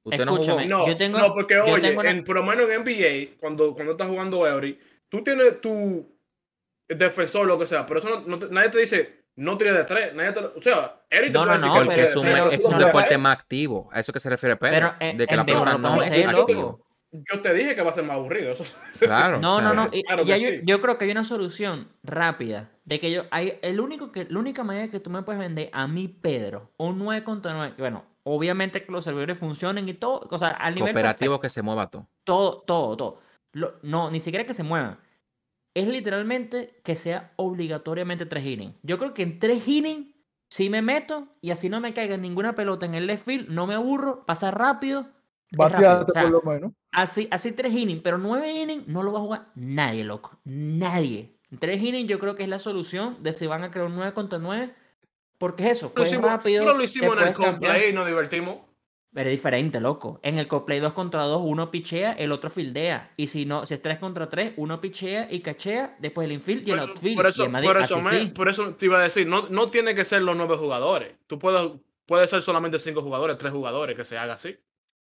usted 0.05 0.23
no 0.23 0.31
jugó. 0.31 0.43
Escúchame, 0.43 0.65
No, 0.67 0.87
Yo 0.87 0.95
tengo- 0.95 1.17
no, 1.19 1.33
porque 1.33 1.55
yo 1.55 1.65
oye, 1.65 1.81
tengo 1.81 1.99
una- 1.99 2.09
en, 2.11 2.23
por 2.23 2.35
lo 2.37 2.43
menos 2.43 2.69
en 2.69 2.83
NBA, 2.85 3.35
cuando, 3.37 3.73
cuando 3.73 3.91
estás 3.91 4.07
jugando 4.07 4.47
Eury, 4.47 4.79
tú 5.09 5.23
tienes 5.23 5.61
tu 5.61 6.07
defensor, 6.87 7.47
lo 7.47 7.57
que 7.59 7.65
sea, 7.67 7.85
pero 7.85 7.99
eso 7.99 8.09
no, 8.09 8.21
no 8.27 8.39
te- 8.39 8.49
nadie 8.53 8.69
te 8.69 8.79
dice, 8.79 9.25
no 9.37 9.57
tires 9.57 9.73
de 9.75 9.83
tres, 9.83 10.13
nadie 10.13 10.31
te 10.31 10.39
o 10.39 10.61
sea, 10.61 11.01
te 11.09 11.29
No, 11.29 11.43
puede 11.43 11.45
no, 11.45 11.51
decir 11.53 11.67
no, 11.67 11.73
que 11.79 11.85
Porque 11.85 12.03
es 12.03 12.11
de 12.13 12.19
un, 12.19 12.23
tres, 12.25 12.33
pero 12.35 12.51
es 12.51 12.65
un 12.65 12.77
deporte 12.77 13.17
más 13.17 13.33
activo. 13.35 13.89
A 13.91 13.99
eso 13.99 14.13
que 14.13 14.19
se 14.19 14.29
refiere 14.29 14.55
Pedro. 14.55 14.93
Pero 14.99 15.11
en, 15.11 15.17
de 15.17 15.27
que 15.27 15.33
en 15.33 15.37
la 15.39 15.45
pelota 15.45 15.77
no 15.77 16.01
es 16.01 16.31
loco. 16.31 16.81
Yo 17.11 17.39
te 17.41 17.53
dije 17.53 17.75
que 17.75 17.81
va 17.81 17.91
a 17.91 17.93
ser 17.93 18.03
más 18.03 18.17
aburrido. 18.17 18.51
Eso, 18.51 18.65
Claro. 18.99 19.39
No, 19.39 19.61
no, 19.61 19.73
no. 19.73 19.89
y- 19.93 20.03
Claro 20.03 20.23
y 20.25 20.31
hay- 20.33 20.41
sí. 20.41 20.61
Yo 20.63 20.81
creo 20.81 20.97
que 20.97 21.05
hay 21.05 21.11
una 21.11 21.23
solución 21.23 21.87
rápida. 22.03 22.69
De 22.83 22.99
que 22.99 23.09
yo, 23.11 23.23
hay, 23.31 23.57
el 23.61 23.79
único 23.79 24.11
que, 24.11 24.25
la 24.29 24.37
única 24.37 24.63
manera 24.63 24.89
que 24.89 24.99
tú 24.99 25.09
me 25.09 25.23
puedes 25.23 25.39
vender 25.39 25.69
a 25.73 25.87
mí, 25.87 26.07
Pedro, 26.07 26.71
un 26.77 26.99
9 26.99 27.23
contra 27.23 27.53
9. 27.53 27.75
Bueno, 27.77 28.03
obviamente 28.23 28.83
que 28.83 28.91
los 28.91 29.03
servidores 29.05 29.37
funcionen 29.39 29.87
y 29.89 29.93
todo. 29.93 30.27
O 30.29 30.37
sea, 30.37 30.49
al 30.49 30.75
nivel 30.75 30.89
Cooperativo 30.93 31.39
que 31.39 31.49
se 31.49 31.61
mueva 31.61 31.89
todo. 31.89 32.07
Todo, 32.25 32.61
todo, 32.61 32.97
todo. 32.97 33.21
Lo- 33.55 33.75
no, 33.83 34.11
ni 34.11 34.19
siquiera 34.19 34.45
que 34.45 34.53
se 34.53 34.63
muevan. 34.63 34.99
Es 35.73 35.87
literalmente 35.87 36.79
que 36.83 36.93
sea 36.93 37.31
obligatoriamente 37.37 38.25
tres 38.25 38.45
innings. 38.45 38.75
Yo 38.83 38.97
creo 38.97 39.13
que 39.13 39.23
en 39.23 39.39
tres 39.39 39.65
innings, 39.65 40.13
si 40.49 40.69
me 40.69 40.81
meto 40.81 41.29
y 41.41 41.51
así 41.51 41.69
no 41.69 41.79
me 41.79 41.93
caiga 41.93 42.17
ninguna 42.17 42.53
pelota 42.53 42.85
en 42.85 42.95
el 42.95 43.07
left 43.07 43.25
field, 43.25 43.49
no 43.49 43.65
me 43.65 43.73
aburro, 43.73 44.25
pasa 44.25 44.51
rápido. 44.51 45.07
Bateate 45.51 46.11
O 46.11 46.13
sea, 46.13 46.21
por 46.23 46.31
lo 46.31 46.41
menos. 46.41 46.73
Así, 46.91 47.29
así 47.31 47.53
tres 47.53 47.73
innings, 47.73 48.01
pero 48.01 48.17
nueve 48.17 48.51
innings 48.51 48.87
no 48.89 49.03
lo 49.03 49.13
va 49.13 49.19
a 49.19 49.23
jugar 49.23 49.51
nadie, 49.55 50.03
loco. 50.03 50.37
Nadie. 50.43 51.37
En 51.49 51.57
tres 51.57 51.81
innings 51.81 52.09
yo 52.09 52.19
creo 52.19 52.35
que 52.35 52.43
es 52.43 52.49
la 52.49 52.59
solución 52.59 53.23
de 53.23 53.31
si 53.31 53.47
van 53.47 53.63
a 53.63 53.71
crear 53.71 53.87
un 53.87 53.95
9 53.95 54.13
contra 54.13 54.37
9. 54.37 54.73
Porque 55.37 55.63
es 55.63 55.77
eso, 55.77 55.87
Lo 55.87 55.93
pues 55.95 56.09
hicimos, 56.09 56.29
rápido. 56.29 56.63
pero 56.63 56.77
lo 56.77 56.83
hicimos 56.83 57.15
en 57.17 57.27
el 57.63 57.89
y 57.89 57.93
nos 57.93 58.05
divertimos. 58.05 58.57
Pero 59.15 59.29
es 59.29 59.37
diferente, 59.37 59.79
loco. 59.79 60.19
En 60.23 60.37
el 60.37 60.47
coplay 60.47 60.81
2 60.81 60.91
contra 60.91 61.23
2, 61.23 61.41
uno 61.45 61.71
pichea, 61.71 62.11
el 62.13 62.33
otro 62.33 62.49
fildea. 62.49 63.13
Y 63.15 63.27
si 63.27 63.45
no, 63.45 63.65
si 63.65 63.73
es 63.73 63.81
3 63.81 63.97
contra 63.97 64.27
3, 64.27 64.53
uno 64.57 64.81
pichea 64.81 65.29
y 65.31 65.39
cachea, 65.39 65.95
después 65.99 66.25
el 66.25 66.33
infield 66.33 66.67
y 66.67 66.71
el 66.71 66.79
outfield. 66.79 67.15
por 67.15 67.25
eso, 67.27 67.49
Madrid, 67.49 67.67
por, 67.69 67.77
eso 67.81 67.95
así 67.95 68.03
me- 68.03 68.19
sí. 68.19 68.25
por 68.27 68.49
eso 68.49 68.75
te 68.75 68.85
iba 68.87 68.99
a 68.99 69.03
decir, 69.03 69.25
no, 69.25 69.43
no 69.49 69.69
tiene 69.69 69.95
que 69.95 70.03
ser 70.03 70.21
los 70.21 70.35
nueve 70.35 70.57
jugadores. 70.57 71.15
Tú 71.27 71.39
puedes, 71.39 71.71
puede 72.05 72.27
ser 72.27 72.41
solamente 72.41 72.77
cinco 72.77 73.01
jugadores, 73.01 73.37
tres 73.37 73.53
jugadores, 73.53 73.95
que 73.95 74.03
se 74.03 74.17
haga 74.17 74.33
así. 74.33 74.57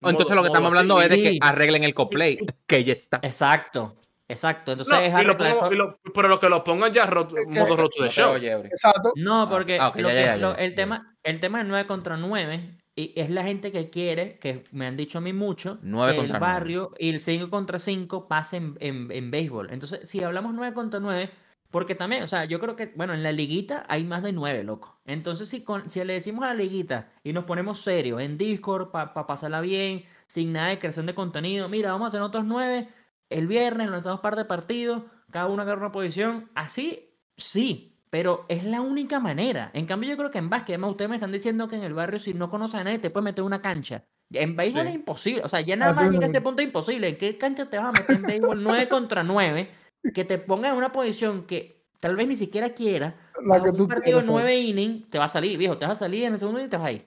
Entonces 0.03 0.27
Modo- 0.31 0.35
lo 0.35 0.43
que 0.43 0.47
estamos 0.49 0.69
hablando 0.71 0.99
así. 0.99 1.05
es 1.05 1.11
de 1.11 1.23
que 1.23 1.39
arreglen 1.41 1.85
el 1.85 1.95
coplay, 1.95 2.37
que 2.67 2.83
ya 2.83 2.95
está. 2.95 3.21
Exacto, 3.23 3.95
exacto. 4.27 4.73
Entonces 4.73 4.93
No, 4.93 5.01
es 5.19 5.23
y 5.23 5.25
lo 5.25 5.37
pongo- 5.37 5.73
y 5.73 5.77
lo- 5.77 6.01
pero 6.13 6.27
lo 6.27 6.41
que 6.41 6.49
lo 6.49 6.65
pongan 6.65 6.93
ya 6.93 7.07
rot- 7.07 7.47
modo 7.47 7.77
roto 7.77 8.03
de 8.03 8.09
show. 8.09 8.35
Exacto. 8.35 9.13
No, 9.15 9.49
porque 9.49 9.79
ah, 9.79 9.89
ok, 9.89 9.97
lo 10.01 10.09
ya, 10.09 10.15
que- 10.15 10.21
ya, 10.21 10.27
ya, 10.27 10.37
lo- 10.37 10.57
ya, 10.57 10.65
el, 10.65 10.75
tema, 10.75 11.17
el 11.23 11.39
tema 11.39 11.59
del 11.59 11.69
9 11.69 11.87
contra 11.87 12.17
9 12.17 12.77
y 13.01 13.21
es 13.21 13.31
la 13.31 13.45
gente 13.45 13.73
que 13.73 13.91
quiere, 13.91 14.39
que 14.39 14.65
me 14.73 14.87
han 14.87 14.97
dicho 14.97 15.19
a 15.19 15.21
mí 15.21 15.33
mucho, 15.33 15.81
que 15.81 16.25
el 16.25 16.35
barrio 16.35 16.93
y 16.99 17.11
el 17.11 17.21
5 17.21 17.51
contra 17.51 17.79
5 17.79 18.29
pasen 18.29 18.77
en, 18.81 19.05
en, 19.11 19.13
en 19.13 19.31
béisbol. 19.31 19.71
Entonces, 19.73 20.09
si 20.09 20.23
hablamos 20.23 20.53
9 20.55 20.75
contra 20.75 21.01
9, 21.01 21.31
Porque 21.71 21.95
también, 21.95 22.23
o 22.25 22.29
sea, 22.29 22.45
yo 22.47 22.59
creo 22.59 22.75
que, 22.77 22.93
bueno, 22.97 23.15
en 23.15 23.23
la 23.23 23.31
liguita 23.33 23.85
hay 23.89 24.03
más 24.05 24.23
de 24.25 24.33
nueve, 24.33 24.65
loco. 24.65 25.01
Entonces, 25.07 25.49
si, 25.49 25.63
con, 25.63 25.91
si 25.91 26.03
le 26.05 26.15
decimos 26.15 26.45
a 26.45 26.49
la 26.49 26.55
liguita 26.55 27.13
y 27.23 27.33
nos 27.33 27.45
ponemos 27.45 27.81
serios 27.81 28.21
en 28.21 28.37
Discord 28.39 28.91
para 28.91 29.15
pasarla 29.27 29.61
bien, 29.61 30.05
sin 30.27 30.53
nada 30.53 30.69
de 30.71 30.79
creación 30.81 31.07
de 31.07 31.15
contenido, 31.15 31.69
mira, 31.69 31.93
vamos 31.93 32.07
a 32.07 32.09
hacer 32.09 32.23
otros 32.23 32.45
nueve, 32.45 32.89
el 33.29 33.47
viernes 33.47 33.89
hacemos 33.91 34.21
par 34.21 34.37
de 34.37 34.45
partidos, 34.45 35.05
cada 35.31 35.47
uno 35.47 35.63
agarra 35.63 35.81
una 35.83 35.93
posición, 35.93 36.51
así, 36.55 37.15
sí, 37.37 37.90
pero 38.11 38.45
es 38.49 38.65
la 38.65 38.81
única 38.81 39.21
manera. 39.21 39.71
En 39.73 39.87
cambio, 39.87 40.11
yo 40.11 40.17
creo 40.17 40.31
que 40.31 40.39
en 40.39 40.51
básquet, 40.51 40.75
además, 40.75 40.91
ustedes 40.91 41.09
me 41.09 41.17
están 41.17 41.33
diciendo 41.33 41.69
que 41.69 41.77
en 41.77 41.85
el 41.85 41.95
barrio, 41.95 42.19
si 42.19 42.35
no 42.35 42.51
conoces 42.51 42.75
a 42.77 42.85
nadie, 42.85 42.99
te 42.99 43.11
puedes 43.11 43.25
meter 43.25 43.45
una 43.45 43.63
cancha. 43.63 44.05
En 44.33 44.55
béisbol 44.57 44.83
Sí. 44.83 44.89
es 44.89 44.95
imposible, 44.95 45.43
o 45.45 45.49
sea, 45.49 45.61
ya 45.61 45.77
nada 45.77 45.93
Así 45.93 46.01
más 46.05 46.13
llega 46.13 46.25
a 46.27 46.29
ese 46.29 46.41
punto 46.41 46.63
imposible. 46.63 47.09
¿En 47.09 47.17
qué 47.17 47.37
cancha 47.39 47.67
te 47.69 47.79
vas 47.79 47.87
a 47.87 47.93
meter 47.93 48.17
en 48.17 48.23
béisbol 48.23 48.63
9 48.63 48.89
contra 48.89 49.23
9? 49.23 49.71
Que 50.15 50.25
te 50.25 50.39
pongan 50.39 50.73
en 50.73 50.79
una 50.79 50.93
posición 50.93 51.47
que 51.47 51.85
tal 52.01 52.17
vez 52.17 52.27
ni 52.29 52.37
siquiera 52.37 52.71
quiera. 52.71 53.17
La 53.45 53.57
a 53.57 53.63
que 53.63 53.71
un 53.71 53.77
tú 53.77 53.89
partido 53.89 54.19
quieres. 54.19 54.27
de 54.27 54.33
9 54.33 54.57
innings, 54.57 55.11
te 55.11 55.19
va 55.19 55.25
a 55.25 55.29
salir, 55.29 55.59
viejo, 55.59 55.77
te 55.79 55.85
vas 55.87 55.95
a 55.95 56.05
salir 56.05 56.25
en 56.25 56.35
el 56.35 56.39
segundo 56.39 56.61
y 56.61 56.69
te 56.69 56.77
vas 56.77 56.87
a 56.87 56.93
ir. 56.93 57.07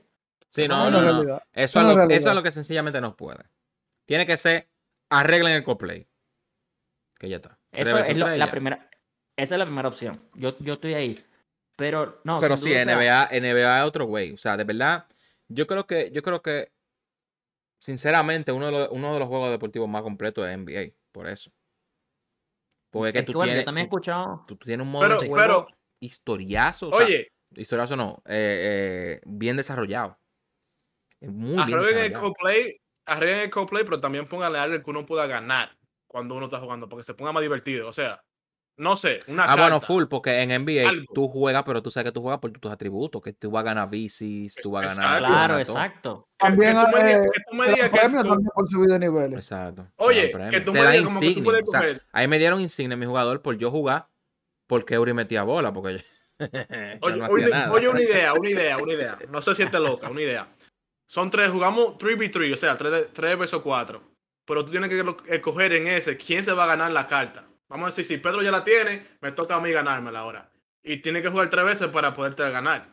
Sí, 0.49 0.67
No, 0.67 0.91
no, 0.91 1.01
no. 1.01 1.21
Eso, 1.21 1.39
Es 1.53 1.73
lo, 1.75 1.81
eso 1.91 1.95
realidad. 1.95 2.29
es 2.29 2.35
lo 2.35 2.43
que 2.43 2.51
sencillamente 2.51 3.01
no 3.01 3.15
puede. 3.15 3.43
Tiene 4.05 4.25
que 4.27 4.37
ser 4.37 4.69
arreglen 5.09 5.53
el 5.53 5.63
coplay. 5.63 6.07
Que 7.17 7.29
ya 7.29 7.37
está. 7.37 7.57
Eso 7.71 7.97
es 7.99 8.17
lo- 8.17 8.27
la 8.35 8.51
primera, 8.51 8.89
esa 9.37 9.55
es 9.55 9.59
la 9.59 9.65
primera 9.65 9.87
opción. 9.89 10.21
Yo, 10.35 10.55
yo 10.59 10.73
estoy 10.73 10.93
ahí. 10.93 11.23
Pero 11.75 12.21
no, 12.23 12.39
Pero 12.39 12.55
sí, 12.57 12.69
duda, 12.69 12.81
o 12.81 12.85
sea, 12.85 13.27
NBA, 13.31 13.39
NBA 13.39 13.77
es 13.79 13.83
otro 13.87 14.05
güey. 14.05 14.31
O 14.33 14.37
sea, 14.37 14.55
de 14.57 14.63
verdad, 14.63 15.07
yo 15.47 15.65
creo 15.65 15.87
que, 15.87 16.11
yo 16.11 16.21
creo 16.21 16.41
que, 16.41 16.71
sinceramente, 17.79 18.51
uno 18.51 18.67
de 18.67 18.71
los, 18.71 18.89
uno 18.91 19.13
de 19.13 19.19
los 19.19 19.27
juegos 19.27 19.49
deportivos 19.51 19.89
más 19.89 20.03
completos 20.03 20.47
es 20.47 20.57
NBA. 20.57 20.93
Por 21.11 21.27
eso. 21.27 21.51
Porque 22.91 23.09
es 23.09 23.13
que 23.13 23.19
es 23.19 23.25
tú 23.25 23.31
que, 23.33 23.37
bueno, 23.37 23.49
yo 23.51 23.53
tienes, 23.55 23.65
también 23.65 23.85
he 23.85 23.87
escuchado. 23.87 24.45
tú 24.47 24.55
tienes 24.57 24.85
un 24.85 24.91
modo 24.91 25.03
Pero- 25.07 25.19
de 25.19 25.27
juego 25.27 25.65
pero- 25.65 25.77
historiazo. 25.99 26.89
o 26.89 26.97
sea, 26.97 27.05
Oye, 27.07 27.31
historiazo 27.55 27.95
no, 27.95 28.21
eh, 28.25 29.19
eh, 29.19 29.21
bien 29.25 29.57
desarrollado. 29.57 30.19
Es 31.19 31.31
Muy 31.31 31.63
bien 31.65 31.79
arreglen 31.79 31.97
el 32.05 32.13
co-play, 32.13 32.81
arreglen 33.05 33.39
el 33.39 33.49
co-play, 33.49 33.83
pero 33.83 33.99
también 33.99 34.27
pónganle 34.27 34.59
algo 34.59 34.83
que 34.83 34.89
uno 34.91 35.05
pueda 35.05 35.25
ganar 35.25 35.69
cuando 36.07 36.35
uno 36.35 36.45
está 36.45 36.59
jugando, 36.59 36.87
porque 36.89 37.03
se 37.03 37.13
ponga 37.15 37.31
más 37.31 37.41
divertido. 37.41 37.87
O 37.87 37.93
sea, 37.93 38.21
no 38.77 38.95
sé, 38.95 39.19
una 39.27 39.43
Ah, 39.45 39.55
bueno, 39.55 39.75
carta. 39.79 39.86
full, 39.88 40.05
porque 40.05 40.41
en 40.41 40.49
NBA 40.51 40.88
Algo. 40.89 41.05
tú 41.13 41.27
juegas, 41.27 41.63
pero 41.63 41.81
tú 41.83 41.91
sabes 41.91 42.05
que 42.09 42.12
tú 42.13 42.21
juegas 42.21 42.39
por 42.39 42.51
tus 42.51 42.71
atributos, 42.71 43.21
que 43.21 43.33
tú 43.33 43.51
vas 43.51 43.62
a 43.62 43.65
ganar 43.65 43.89
bicis, 43.89 44.55
tú 44.55 44.71
vas 44.71 44.86
a 44.86 44.88
ganar. 44.95 45.15
Exacto. 45.17 45.27
Claro, 45.33 45.59
exacto. 45.59 46.27
Que- 46.38 46.45
También 46.47 46.73
que 46.73 46.79
tú 46.79 46.88
me 46.91 46.99
eh, 47.01 47.03
digas- 47.05 47.31
que 47.31 47.41
tú 47.49 47.55
me 47.55 47.67
digas 47.67 47.89
que 47.89 47.97
es 47.97 48.12
también 48.12 48.49
por 48.55 48.67
subir 48.69 48.89
de 48.89 48.99
niveles. 48.99 49.39
Exacto. 49.39 49.88
Oye, 49.97 50.31
que 50.49 50.62
tú 50.62 50.73
me 50.73 50.79
digas 50.81 51.03
como 51.05 51.19
que 51.19 51.33
tú 51.36 51.43
puedes 51.43 51.63
o 51.63 51.67
sea, 51.67 51.79
coger. 51.81 52.01
ahí 52.12 52.27
me 52.27 52.39
dieron 52.39 52.59
insignia 52.62 52.95
a 52.95 52.97
mi 52.97 53.05
jugador 53.05 53.41
por 53.41 53.57
yo 53.57 53.69
jugar 53.71 54.07
porque 54.67 54.95
Eury 54.95 55.13
metía 55.13 55.43
bola, 55.43 55.71
porque 55.71 55.97
yo, 55.99 55.99
Oye, 57.01 57.17
no 57.17 57.25
oye, 57.27 57.49
nada. 57.49 57.71
oye, 57.71 57.88
una 57.88 58.01
idea, 58.01 58.33
una 58.33 58.49
idea, 58.49 58.77
una 58.77 58.93
idea. 58.93 59.17
No 59.29 59.41
sé 59.41 59.53
si 59.55 59.62
esté 59.63 59.79
loca, 59.79 60.09
una 60.09 60.21
idea. 60.21 60.47
Son 61.07 61.29
tres, 61.29 61.51
jugamos 61.51 61.97
3v3, 61.99 62.53
o 62.53 62.57
sea, 62.57 62.75
3, 62.75 63.38
versus 63.38 63.62
4. 63.62 64.01
Pero 64.45 64.65
tú 64.65 64.71
tienes 64.71 64.89
que 64.89 65.03
escoger 65.36 65.73
en 65.73 65.86
ese 65.88 66.17
quién 66.17 66.43
se 66.43 66.51
va 66.53 66.63
a 66.63 66.67
ganar 66.67 66.91
la 66.91 67.07
carta. 67.07 67.45
Vamos 67.73 67.88
a 67.88 67.89
decir, 67.89 68.05
si 68.05 68.17
Pedro 68.17 68.43
ya 68.43 68.51
la 68.51 68.63
tiene, 68.63 69.03
me 69.19 69.31
toca 69.31 69.55
a 69.55 69.59
mí 69.59 69.71
ganármela 69.71 70.19
ahora. 70.19 70.47
Y 70.83 70.97
tiene 70.97 71.23
que 71.23 71.29
jugar 71.29 71.49
tres 71.49 71.65
veces 71.65 71.88
para 71.88 72.13
poderte 72.13 72.47
ganar 72.51 72.86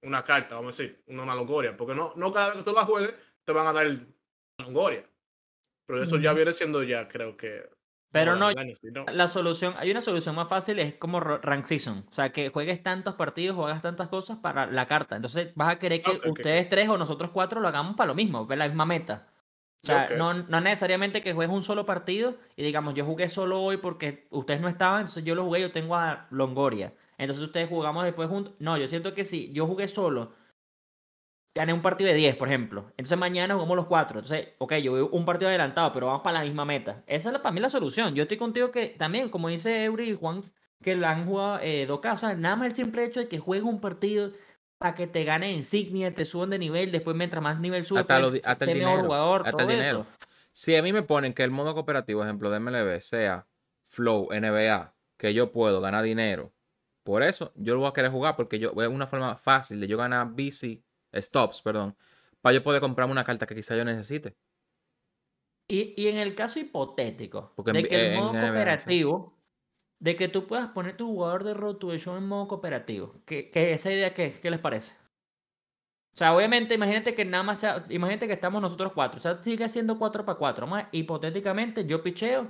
una 0.00 0.22
carta, 0.22 0.54
vamos 0.54 0.78
a 0.78 0.82
decir, 0.82 1.02
una, 1.08 1.34
longoria. 1.34 1.76
Porque 1.76 1.96
no, 1.96 2.12
no 2.14 2.32
cada 2.32 2.50
vez 2.50 2.58
que 2.58 2.62
tú 2.62 2.72
la 2.72 2.84
juegues, 2.84 3.12
te 3.44 3.52
van 3.52 3.66
a 3.66 3.72
dar 3.72 3.88
una 3.88 4.06
longoria. 4.58 5.04
Pero 5.86 6.00
eso 6.04 6.18
ya 6.18 6.32
viene 6.34 6.52
siendo 6.52 6.84
ya, 6.84 7.08
creo 7.08 7.36
que. 7.36 7.68
Pero 8.12 8.36
no, 8.36 8.50
Dynasty, 8.50 8.92
¿no? 8.92 9.06
la 9.10 9.26
solución, 9.26 9.74
hay 9.76 9.90
una 9.90 10.02
solución 10.02 10.36
más 10.36 10.48
fácil, 10.48 10.78
es 10.78 10.94
como 10.94 11.18
rank 11.18 11.64
season. 11.64 12.06
O 12.08 12.12
sea, 12.12 12.30
que 12.30 12.50
juegues 12.50 12.80
tantos 12.80 13.16
partidos, 13.16 13.56
juegas 13.56 13.82
tantas 13.82 14.06
cosas 14.06 14.38
para 14.38 14.66
la 14.66 14.86
carta. 14.86 15.16
Entonces 15.16 15.52
vas 15.56 15.72
a 15.74 15.78
querer 15.80 16.00
que 16.00 16.20
ustedes 16.30 16.68
tres 16.68 16.88
o 16.88 16.96
nosotros 16.96 17.32
cuatro 17.32 17.60
lo 17.60 17.66
hagamos 17.66 17.96
para 17.96 18.06
lo 18.06 18.14
mismo, 18.14 18.46
ver 18.46 18.58
la 18.58 18.68
misma 18.68 18.86
meta. 18.86 19.26
O 19.82 19.86
sea, 19.86 20.08
no, 20.16 20.34
no 20.34 20.60
necesariamente 20.60 21.22
que 21.22 21.32
juegues 21.34 21.54
un 21.54 21.62
solo 21.62 21.86
partido 21.86 22.36
y 22.56 22.64
digamos, 22.64 22.94
yo 22.94 23.04
jugué 23.04 23.28
solo 23.28 23.62
hoy 23.62 23.76
porque 23.76 24.26
ustedes 24.30 24.60
no 24.60 24.68
estaban, 24.68 25.02
entonces 25.02 25.24
yo 25.24 25.34
lo 25.34 25.44
jugué, 25.44 25.60
yo 25.60 25.70
tengo 25.70 25.94
a 25.94 26.26
Longoria. 26.30 26.92
Entonces 27.16 27.44
ustedes 27.44 27.68
jugamos 27.68 28.04
después 28.04 28.28
juntos. 28.28 28.54
No, 28.58 28.76
yo 28.76 28.88
siento 28.88 29.14
que 29.14 29.24
si 29.24 29.52
yo 29.52 29.66
jugué 29.66 29.86
solo, 29.88 30.32
gané 31.54 31.72
un 31.72 31.82
partido 31.82 32.08
de 32.10 32.16
10, 32.16 32.36
por 32.36 32.48
ejemplo. 32.48 32.86
Entonces 32.90 33.18
mañana 33.18 33.54
jugamos 33.54 33.76
los 33.76 33.86
cuatro. 33.86 34.18
Entonces, 34.20 34.48
ok, 34.58 34.74
yo 34.76 34.92
voy 34.92 35.08
un 35.10 35.24
partido 35.24 35.48
adelantado, 35.48 35.92
pero 35.92 36.06
vamos 36.06 36.22
para 36.22 36.38
la 36.38 36.44
misma 36.44 36.64
meta. 36.64 37.02
Esa 37.06 37.28
es 37.28 37.32
la- 37.32 37.42
para 37.42 37.52
mí 37.52 37.60
la 37.60 37.68
solución. 37.70 38.14
Yo 38.14 38.22
estoy 38.22 38.36
contigo 38.36 38.70
que 38.70 38.86
también, 38.86 39.28
como 39.28 39.48
dice 39.48 39.84
Eury 39.84 40.10
y 40.10 40.16
Juan, 40.16 40.44
que 40.82 40.94
lo 40.94 41.06
han 41.08 41.26
jugado 41.26 41.58
eh, 41.62 41.86
2K. 41.86 42.12
O 42.12 42.16
sea, 42.18 42.34
nada 42.34 42.56
más 42.56 42.68
el 42.68 42.74
simple 42.76 43.04
hecho 43.04 43.20
de 43.20 43.28
que 43.28 43.38
juegues 43.38 43.64
un 43.64 43.80
partido 43.80 44.32
para 44.78 44.94
que 44.94 45.06
te 45.06 45.24
gane 45.24 45.52
insignia, 45.52 46.14
te 46.14 46.24
suban 46.24 46.50
de 46.50 46.58
nivel, 46.58 46.92
después 46.92 47.16
mientras 47.16 47.42
más 47.42 47.60
nivel 47.60 47.84
sube, 47.84 48.00
Hasta 48.00 48.20
lo 48.20 48.30
pues, 48.30 48.46
hasta 48.46 48.64
el 48.64 48.74
dinero, 48.74 49.02
jugador, 49.02 49.40
hasta 49.40 49.50
todo 49.50 49.62
el 49.62 49.68
dinero. 49.68 50.00
eso. 50.00 50.06
Si 50.52 50.74
a 50.76 50.82
mí 50.82 50.92
me 50.92 51.02
ponen 51.02 51.34
que 51.34 51.42
el 51.42 51.50
modo 51.50 51.74
cooperativo, 51.74 52.22
ejemplo 52.24 52.50
de 52.50 52.60
MLB, 52.60 53.00
sea 53.00 53.46
Flow, 53.84 54.28
NBA, 54.30 54.94
que 55.16 55.34
yo 55.34 55.52
puedo 55.52 55.80
ganar 55.80 56.04
dinero, 56.04 56.52
por 57.02 57.22
eso 57.22 57.52
yo 57.56 57.74
lo 57.74 57.80
voy 57.80 57.88
a 57.88 57.92
querer 57.92 58.10
jugar 58.10 58.36
porque 58.36 58.58
yo 58.58 58.70
es 58.70 58.88
una 58.88 59.06
forma 59.06 59.36
fácil 59.36 59.80
de 59.80 59.88
yo 59.88 59.96
ganar 59.96 60.28
BC, 60.32 60.82
stops, 61.14 61.62
perdón, 61.62 61.96
para 62.40 62.54
yo 62.54 62.62
poder 62.62 62.80
comprarme 62.80 63.12
una 63.12 63.24
carta 63.24 63.46
que 63.46 63.54
quizá 63.54 63.76
yo 63.76 63.84
necesite. 63.84 64.36
Y, 65.68 65.94
y 66.00 66.08
en 66.08 66.16
el 66.16 66.34
caso 66.34 66.58
hipotético 66.58 67.52
Porque 67.54 67.72
de 67.72 67.82
que 67.82 67.94
el 67.94 68.12
en 68.12 68.18
modo 68.20 68.30
cooperativo, 68.30 69.37
de 70.00 70.16
que 70.16 70.28
tú 70.28 70.46
puedas 70.46 70.68
poner 70.70 70.96
tu 70.96 71.06
jugador 71.06 71.44
de 71.44 71.54
Road 71.54 71.76
to 71.76 71.90
the 71.90 71.98
Show 71.98 72.16
en 72.16 72.26
modo 72.26 72.48
cooperativo, 72.48 73.14
¿qué, 73.26 73.50
qué- 73.50 73.72
esa 73.72 73.90
idea 73.92 74.14
qué, 74.14 74.32
qué 74.32 74.50
les 74.50 74.60
parece? 74.60 74.94
O 76.14 76.18
sea, 76.18 76.34
obviamente, 76.34 76.74
imagínate 76.74 77.14
que 77.14 77.24
nada 77.24 77.44
más 77.44 77.60
sea, 77.60 77.84
imagínate 77.90 78.26
que 78.26 78.32
estamos 78.32 78.60
nosotros 78.60 78.92
cuatro, 78.92 79.18
o 79.18 79.22
sea, 79.22 79.40
sigue 79.42 79.68
siendo 79.68 79.98
4 79.98 80.24
para 80.24 80.36
4, 80.38 80.66
más 80.66 80.86
hipotéticamente 80.90 81.86
yo 81.86 82.02
picheo, 82.02 82.48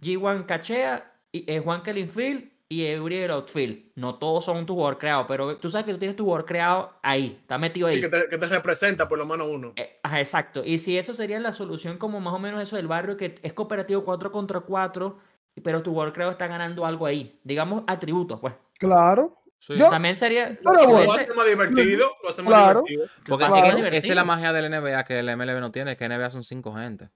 G1 0.00 0.46
cachea, 0.46 1.20
y, 1.30 1.44
eh, 1.50 1.60
Juan 1.60 1.82
Kellyfield 1.82 2.50
y 2.70 2.86
Eury 2.86 3.16
el 3.16 3.30
outfield. 3.32 3.92
No 3.96 4.14
todos 4.18 4.46
son 4.46 4.64
tu 4.64 4.74
jugador 4.74 4.96
creado, 4.98 5.26
pero 5.26 5.58
tú 5.58 5.68
sabes 5.68 5.84
que 5.84 5.92
tú 5.92 5.98
tienes 5.98 6.16
tu 6.16 6.24
jugador 6.24 6.46
creado 6.46 6.94
ahí, 7.02 7.36
está 7.42 7.58
metido 7.58 7.86
ahí. 7.86 7.96
Sí, 7.96 8.00
que, 8.00 8.08
te, 8.08 8.28
que 8.30 8.38
te 8.38 8.46
representa 8.46 9.06
por 9.06 9.18
lo 9.18 9.26
menos 9.26 9.46
uno. 9.50 9.74
Eh, 9.76 9.98
ajá, 10.02 10.20
exacto. 10.20 10.62
Y 10.64 10.78
si 10.78 10.96
eso 10.96 11.12
sería 11.12 11.38
la 11.38 11.52
solución, 11.52 11.98
como 11.98 12.18
más 12.20 12.32
o 12.32 12.38
menos 12.38 12.62
eso 12.62 12.76
del 12.76 12.86
barrio, 12.88 13.18
que 13.18 13.34
es 13.42 13.52
cooperativo 13.52 14.04
4 14.04 14.32
contra 14.32 14.60
4, 14.60 15.18
pero 15.60 15.82
tu 15.82 15.90
jugador 15.92 16.12
creo 16.12 16.30
está 16.30 16.46
ganando 16.46 16.86
algo 16.86 17.06
ahí. 17.06 17.38
Digamos 17.44 17.84
atributos, 17.86 18.40
pues. 18.40 18.54
Claro. 18.78 19.38
Sí. 19.58 19.76
Yo- 19.76 19.90
También 19.90 20.16
sería. 20.16 20.58
Pero 20.62 20.88
bueno. 20.88 21.04
Lo 21.04 21.12
hace 21.12 21.32
más 21.34 21.46
divertido, 21.46 22.10
lo 22.22 22.30
hace 22.30 22.42
más 22.42 22.48
Claro. 22.52 22.82
divertido. 22.86 23.06
Porque 23.28 23.44
Así 23.44 23.58
esa- 23.58 23.62
que 23.62 23.68
esa, 23.68 23.88
es 23.88 23.94
esa 24.04 24.08
es 24.08 24.16
la 24.16 24.24
magia 24.24 24.52
del 24.52 24.64
NBA 24.72 25.04
que 25.04 25.18
el 25.20 25.28
MLB 25.28 25.60
no 25.60 25.70
tiene, 25.70 25.96
que 25.96 26.04
NBA 26.08 26.30
son 26.30 26.42
cinco 26.42 26.72
gente. 26.74 27.10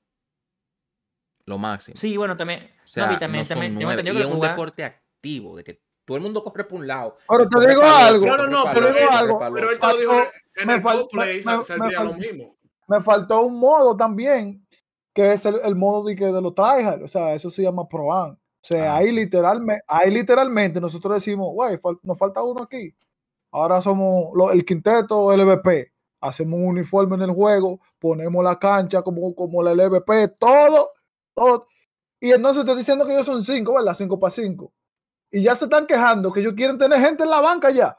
Lo 1.44 1.58
máximo. 1.58 1.96
Sí, 1.96 2.16
bueno, 2.16 2.36
también. 2.36 2.70
O 2.84 2.88
sea, 2.88 3.06
no, 3.06 3.12
y 3.12 3.18
también, 3.18 3.42
no 3.42 3.46
son 3.46 3.54
también 3.54 3.72
tengo 3.74 3.84
nueve. 3.86 4.00
entendido 4.00 4.14
Y 4.14 4.22
que 4.22 4.28
es 4.28 4.32
un 4.32 4.36
jugar- 4.36 4.50
deporte 4.52 4.84
activo, 4.84 5.56
de 5.56 5.64
que 5.64 5.80
todo 6.04 6.16
el 6.16 6.22
mundo 6.22 6.42
corre 6.42 6.64
por 6.64 6.80
un 6.80 6.86
lado. 6.86 7.18
Pero 7.28 7.48
te 7.48 7.68
digo 7.68 7.82
algo. 7.82 8.26
No, 8.26 8.36
no, 8.36 8.42
corre 8.42 8.50
no, 8.50 8.64
pa'l 8.64 8.74
pero 8.74 8.86
otro, 8.88 9.00
digo 9.00 9.12
algo, 9.12 9.38
Pero 9.54 9.70
él 9.70 9.78
te 9.78 9.86
lo 9.86 9.96
dijo 9.96 10.26
en 10.56 10.66
me 10.66 10.74
el 10.74 10.82
fal- 10.82 11.00
cosplay, 11.02 11.36
me- 11.36 11.42
sal- 11.42 11.58
me- 11.58 11.64
saldría 11.64 11.98
me 12.00 12.04
lo 12.06 12.14
mismo. 12.14 12.56
Me 12.88 13.00
faltó 13.00 13.42
un 13.42 13.58
modo 13.58 13.96
también, 13.96 14.65
que 15.16 15.32
es 15.32 15.46
el, 15.46 15.56
el 15.64 15.74
modo 15.76 16.04
de, 16.04 16.14
que 16.14 16.26
de 16.26 16.42
los 16.42 16.54
tryhard. 16.54 17.02
O 17.02 17.08
sea, 17.08 17.32
eso 17.34 17.48
se 17.50 17.62
llama 17.62 17.88
Pro-Am. 17.88 18.32
O 18.34 18.38
sea, 18.60 18.92
Ah, 18.92 18.96
ahí, 18.98 19.06
sí. 19.08 19.12
literalmente, 19.12 19.82
ahí 19.88 20.10
literalmente 20.10 20.78
nosotros 20.80 21.14
decimos, 21.14 21.48
güey, 21.54 21.78
fal- 21.78 21.98
nos 22.02 22.18
falta 22.18 22.42
uno 22.42 22.62
aquí. 22.64 22.94
Ahora 23.50 23.80
somos 23.80 24.26
lo- 24.34 24.50
el 24.52 24.64
quinteto 24.64 25.32
LVP. 25.32 25.92
Hacemos 26.20 26.58
un 26.60 26.66
uniforme 26.66 27.16
en 27.16 27.22
el 27.22 27.30
juego, 27.30 27.80
ponemos 27.98 28.44
la 28.44 28.58
cancha 28.58 29.00
como, 29.02 29.34
como 29.34 29.62
la 29.62 29.70
LVP, 29.72 30.28
todo, 30.38 30.90
todo. 31.34 31.66
Y 32.20 32.32
entonces 32.32 32.60
estoy 32.60 32.76
diciendo 32.76 33.06
que 33.06 33.12
ellos 33.14 33.26
son 33.26 33.42
cinco, 33.42 33.72
¿verdad? 33.74 33.94
Cinco 33.94 34.18
para 34.20 34.30
cinco. 34.30 34.72
Y 35.30 35.42
ya 35.42 35.54
se 35.54 35.64
están 35.64 35.86
quejando 35.86 36.30
que 36.32 36.40
ellos 36.40 36.54
quieren 36.54 36.76
tener 36.78 37.00
gente 37.00 37.22
en 37.24 37.30
la 37.30 37.40
banca 37.40 37.70
ya. 37.70 37.98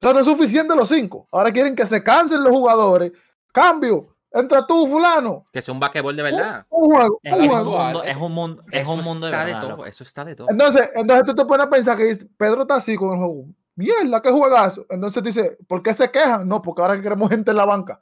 O 0.00 0.04
sea, 0.04 0.12
no 0.12 0.20
es 0.20 0.26
suficiente 0.26 0.74
los 0.76 0.88
cinco. 0.88 1.28
Ahora 1.32 1.52
quieren 1.52 1.74
que 1.76 1.86
se 1.86 2.02
cansen 2.02 2.42
los 2.42 2.52
jugadores. 2.52 3.12
Cambio. 3.52 4.11
Entra 4.34 4.66
tú, 4.66 4.86
fulano. 4.86 5.44
Que 5.52 5.60
sea 5.62 5.72
un 5.74 5.80
basquetbol 5.80 6.16
de 6.16 6.22
verdad. 6.22 6.66
Un, 6.70 6.84
un 6.90 6.96
juego. 6.96 7.20
Es, 7.22 7.32
un 7.34 7.48
juego. 7.48 7.64
mundo, 7.78 8.02
es 8.04 8.16
un 8.16 8.32
mundo, 8.32 8.62
es 8.70 8.82
Eso 8.82 8.92
un 8.92 9.00
mundo 9.02 9.26
de 9.26 9.32
está 9.32 9.44
verdad. 9.44 9.60
todo, 9.60 9.70
loco. 9.70 9.86
eso 9.86 10.04
está 10.04 10.24
de 10.24 10.34
todo. 10.36 10.46
Entonces, 10.50 10.90
entonces 10.94 11.24
tú 11.26 11.34
te 11.34 11.44
pones 11.44 11.66
a 11.66 11.70
pensar 11.70 11.96
que 11.96 12.18
Pedro 12.36 12.62
está 12.62 12.76
así 12.76 12.96
con 12.96 13.12
el 13.12 13.18
juego. 13.18 13.44
Mierda, 13.74 14.20
qué 14.22 14.30
juegazo. 14.30 14.86
Entonces 14.90 15.22
dice, 15.22 15.58
¿por 15.66 15.82
qué 15.82 15.92
se 15.94 16.10
quejan? 16.10 16.46
No, 16.48 16.60
porque 16.62 16.82
ahora 16.82 17.00
queremos 17.00 17.28
gente 17.30 17.50
en 17.50 17.56
la 17.56 17.64
banca. 17.64 18.00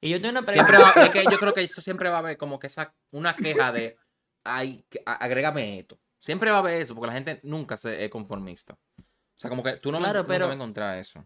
Y 0.00 0.10
yo 0.10 0.20
tengo 0.20 0.32
una 0.32 0.42
pregunta. 0.42 0.78
Va, 0.96 1.02
es 1.04 1.10
que 1.10 1.24
yo 1.30 1.38
creo 1.38 1.54
que 1.54 1.62
eso 1.62 1.80
siempre 1.80 2.08
va 2.08 2.16
a 2.16 2.18
haber 2.20 2.36
como 2.36 2.58
que 2.58 2.66
esa, 2.66 2.92
una 3.12 3.36
queja 3.36 3.72
de, 3.72 3.96
ay, 4.44 4.84
que- 4.90 5.02
a- 5.06 5.14
agrégame 5.14 5.78
esto. 5.78 5.98
Siempre 6.18 6.50
va 6.50 6.56
a 6.56 6.60
haber 6.60 6.82
eso, 6.82 6.94
porque 6.94 7.06
la 7.08 7.12
gente 7.14 7.40
nunca 7.42 7.76
se 7.76 8.04
es 8.04 8.10
conformista. 8.10 8.74
O 8.98 9.04
sea, 9.38 9.48
como 9.50 9.62
que 9.62 9.74
tú 9.76 9.90
no 9.92 9.98
me- 9.98 10.04
Claro, 10.04 10.20
nunca 10.20 10.28
pero- 10.28 10.46
vas 10.46 10.52
a 10.52 10.56
encontrar 10.56 10.98
eso. 10.98 11.24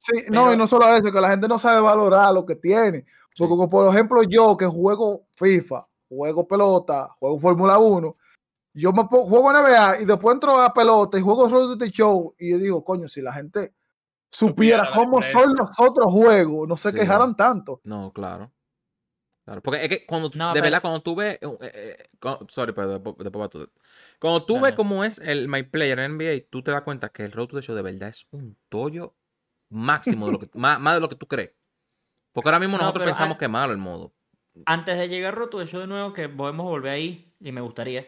Sí, 0.00 0.26
no, 0.30 0.52
y 0.52 0.56
no 0.56 0.66
solo 0.68 0.94
eso, 0.94 1.10
que 1.10 1.20
la 1.20 1.28
gente 1.30 1.48
no 1.48 1.58
sabe 1.58 1.80
valorar 1.80 2.32
lo 2.32 2.46
que 2.46 2.54
tiene. 2.54 3.04
Sí. 3.38 3.44
Porque, 3.44 3.50
como 3.50 3.70
por 3.70 3.88
ejemplo, 3.94 4.22
yo 4.24 4.56
que 4.56 4.66
juego 4.66 5.28
FIFA, 5.36 5.86
juego 6.08 6.48
pelota, 6.48 7.08
juego 7.20 7.38
Fórmula 7.38 7.78
1, 7.78 8.16
Yo 8.74 8.92
me 8.92 9.04
pongo, 9.06 9.24
juego 9.26 9.50
NBA 9.52 10.02
y 10.02 10.04
después 10.04 10.34
entro 10.34 10.60
a 10.60 10.72
pelota 10.72 11.18
y 11.18 11.22
juego 11.22 11.48
Road 11.48 11.70
to 11.70 11.78
the 11.78 11.90
Show 11.90 12.34
y 12.38 12.50
yo 12.52 12.58
digo, 12.58 12.84
coño, 12.84 13.08
si 13.08 13.20
la 13.22 13.32
gente 13.32 13.74
supiera, 14.30 14.84
Supiera 14.84 14.90
la 14.90 14.96
cómo 14.96 15.22
son 15.22 15.54
los 15.56 15.70
otros 15.80 16.12
juegos, 16.12 16.68
no 16.68 16.76
se 16.76 16.90
Sí. 16.90 16.96
quejaran 16.98 17.34
tanto. 17.36 17.80
No, 17.84 18.12
claro. 18.12 18.52
Claro, 19.44 19.62
porque 19.62 19.82
es 19.82 19.88
que 19.88 20.06
cuando, 20.06 20.30
No, 20.34 20.48
de 20.48 20.52
pero- 20.54 20.64
verdad, 20.64 20.82
cuando 20.82 21.00
tú 21.00 21.16
ves, 21.16 21.38
eh, 21.40 21.48
eh, 21.60 21.96
con- 22.20 22.48
sorry, 22.50 22.72
pero 22.72 22.90
después, 22.90 23.16
después 23.18 23.42
va 23.42 23.48
tú. 23.48 23.68
Cuando 24.20 24.44
tú 24.44 24.60
ves 24.60 24.74
cómo 24.74 25.02
es 25.02 25.18
el 25.18 25.48
My 25.48 25.62
Player 25.62 25.98
en 26.00 26.12
NBA, 26.18 26.46
tú 26.50 26.62
te 26.62 26.70
das 26.70 26.82
cuenta 26.82 27.08
que 27.08 27.24
el 27.24 27.32
Road 27.32 27.48
to 27.48 27.56
the 27.56 27.62
Show 27.62 27.74
de 27.74 27.82
verdad 27.82 28.10
es 28.10 28.26
un 28.30 28.56
tollo 28.68 29.16
máximo, 29.70 30.26
de 30.26 30.32
lo 30.32 30.38
que, 30.38 30.50
más, 30.54 30.78
más 30.78 30.94
de 30.94 31.00
lo 31.00 31.08
que 31.08 31.16
tú 31.16 31.26
crees. 31.26 31.52
Porque 32.38 32.50
ahora 32.50 32.60
mismo 32.60 32.76
No, 32.76 32.84
nosotros 32.84 33.04
pensamos 33.04 33.36
que 33.36 33.46
es 33.46 33.50
malo 33.50 33.72
el 33.72 33.78
modo. 33.78 34.12
Antes 34.64 34.96
de 34.96 35.08
llegar 35.08 35.34
roto 35.34 35.58
de 35.58 35.66
show 35.66 35.80
de 35.80 35.88
nuevo, 35.88 36.12
que 36.12 36.28
podemos 36.28 36.66
volver 36.66 36.92
ahí, 36.92 37.34
y 37.40 37.50
me 37.50 37.60
gustaría. 37.60 38.06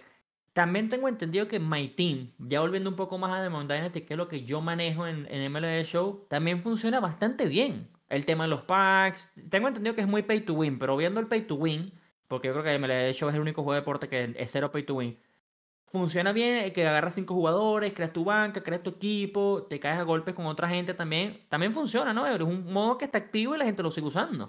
También 0.53 0.89
tengo 0.89 1.09
entendido 1.09 1.49
que 1.49 1.59
My 1.59 1.89
Team, 1.89 2.31
ya 2.39 2.61
volviendo 2.61 2.89
un 2.91 2.95
poco 2.95 3.19
más 3.19 3.33
a 3.33 3.43
Demon 3.43 3.67
Dynasty, 3.67 4.03
que 4.03 4.15
es 4.15 4.19
lo 4.19 4.29
que 4.29 4.45
yo 4.45 4.61
manejo 4.61 5.09
en, 5.09 5.27
en 5.33 5.53
MLB 5.53 5.83
Show, 5.83 6.27
también 6.29 6.63
funciona 6.63 7.01
bastante 7.01 7.47
bien. 7.47 7.89
El 8.09 8.25
tema 8.25 8.45
de 8.45 8.51
los 8.51 8.63
packs. 8.63 9.33
Tengo 9.49 9.67
entendido 9.67 9.97
que 9.97 10.03
es 10.03 10.07
muy 10.07 10.23
pay 10.23 10.43
to 10.43 10.55
win, 10.55 10.79
pero 10.79 10.97
viendo 10.97 11.19
el 11.19 11.27
pay 11.27 11.41
to 11.41 11.57
win, 11.57 11.93
porque 12.29 12.47
yo 12.47 12.55
creo 12.55 12.63
que 12.63 12.79
MLB 12.79 13.13
Show 13.13 13.31
es 13.31 13.35
el 13.35 13.41
único 13.41 13.65
juego 13.65 13.75
de 13.75 13.81
deporte 13.81 14.09
que 14.09 14.33
es 14.37 14.53
cero 14.53 14.71
pay 14.71 14.85
to 14.85 14.95
win. 14.95 15.19
Funciona 15.91 16.31
bien, 16.33 16.65
eh, 16.65 16.73
que 16.73 16.87
agarras 16.87 17.15
cinco 17.17 17.35
jugadores, 17.35 17.93
creas 17.93 18.13
tu 18.13 18.25
banca, 18.25 18.63
creas 18.63 18.83
tu 18.83 18.91
equipo, 18.91 19.67
te 19.69 19.81
caes 19.81 19.99
a 19.99 20.05
golpes 20.05 20.35
con 20.35 20.47
otra 20.47 20.69
gente 20.69 20.95
también. 20.95 21.45
También 21.49 21.73
funciona, 21.73 22.13
¿no? 22.13 22.27
Es 22.29 22.41
un 22.41 22.73
modo 22.73 22.97
que 22.97 23.07
está 23.07 23.19
activo 23.19 23.57
y 23.57 23.59
la 23.59 23.65
gente 23.65 23.83
lo 23.83 23.91
sigue 23.91 24.07
usando. 24.07 24.49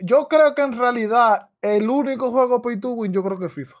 Yo 0.00 0.28
creo 0.28 0.54
que 0.54 0.62
en 0.62 0.78
realidad 0.78 1.50
el 1.60 1.90
único 1.90 2.30
juego 2.30 2.62
pay 2.62 2.78
to 2.78 2.90
win, 2.90 3.12
yo 3.12 3.24
creo 3.24 3.38
que 3.38 3.46
es 3.46 3.52
FIFA. 3.52 3.76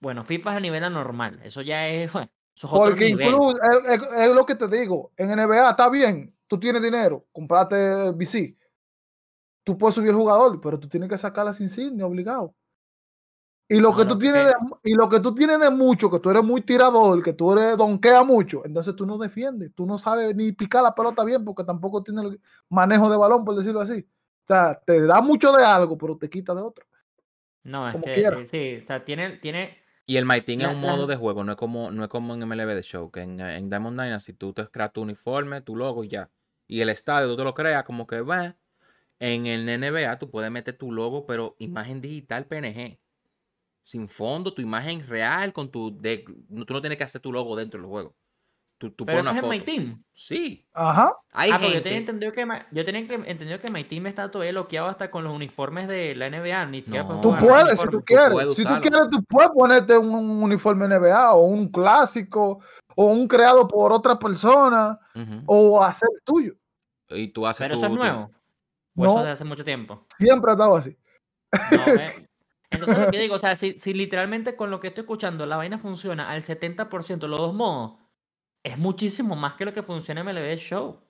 Bueno, 0.00 0.24
FIFA 0.24 0.50
es 0.52 0.56
a 0.56 0.60
nivel 0.60 0.84
anormal. 0.84 1.40
Eso 1.42 1.62
ya 1.62 1.88
es. 1.88 2.12
bueno, 2.12 2.30
eso 2.54 2.66
es 2.68 2.72
Porque 2.72 3.08
incluso, 3.08 3.56
es, 3.56 4.00
es- 4.00 4.08
es 4.16 4.34
lo 4.34 4.46
que 4.46 4.54
te 4.54 4.68
digo, 4.68 5.10
en 5.16 5.30
NBA 5.30 5.70
está 5.70 5.88
bien, 5.88 6.32
tú 6.46 6.60
tienes 6.60 6.80
dinero, 6.82 7.26
comprate 7.32 8.12
BC, 8.12 8.56
tú 9.64 9.76
puedes 9.76 9.96
subir 9.96 10.10
el 10.10 10.16
jugador, 10.16 10.60
pero 10.60 10.78
tú 10.78 10.88
tienes 10.88 11.08
que 11.08 11.18
sacar 11.18 11.44
las 11.44 11.60
insignias 11.60 12.06
obligado. 12.06 12.54
Y 13.68 13.80
lo 13.80 13.90
No, 13.90 13.96
que 13.96 14.04
tú 14.04 14.18
tienes 14.18 14.44
de, 14.46 14.52
y 14.84 14.94
lo 14.94 15.08
que 15.08 15.20
tú 15.20 15.34
tienes 15.34 15.58
de 15.58 15.70
mucho, 15.70 16.10
que 16.10 16.20
tú 16.20 16.30
eres 16.30 16.44
muy 16.44 16.60
tirador, 16.62 17.22
que 17.22 17.32
tú 17.32 17.52
eres 17.52 17.76
donkea 17.78 18.22
mucho, 18.22 18.62
entonces 18.64 18.94
tú 18.94 19.06
no 19.06 19.16
defiendes, 19.18 19.72
tú 19.74 19.86
no 19.86 19.96
sabes 19.98 20.36
ni 20.36 20.52
picar 20.52 20.82
la 20.82 20.94
pelota 20.94 21.24
bien 21.24 21.44
porque 21.44 21.64
tampoco 21.64 22.02
tienes 22.02 22.24
el 22.24 22.40
manejo 22.68 23.10
de 23.10 23.16
balón, 23.16 23.44
por 23.44 23.56
decirlo 23.56 23.80
así. 23.80 24.00
O 24.44 24.46
sea, 24.46 24.78
te 24.84 25.00
da 25.06 25.22
mucho 25.22 25.52
de 25.52 25.64
algo, 25.64 25.96
pero 25.96 26.18
te 26.18 26.28
quita 26.28 26.54
de 26.54 26.60
otro. 26.62 26.84
No, 27.64 27.88
es 27.88 27.96
como 27.96 28.10
que 28.10 28.10
quiera. 28.10 28.42
eh, 28.42 28.46
sí, 28.46 28.76
o 28.82 28.86
sea, 28.86 29.04
tiene, 29.04 29.38
tiene. 29.38 29.78
Y 30.06 30.16
el 30.18 30.26
La- 30.26 30.36
es 30.36 30.66
un 30.66 30.80
la- 30.80 30.80
modo 30.80 31.06
de 31.06 31.16
juego, 31.16 31.44
no 31.44 31.52
es 31.52 31.58
como, 31.58 31.90
no 31.90 32.02
es 32.04 32.10
como 32.10 32.34
en 32.34 32.42
MLB 32.42 32.74
de 32.74 32.82
Show, 32.82 33.10
que 33.10 33.20
en, 33.22 33.40
en 33.40 33.70
Diamond 33.70 34.00
Dynasty 34.00 34.34
tú 34.34 34.52
te 34.52 34.68
creas 34.68 34.92
tu 34.92 35.02
uniforme, 35.02 35.62
tu 35.62 35.76
logo 35.76 36.04
y 36.04 36.08
ya. 36.08 36.30
Y 36.66 36.80
el 36.80 36.90
estadio 36.90 37.28
tú 37.28 37.36
te 37.36 37.44
lo 37.44 37.54
creas 37.54 37.84
como 37.84 38.06
que 38.06 38.20
va. 38.20 38.56
En 39.20 39.46
el 39.46 39.68
NBA 39.68 40.18
tú 40.18 40.30
puedes 40.30 40.50
meter 40.50 40.76
tu 40.78 40.92
logo, 40.92 41.26
pero 41.26 41.56
imagen 41.58 42.00
digital 42.02 42.46
PNG. 42.46 43.00
Sin 43.84 44.08
fondo, 44.08 44.52
tu 44.54 44.62
imagen 44.62 45.06
real 45.06 45.52
con 45.52 45.70
tu... 45.70 45.96
De, 46.00 46.24
no- 46.48 46.64
tú 46.64 46.72
no 46.74 46.80
tienes 46.80 46.96
que 46.98 47.04
hacer 47.04 47.20
tu 47.20 47.30
logo 47.32 47.54
dentro 47.54 47.78
del 47.78 47.86
juego. 47.88 48.14
Tú, 48.76 48.90
tú 48.90 49.06
Pero 49.06 49.20
eso 49.20 49.30
es 49.30 49.36
en 49.42 49.48
My. 49.48 49.60
Team. 49.60 50.02
Sí. 50.12 50.66
Ajá. 50.72 51.14
Hay 51.32 51.50
ah, 51.50 51.54
porque 51.54 51.66
yo 51.68 51.72
gente... 51.74 51.82
tenía 51.84 51.98
entendido 51.98 52.32
que 52.32 52.46
yo 52.72 52.84
tenía 52.84 53.06
que- 53.06 53.14
entendido 53.30 53.60
que 53.60 53.70
My 53.70 53.84
Team 53.84 54.06
está 54.08 54.30
todavía 54.30 54.50
bloqueado 54.52 54.88
hasta 54.88 55.10
con 55.10 55.22
los 55.22 55.32
uniformes 55.32 55.86
de 55.86 56.16
la 56.16 56.28
NBA. 56.28 56.66
Ni 56.66 56.80
siquiera 56.82 57.04
No. 57.04 57.20
puedes 57.20 57.38
Tú 57.40 57.46
puedes, 57.46 57.80
si 57.80 57.86
tú 57.88 58.02
quieres. 58.04 58.30
puedes 58.32 58.56
si 58.56 58.64
tú 58.64 58.74
quieres, 58.80 59.00
tú 59.10 59.22
puedes 59.28 59.50
ponerte 59.50 59.96
un, 59.96 60.08
un 60.14 60.42
uniforme 60.42 60.88
NBA 60.88 61.34
o 61.34 61.44
un 61.46 61.68
clásico 61.68 62.60
o 62.96 63.04
un 63.06 63.28
creado 63.28 63.68
por 63.68 63.92
otra 63.92 64.18
persona 64.18 64.98
o 65.46 65.82
hacer 65.82 66.08
tuyo. 66.24 66.54
Y 67.10 67.28
tú 67.28 67.46
haces 67.46 67.58
Pero 67.64 67.74
tu- 67.74 67.78
eso 67.78 67.86
es 67.86 67.92
tu- 67.92 67.98
nuevo. 67.98 68.30
O 68.96 69.04
No. 69.04 69.10
eso 69.10 69.24
de 69.24 69.30
hace 69.30 69.44
mucho 69.44 69.64
tiempo. 69.64 70.04
Siempre 70.18 70.50
ha 70.50 70.54
estado 70.54 70.76
así. 70.76 70.96
No, 71.52 71.58
eh. 72.02 72.23
Entonces 72.74 72.98
lo 73.04 73.10
que 73.10 73.18
digo, 73.18 73.34
o 73.34 73.38
sea, 73.38 73.56
si, 73.56 73.76
si 73.78 73.94
literalmente 73.94 74.56
con 74.56 74.70
lo 74.70 74.80
que 74.80 74.88
estoy 74.88 75.02
escuchando 75.02 75.46
la 75.46 75.56
vaina 75.56 75.78
funciona 75.78 76.30
al 76.30 76.42
70% 76.42 77.26
los 77.26 77.38
dos 77.40 77.54
modos, 77.54 77.98
es 78.64 78.78
muchísimo 78.78 79.36
más 79.36 79.54
que 79.54 79.64
lo 79.64 79.72
que 79.72 79.82
funciona 79.82 80.20
en 80.22 80.26
MLB 80.28 80.56
Show. 80.56 81.00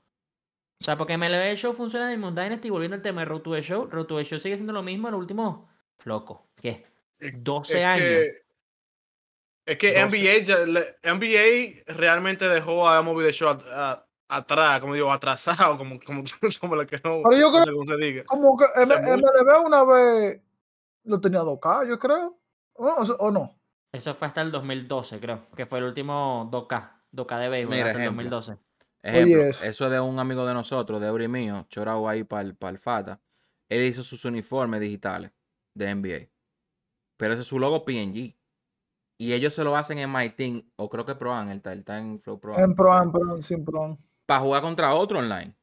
O 0.81 0.85
sea, 0.85 0.97
porque 0.99 1.17
MLB 1.17 1.55
Show 1.57 1.73
funciona 1.73 2.13
en 2.13 2.21
Moon 2.21 2.35
Dynasty, 2.35 2.69
volviendo 2.71 2.97
al 2.97 3.03
tema 3.03 3.21
de 3.23 3.27
Road 3.27 3.43
to 3.43 3.53
the 3.55 3.63
Show, 3.63 3.87
Road 3.91 4.07
to 4.07 4.17
the 4.19 4.25
Show 4.25 4.39
sigue 4.39 4.57
siendo 4.57 4.73
lo 4.73 4.83
mismo 4.83 5.09
en 5.09 5.13
los 5.13 5.21
últimos, 5.21 5.69
loco, 6.05 6.49
¿qué? 6.61 6.85
12 7.21 7.79
es 7.79 7.85
años. 7.85 8.05
Que, 8.07 8.45
es 9.67 9.79
que 9.79 9.93
12. 9.93 10.07
NBA, 10.07 10.45
ya- 10.45 10.67
le- 10.67 10.97
NBA 11.03 11.95
realmente 11.97 12.49
dejó 12.49 12.89
a 12.89 13.01
MLB 13.03 13.23
The 13.23 13.33
Show 13.33 13.49
a- 13.73 14.05
atrás, 14.29 14.81
como 14.81 14.95
digo, 14.95 15.13
atrasado, 15.13 15.79
como, 15.79 16.01
como, 16.01 16.25
como 16.61 16.75
lo 16.77 16.87
que 16.87 16.97
no, 17.05 17.23
Pero 17.23 17.37
yo 17.39 17.53
creo- 17.53 17.87
se 17.87 17.97
diga. 17.97 18.25
Como 18.25 18.57
que 18.59 18.65
M- 18.75 18.83
Hace 18.95 19.03
mucho. 19.03 19.17
MLB 19.17 19.67
una 19.67 19.85
vez 19.85 20.43
lo 21.05 21.21
tenía 21.21 21.41
2K, 21.41 21.89
yo 21.89 21.99
creo. 21.99 22.39
¿O, 22.75 22.87
o- 22.89 23.17
o 23.27 23.31
no? 23.31 23.59
Eso 23.93 24.15
fue 24.15 24.27
hasta 24.27 24.43
el 24.43 24.51
2012, 24.51 25.21
creo, 25.21 25.47
que 25.55 25.67
fue 25.67 25.79
el 25.79 25.85
último 25.85 26.49
2K, 26.51 27.03
2K 27.13 27.39
de 27.39 27.49
béisbol, 27.49 27.75
Mira, 27.77 27.87
hasta 27.87 27.99
el 27.99 28.05
ejemplo. 28.05 28.31
2012. 28.31 28.59
Ejemplo, 29.03 29.41
Oye, 29.41 29.49
eso. 29.51 29.65
eso 29.65 29.91
de 29.91 30.01
un 30.01 30.19
amigo 30.19 30.47
de 30.47 30.55
nosotros, 30.55 31.01
de 31.01 31.07
Eury 31.09 31.29
mío, 31.29 31.67
chorado 31.69 32.09
ahí 32.09 32.25
para 32.25 32.43
el, 32.43 32.79
FATA. 32.79 33.21
Él 33.69 33.83
hizo 33.83 34.03
sus 34.03 34.25
uniformes 34.25 34.81
digitales 34.81 35.31
de 35.75 35.95
NBA. 35.95 36.29
Pero 37.17 37.35
ese 37.35 37.43
es 37.43 37.47
su 37.49 37.59
logo 37.59 37.85
PNG. 37.85 38.35
Y 39.17 39.33
ellos 39.33 39.55
se 39.55 39.63
lo 39.63 39.77
hacen 39.77 39.99
en 39.99 40.11
My 40.13 40.31
Team, 40.31 40.69
o 40.77 40.89
creo 40.91 41.05
que 41.07 41.15
Pro 41.15 41.33
Am, 41.33 41.49
él 41.51 41.59
está, 41.59 41.73
él 41.73 41.81
está 41.81 41.99
en 41.99 42.21
Flow 42.21 42.41
Pro. 42.41 42.59
En 42.59 42.75
Pro, 42.75 43.01
en 43.01 43.13
Pro, 43.13 43.43
sin 43.43 43.65
Pro. 43.65 43.97
Para 44.27 44.41
jugar 44.41 44.63
contra 44.63 44.93
otro 44.95 45.21
online. 45.21 45.55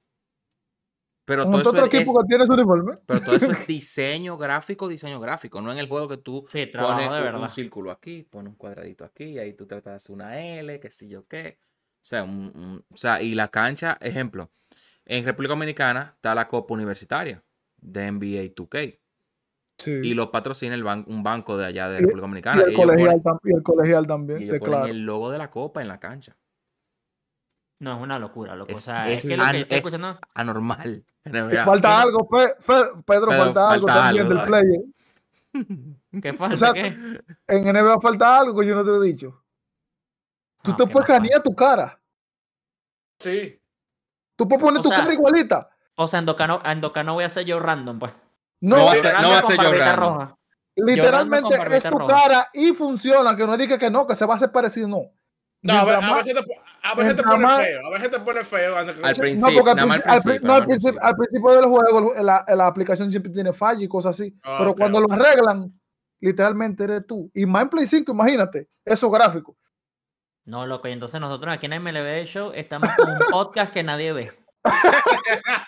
Pero 1.31 1.45
todo, 1.45 1.57
otro 1.57 1.71
eso 1.73 1.85
es, 1.85 1.93
equipo 1.93 2.19
que 2.21 2.27
tiene 2.27 2.45
su 2.45 2.53
uniforme. 2.53 2.97
pero 3.05 3.21
todo 3.21 3.35
eso 3.35 3.51
es 3.51 3.65
diseño 3.67 4.37
gráfico, 4.37 4.87
diseño 4.87 5.19
gráfico. 5.19 5.61
No 5.61 5.71
en 5.71 5.77
el 5.77 5.87
juego 5.87 6.07
que 6.07 6.17
tú 6.17 6.45
Sí, 6.49 6.67
trabajo 6.67 6.95
pones 6.95 7.09
de 7.11 7.17
un- 7.17 7.23
verdad. 7.23 7.41
un 7.41 7.49
círculo 7.49 7.91
aquí, 7.91 8.23
pones 8.23 8.49
un 8.51 8.55
cuadradito 8.57 9.05
aquí, 9.05 9.23
y 9.25 9.39
ahí 9.39 9.53
tú 9.53 9.65
tratas 9.65 9.91
de 9.93 9.95
hacer 9.95 10.13
una 10.13 10.39
L, 10.39 10.79
qué 10.79 10.91
sé 10.91 11.07
yo 11.07 11.25
qué. 11.27 11.57
O 11.61 12.03
sea, 12.03 12.23
un- 12.23 12.51
un- 12.55 12.83
o 12.91 12.97
sea, 12.97 13.21
y 13.21 13.33
la 13.35 13.47
cancha, 13.49 13.97
ejemplo, 14.01 14.49
en 15.05 15.23
República 15.25 15.53
Dominicana 15.53 16.13
está 16.15 16.35
la 16.35 16.47
Copa 16.47 16.73
Universitaria 16.73 17.43
de 17.77 18.07
NBA 18.11 18.53
2K 18.55 18.99
Sí. 19.77 19.91
y 20.03 20.13
los 20.13 20.27
patrocina 20.29 20.75
el 20.75 20.83
ban- 20.83 21.05
un 21.07 21.23
banco 21.23 21.57
de 21.57 21.65
allá 21.65 21.89
de 21.89 21.95
Y- 21.95 22.01
República 22.01 22.19
Y 22.19 22.21
Dominicana. 22.21 22.61
el, 22.61 22.67
Y 22.69 22.73
ellos 22.73 22.85
colegial, 22.85 23.21
ponen, 23.21 23.23
tam- 23.23 23.39
y 23.43 23.55
el 23.55 23.63
colegial 23.63 24.03
y 24.03 24.07
también, 24.07 24.41
ellos 24.43 24.53
de 24.53 24.59
ponen 24.59 24.71
claro. 24.73 24.85
el 24.91 25.05
logo 25.05 25.31
de 25.31 25.37
la 25.39 25.49
Copa 25.49 25.81
en 25.81 25.87
la 25.87 25.99
cancha. 25.99 26.35
No, 27.81 27.95
es 27.97 28.01
una 28.03 28.19
locura, 28.19 28.55
loco. 28.55 28.73
O 28.73 28.75
Es- 28.77 28.83
sea, 28.83 29.09
es, 29.09 29.19
es 29.19 29.27
que 29.27 29.35
lo 29.37 29.43
que 29.45 29.59
estoy 29.61 29.77
escuchando... 29.79 30.19
Anormal. 30.35 31.03
Falta 31.65 32.01
algo, 32.01 32.27
Pe- 32.29 32.55
Fe- 32.59 32.73
Pedro, 33.05 33.27
Pedro, 33.29 33.31
falta 33.31 33.71
algo 33.71 33.87
también 33.87 34.27
algo, 34.27 34.35
del 34.35 34.45
player. 34.47 34.81
¿Qué 36.21 36.33
falta? 36.37 36.57
sea, 36.57 36.73
¿Qué? 36.73 36.85
En 37.47 37.63
NBA 37.73 37.99
falta 37.99 38.39
algo 38.39 38.59
que 38.59 38.67
yo 38.67 38.75
no 38.75 38.83
te 38.85 38.91
he 38.91 39.01
dicho. 39.11 39.43
Tú 40.61 40.71
No, 40.71 40.77
te 40.77 40.85
¿qué 40.85 40.91
puedes 40.91 41.07
canear 41.07 41.41
tu 41.41 41.55
cara. 41.55 41.99
Sí. 43.19 43.59
Tú 44.35 44.47
puedes 44.47 44.63
poner 44.63 44.79
O 44.79 44.83
tu 44.83 44.89
sea, 44.89 44.99
cara 44.99 45.13
igualita. 45.13 45.69
O 45.95 46.07
sea, 46.07 46.19
en 46.19 46.25
Docano, 46.27 46.61
en 46.63 46.81
Docano 46.81 47.15
voy 47.15 47.23
a 47.23 47.29
ser 47.29 47.45
yo 47.45 47.59
random, 47.59 47.97
pues. 47.99 48.13
No, 48.61 48.77
No 48.77 48.85
va 48.85 48.91
a 48.91 48.95
ser- 48.95 49.13
Random 49.13 49.21
no 49.23 49.29
va 49.29 49.39
a 49.39 49.43
ser 49.43 49.57
yo 49.57 49.71
random. 49.73 49.95
roja. 50.13 50.37
literalmente 50.75 51.75
es 51.77 51.83
tu 51.83 51.97
roja. 51.97 52.15
cara 52.15 52.49
y 52.53 52.73
funciona. 52.73 53.35
Que 53.35 53.45
no 53.47 53.57
diga 53.57 53.77
que 53.79 53.89
no, 53.89 54.05
que 54.05 54.15
se 54.15 54.25
va 54.25 54.33
a 54.35 54.37
hacer 54.37 54.51
parecido, 54.51 54.87
no. 54.87 55.01
No, 55.63 55.73
a, 55.79 55.83
ver- 55.83 55.95
a 56.03 56.13
veces 56.13 56.33
te, 56.33 56.61
a 56.83 56.95
veces 56.95 57.15
te 57.15 57.23
mientras 57.23 57.51
pone 57.53 57.65
feo, 57.65 57.85
a 57.85 57.89
veces 57.91 58.11
te 58.11 58.19
pone 58.19 58.43
feo. 58.43 58.75
Al 58.77 58.87
No, 58.87 58.93
principio, 58.93 59.63
porque 59.63 59.71
al, 59.71 59.77
principio, 59.87 60.11
al, 60.11 60.21
principio, 60.21 60.33
pri- 60.33 60.47
no, 60.47 60.53
al 60.53 60.65
nada 60.65 60.65
más 60.65 60.65
al 60.65 60.65
principio- 60.65 60.65
principio. 60.67 61.01
al 61.03 61.15
principio 61.15 61.51
del 61.51 61.65
juego 61.65 62.13
la, 62.23 62.45
la- 62.47 62.67
aplicación 62.67 63.11
siempre 63.11 63.31
tiene 63.31 63.53
fallas 63.53 63.83
y 63.83 63.87
cosas 63.87 64.19
así. 64.19 64.35
Ah, 64.43 64.55
pero 64.59 64.75
cuando 64.75 64.99
ok. 64.99 65.07
lo 65.07 65.13
arreglan, 65.13 65.79
literalmente 66.19 66.83
eres 66.83 67.05
tú. 67.07 67.31
Y 67.33 67.45
más 67.45 67.63
en 67.63 67.69
Play 67.69 67.87
5, 67.87 68.11
imagínate, 68.11 68.67
esos 68.85 69.11
gráficos. 69.11 69.55
No, 70.45 70.65
loco, 70.65 70.87
y 70.87 70.91
entonces 70.91 71.21
nosotros 71.21 71.53
aquí 71.53 71.67
en 71.67 71.81
MLB 71.83 72.25
Show 72.25 72.51
estamos 72.55 72.89
con 72.95 73.11
un 73.11 73.19
podcast 73.29 73.71
que 73.71 73.83
nadie 73.83 74.11
ve. 74.11 74.31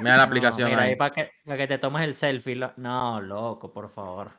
Mira 0.00 0.16
la 0.16 0.22
aplicación 0.22 0.68
Mira, 0.68 0.82
ahí 0.82 0.96
para 0.96 1.10
que, 1.12 1.30
para 1.44 1.56
que 1.58 1.66
te 1.66 1.78
tomes 1.78 2.04
el 2.04 2.14
selfie. 2.14 2.56
lo- 2.56 2.72
No, 2.76 3.20
loco, 3.20 3.72
por 3.72 3.88
favor. 3.90 4.30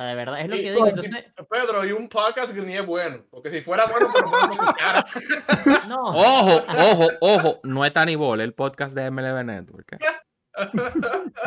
Sea, 0.00 0.06
de 0.08 0.14
verdad, 0.14 0.40
es 0.40 0.48
lo 0.48 0.56
Sí, 0.56 0.62
que 0.62 0.72
digo. 0.72 0.86
Entonces, 0.86 1.24
Pedro, 1.50 1.84
y 1.84 1.92
un 1.92 2.08
podcast 2.08 2.54
que 2.54 2.60
ni 2.62 2.74
es 2.76 2.86
bueno. 2.86 3.22
Porque 3.30 3.50
si 3.50 3.60
fuera 3.60 3.84
bueno, 3.90 4.10
por 4.10 4.22
lo 4.22 4.30
menos 4.30 4.50
me 4.50 4.72
cara. 4.74 5.04
no. 5.88 6.02
Ojo, 6.04 6.62
ojo, 6.78 7.08
ojo. 7.20 7.60
No 7.64 7.84
es 7.84 7.92
Tanibol, 7.92 8.40
el 8.40 8.54
podcast 8.54 8.94
de 8.94 9.10
MLB 9.10 9.44
Network. 9.44 9.92
¿eh? 9.92 9.98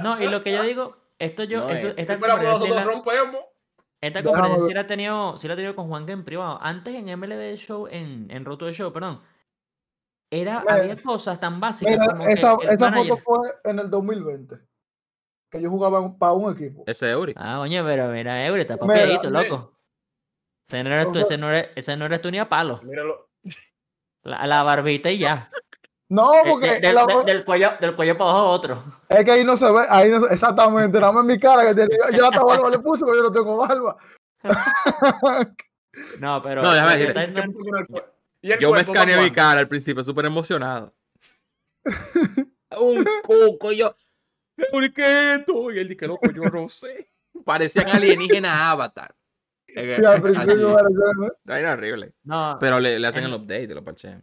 No, 0.04 0.22
y 0.22 0.28
lo 0.28 0.44
que 0.44 0.52
yo 0.54 0.62
digo, 0.64 0.98
esto 1.20 1.44
yo, 1.44 1.62
No 1.64 1.70
esto- 1.70 1.88
es. 1.90 1.94
esta 1.98 2.14
Si 2.14 2.20
fuera 2.20 2.36
bueno, 2.36 2.52
conversación, 2.52 2.86
nosotros 2.86 3.04
la- 3.06 3.12
rompemos. 3.24 3.46
esta 4.02 4.24
conversación 4.24 4.60
ver. 4.62 4.68
sí 4.68 4.74
la 4.76 4.82
he 4.82 4.84
tenido, 4.86 5.38
sí 5.38 5.48
la 5.48 5.54
he 5.54 5.58
tenido 5.58 5.76
con 5.76 5.88
Juan 5.88 6.08
en 6.10 6.24
privado. 6.24 6.60
Antes 6.62 6.94
en 6.96 7.06
MLB 7.20 7.56
Show, 7.58 7.88
en, 7.90 8.30
en 8.30 8.46
Roto 8.46 8.66
de 8.66 8.74
Show, 8.74 8.94
perdón. 8.94 9.22
Era, 10.32 10.62
Mira, 10.62 10.76
había 10.76 10.96
cosas 10.98 11.40
tan 11.40 11.60
básicas 11.60 11.94
Mira, 11.94 12.08
como 12.08 12.26
que 12.26 12.32
esa, 12.32 12.56
el 12.62 12.70
esa 12.70 12.92
foto 12.92 13.18
fue 13.18 13.38
en 13.66 13.80
el 13.80 13.90
2020. 13.90 14.56
Que 15.54 15.62
yo 15.62 15.70
jugaba 15.70 16.12
para 16.18 16.34
un 16.34 16.52
equipo. 16.54 16.84
Ese 16.88 17.12
Eury. 17.12 17.34
Ah, 17.38 17.60
oye, 17.60 17.82
pero 17.84 18.08
mira, 18.08 18.44
Eure, 18.46 18.62
está 18.62 18.76
papiadito, 18.76 19.30
loco. 19.30 19.78
Ese 20.68 20.84
no 20.84 20.90
eres 20.90 21.12
tú, 21.12 21.20
ese 21.20 21.38
no 21.38 21.50
eres, 21.50 21.70
ese 21.76 21.96
no 21.96 22.06
eres 22.06 22.22
tú 22.22 22.32
ni 22.32 22.40
a 22.40 22.50
palo. 22.50 22.80
Míralo. 22.84 23.30
La, 24.24 24.48
la 24.48 24.64
barbita 24.64 25.10
y 25.12 25.20
ya. 25.20 25.50
No, 26.10 26.32
Eh, 26.36 26.42
porque 26.48 26.70
de- 26.74 26.80
del, 26.82 26.96
la- 26.96 27.06
de- 27.08 27.24
del 27.24 27.44
cuello, 27.46 27.72
del 27.80 27.96
cuello 27.96 28.16
para 28.18 28.30
abajo 28.30 28.48
otro. 28.50 28.84
es 29.10 29.24
que 29.26 29.32
ahí 29.32 29.44
no 29.44 29.58
se 29.58 29.72
ve, 29.72 29.82
ahí 29.90 30.12
no 30.12 30.20
se- 30.20 30.34
exactamente, 30.34 31.00
nada 31.00 31.12
más 31.12 31.22
en 31.22 31.28
mi 31.28 31.40
cara 31.40 31.66
que 31.66 31.74
tiene, 31.74 31.96
yo 32.12 32.22
la 32.22 32.30
barba 32.30 32.70
le 32.70 32.78
puse, 32.80 33.04
pero 33.06 33.18
yo 33.18 33.24
no 33.24 33.32
tengo 33.32 33.58
barba. 33.58 33.98
No, 36.20 36.42
pero. 36.44 36.62
No, 36.62 36.74
déjame 36.74 36.92
lo 36.92 36.98
que 36.98 37.14
decirte, 37.14 37.24
está 37.24 37.42
diciendo- 37.48 38.06
¿Y 38.42 38.52
el 38.52 38.60
Yo 38.60 38.72
me 38.74 38.82
escaneé 38.82 39.22
mi 39.22 39.32
cara 39.32 39.60
al 39.60 39.68
principio, 39.68 40.04
súper 40.04 40.26
emocionado. 40.26 40.94
Un 42.80 43.06
cuco, 43.24 43.72
y 43.72 43.78
yo. 43.78 43.96
¿Por 44.72 44.94
qué 44.94 45.36
esto? 45.36 45.72
Y 45.72 45.80
él 45.80 45.88
dije, 45.88 46.08
loco, 46.08 46.30
yo 46.32 46.44
no 46.44 46.70
sé. 46.70 47.10
Parecían 47.46 47.90
alienígenas 47.90 48.56
avatar. 48.60 49.16
Sí, 49.66 49.80
al 50.06 50.22
principio 50.22 50.76
parecía, 50.76 51.04
¿no? 51.46 51.56
Era 51.56 51.74
horrible. 51.74 52.14
No, 52.24 52.58
Pero 52.60 52.80
le, 52.82 53.00
le 53.00 53.08
hacen 53.08 53.24
En- 53.24 53.30
el 53.30 53.36
update 53.36 53.68
de 53.68 53.76
los 53.76 53.84
parches. 53.84 54.18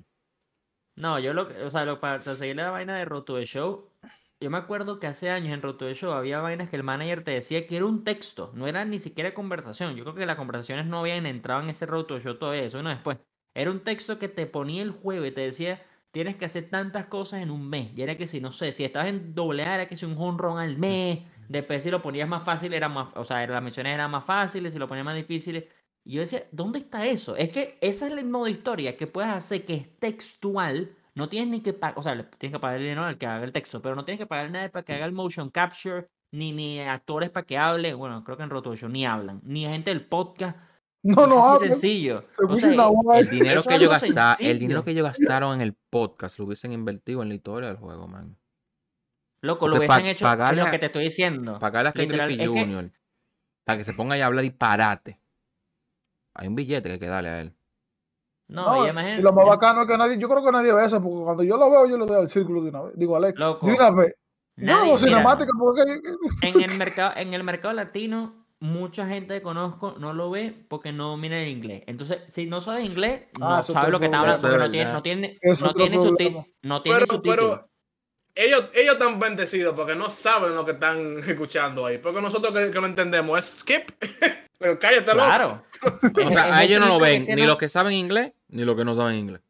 No, 0.97 1.19
yo 1.19 1.33
lo 1.33 1.49
que, 1.49 1.55
o 1.63 1.71
sea, 1.71 1.85
lo, 1.85 1.99
para 1.99 2.19
seguir 2.21 2.57
la 2.57 2.71
vaina 2.71 2.99
de 2.99 3.05
Roto 3.07 3.37
de 3.37 3.47
Show, 3.47 3.89
yo 4.41 4.51
me 4.51 4.59
acuerdo 4.59 4.99
que 5.01 5.07
hace 5.07 5.31
años 5.31 5.55
en 5.55 5.63
Roto 5.63 5.87
de 5.87 5.95
Show 5.95 6.13
había 6.13 6.41
vainas 6.41 6.69
que 6.69 6.77
el 6.77 6.83
manager 6.83 7.25
te 7.25 7.31
decía 7.31 7.67
que 7.67 7.77
era 7.77 7.87
un 7.87 8.05
texto, 8.05 8.53
no 8.55 8.67
era 8.67 8.85
ni 8.85 8.99
siquiera 8.99 9.33
conversación. 9.33 9.97
Yo 9.97 10.05
creo 10.05 10.15
que 10.15 10.27
las 10.27 10.37
conversaciones 10.37 10.87
no 10.87 11.01
habían 11.01 11.25
entrado 11.27 11.63
en 11.63 11.71
ese 11.71 11.87
Roto 11.87 12.15
de 12.15 12.21
Show 12.21 12.35
todavía, 12.39 12.63
eso 12.65 12.83
no 12.83 12.91
después. 12.91 13.19
Era 13.55 13.71
un 13.71 13.81
texto 13.81 14.19
que 14.19 14.29
te 14.29 14.47
ponía 14.47 14.83
el 14.83 14.91
jueves, 14.91 15.35
te 15.35 15.41
decía, 15.41 15.83
tienes 16.11 16.37
que 16.37 16.45
hacer 16.45 16.69
tantas 16.71 17.07
cosas 17.07 17.43
en 17.43 17.51
un 17.51 17.69
mes. 17.69 17.91
Y 17.97 18.03
era 18.03 18.17
que 18.17 18.27
si, 18.27 18.41
no 18.41 18.53
sé, 18.53 18.73
si 18.73 18.85
estabas 18.85 19.09
en 19.09 19.35
doble 19.35 19.65
A, 19.65 19.75
era 19.77 19.89
que 19.89 19.97
si 19.97 20.07
un 20.07 20.17
honrón 20.19 20.59
al 20.59 20.79
mes. 20.79 21.21
Después 21.49 21.83
si 21.83 21.91
lo 21.91 22.03
ponías 22.03 22.29
más 22.29 22.45
fácil, 22.45 22.73
era 22.73 22.89
más, 22.89 23.09
o 23.17 23.25
sea, 23.25 23.45
las 23.47 23.63
misiones 23.63 23.95
eran 23.95 24.11
más 24.11 24.25
fáciles, 24.25 24.73
si 24.73 24.79
lo 24.79 24.89
ponías 24.89 25.05
más 25.05 25.17
difíciles. 25.17 25.65
Y 26.05 26.13
yo 26.15 26.21
decía, 26.21 26.47
¿dónde 26.53 26.79
está 26.81 27.07
eso? 27.07 27.37
Es 27.37 27.51
que 27.51 27.79
esa 27.81 28.07
es 28.07 28.13
el 28.13 28.25
modo 28.27 28.45
de 28.47 28.53
historia 28.53 28.97
que 28.97 29.07
puedes 29.07 29.31
hacer 29.31 29.65
que 29.65 29.75
es 29.75 29.99
textual. 29.99 30.97
No 31.15 31.29
tienes 31.29 31.51
ni 31.51 31.61
que 31.61 31.73
pagar, 31.73 31.99
o 31.99 32.03
sea, 32.03 32.15
le 32.15 32.25
tienes 32.25 32.57
que 32.57 32.61
pagar 32.61 32.77
el 32.79 32.83
dinero 32.85 33.05
al 33.05 33.19
que 33.19 33.27
haga 33.27 33.45
el 33.45 33.53
texto, 33.53 33.83
pero 33.83 33.95
no 33.95 34.05
tienes 34.05 34.21
que 34.21 34.27
pagar 34.27 34.51
nada 34.51 34.71
para 34.71 34.85
que 34.85 34.95
haga 34.95 35.07
el 35.07 35.13
motion 35.13 35.51
capture, 35.51 36.09
ni, 36.31 36.53
ni 36.53 36.81
actores 36.81 37.31
para 37.31 37.47
que 37.47 37.59
hable. 37.59 37.95
Bueno, 37.95 38.25
creo 38.25 38.37
que 38.37 38.43
en 38.45 38.51
Roto 38.51 38.75
Show 38.77 38.89
ni 38.89 39.05
hablan, 39.05 39.41
ni 39.45 39.65
gente 39.65 39.91
del 39.91 40.07
podcast. 40.07 40.57
No, 41.03 41.27
no, 41.27 41.55
así 41.55 41.69
sencillo. 41.69 42.25
Se 42.29 42.45
O 42.45 42.55
sea. 42.57 42.71
El 43.19 43.31
dinero 43.31 43.63
que 43.63 43.79
gastaron, 43.87 44.37
el 44.47 44.59
dinero 44.59 44.85
que 44.85 44.91
ellos 44.91 45.05
gastaron 45.05 45.55
en 45.55 45.61
el 45.63 45.75
podcast 45.75 46.39
lo 46.39 46.45
hubiesen 46.45 46.73
invertido 46.73 47.23
en 47.23 47.29
la 47.31 47.35
historia 47.35 47.69
del 47.69 47.79
juego, 47.79 48.07
man. 48.07 48.37
loco, 49.43 49.67
lo 49.67 49.77
pa- 49.77 49.79
hubiesen 49.79 50.07
hecho 50.07 50.25
pagarle 50.25 50.63
lo 50.63 50.71
que 50.71 50.79
te 50.79 50.87
estoy 50.87 51.05
diciendo. 51.05 51.59
Pagarle 51.59 51.89
a 51.89 51.93
Ken 51.93 52.09
Griffey 52.09 52.37
que- 52.37 52.47
Jr. 52.47 52.91
para 53.65 53.79
que 53.79 53.85
se 53.85 53.95
ponga 53.95 54.15
ahí 54.15 54.21
a 54.21 54.27
hablar 54.27 54.43
disparate. 54.43 55.19
Hay 56.35 56.49
un 56.49 56.55
billete 56.55 56.89
que 56.89 56.93
hay 56.95 56.99
que 56.99 57.07
darle 57.07 57.29
a 57.31 57.41
él. 57.41 57.55
No, 58.49 58.67
No, 58.67 58.83
y 58.85 58.87
y 58.89 58.91
imagínate- 58.91 59.23
lo 59.23 59.33
más 59.33 59.47
bacano 59.47 59.83
es 59.83 59.89
que 59.89 59.97
nadie, 59.97 60.19
yo 60.19 60.29
creo 60.29 60.45
que 60.45 60.51
nadie 60.53 60.73
ve 60.73 60.85
eso, 60.85 61.01
porque 61.03 61.25
cuando 61.25 61.43
yo 61.45 61.57
lo 61.57 61.71
veo, 61.71 61.87
yo 61.87 61.97
le 61.97 62.05
doy 62.05 62.17
al 62.17 62.29
círculo 62.29 62.63
de 62.63 62.69
una 62.71 62.83
vez. 62.83 62.93
Digo, 62.97 63.17
Alex, 63.17 63.39
Loco, 63.39 63.67
de 63.67 63.73
una 63.73 63.91
vez. 63.91 64.15
Yo 64.57 64.67
no 64.67 64.77
nadie, 64.81 64.99
cinemática 64.99 65.53
porque 65.59 65.83
en 66.43 66.61
el 66.61 66.77
mercado, 66.77 67.13
en 67.17 67.33
el 67.33 67.43
mercado 67.45 67.73
latino, 67.73 68.40
mucha 68.61 69.07
gente 69.09 69.35
que 69.35 69.43
conozco 69.43 69.97
no 69.99 70.13
lo 70.13 70.31
ve 70.31 70.55
porque 70.69 70.93
no 70.93 71.09
domina 71.09 71.41
el 71.43 71.49
inglés. 71.49 71.83
Entonces, 71.87 72.19
si 72.29 72.47
no 72.47 72.61
sabes 72.61 72.85
inglés, 72.85 73.23
no 73.39 73.55
Ah, 73.57 73.61
eso 73.61 73.73
es 73.73 73.75
sabes 73.75 73.91
lo 73.91 73.99
que 73.99 74.05
está 74.07 74.21
hablando 74.21 74.41
porque 74.43 74.59
no 74.59 74.71
tiene, 74.71 74.93
no 74.93 75.03
tiene, 75.03 75.39
es 75.41 75.61
no 75.61 75.75
tiene 75.75 75.97
subti- 75.97 76.47
no 76.63 76.83
tiene 76.83 76.99
Pero, 77.01 77.13
subtítulos. 77.15 77.59
pero 77.59 77.71
ellos, 78.35 78.71
ellos 78.75 78.93
están 78.95 79.19
bendecidos 79.19 79.75
porque 79.75 79.97
no 79.97 80.09
saben 80.11 80.55
lo 80.55 80.65
que 80.65 80.73
están 80.73 81.19
escuchando 81.27 81.87
ahí. 81.87 81.99
Porque 81.99 82.21
nosotros 82.21 82.53
que, 82.53 82.71
que 82.71 82.81
lo 82.81 82.87
entendemos 82.87 83.39
es 83.39 83.61
skip. 83.61 83.91
pero 84.59 84.79
cállate, 84.79 85.13
loco. 85.15 85.25
Claro. 85.27 85.63
O 86.27 86.31
sea, 86.31 86.55
a 86.55 86.63
ellos 86.65 86.79
no 86.81 86.87
lo 86.89 86.99
ven, 87.01 87.25
ni 87.27 87.37
los 87.37 87.47
los 87.47 87.57
que 87.57 87.69
saben 87.71 87.95
inglés, 87.95 88.33
ni 88.49 88.65
los 88.65 88.77
que 88.77 88.85
no 88.85 88.95
saben 88.95 89.17
inglés. 89.17 89.41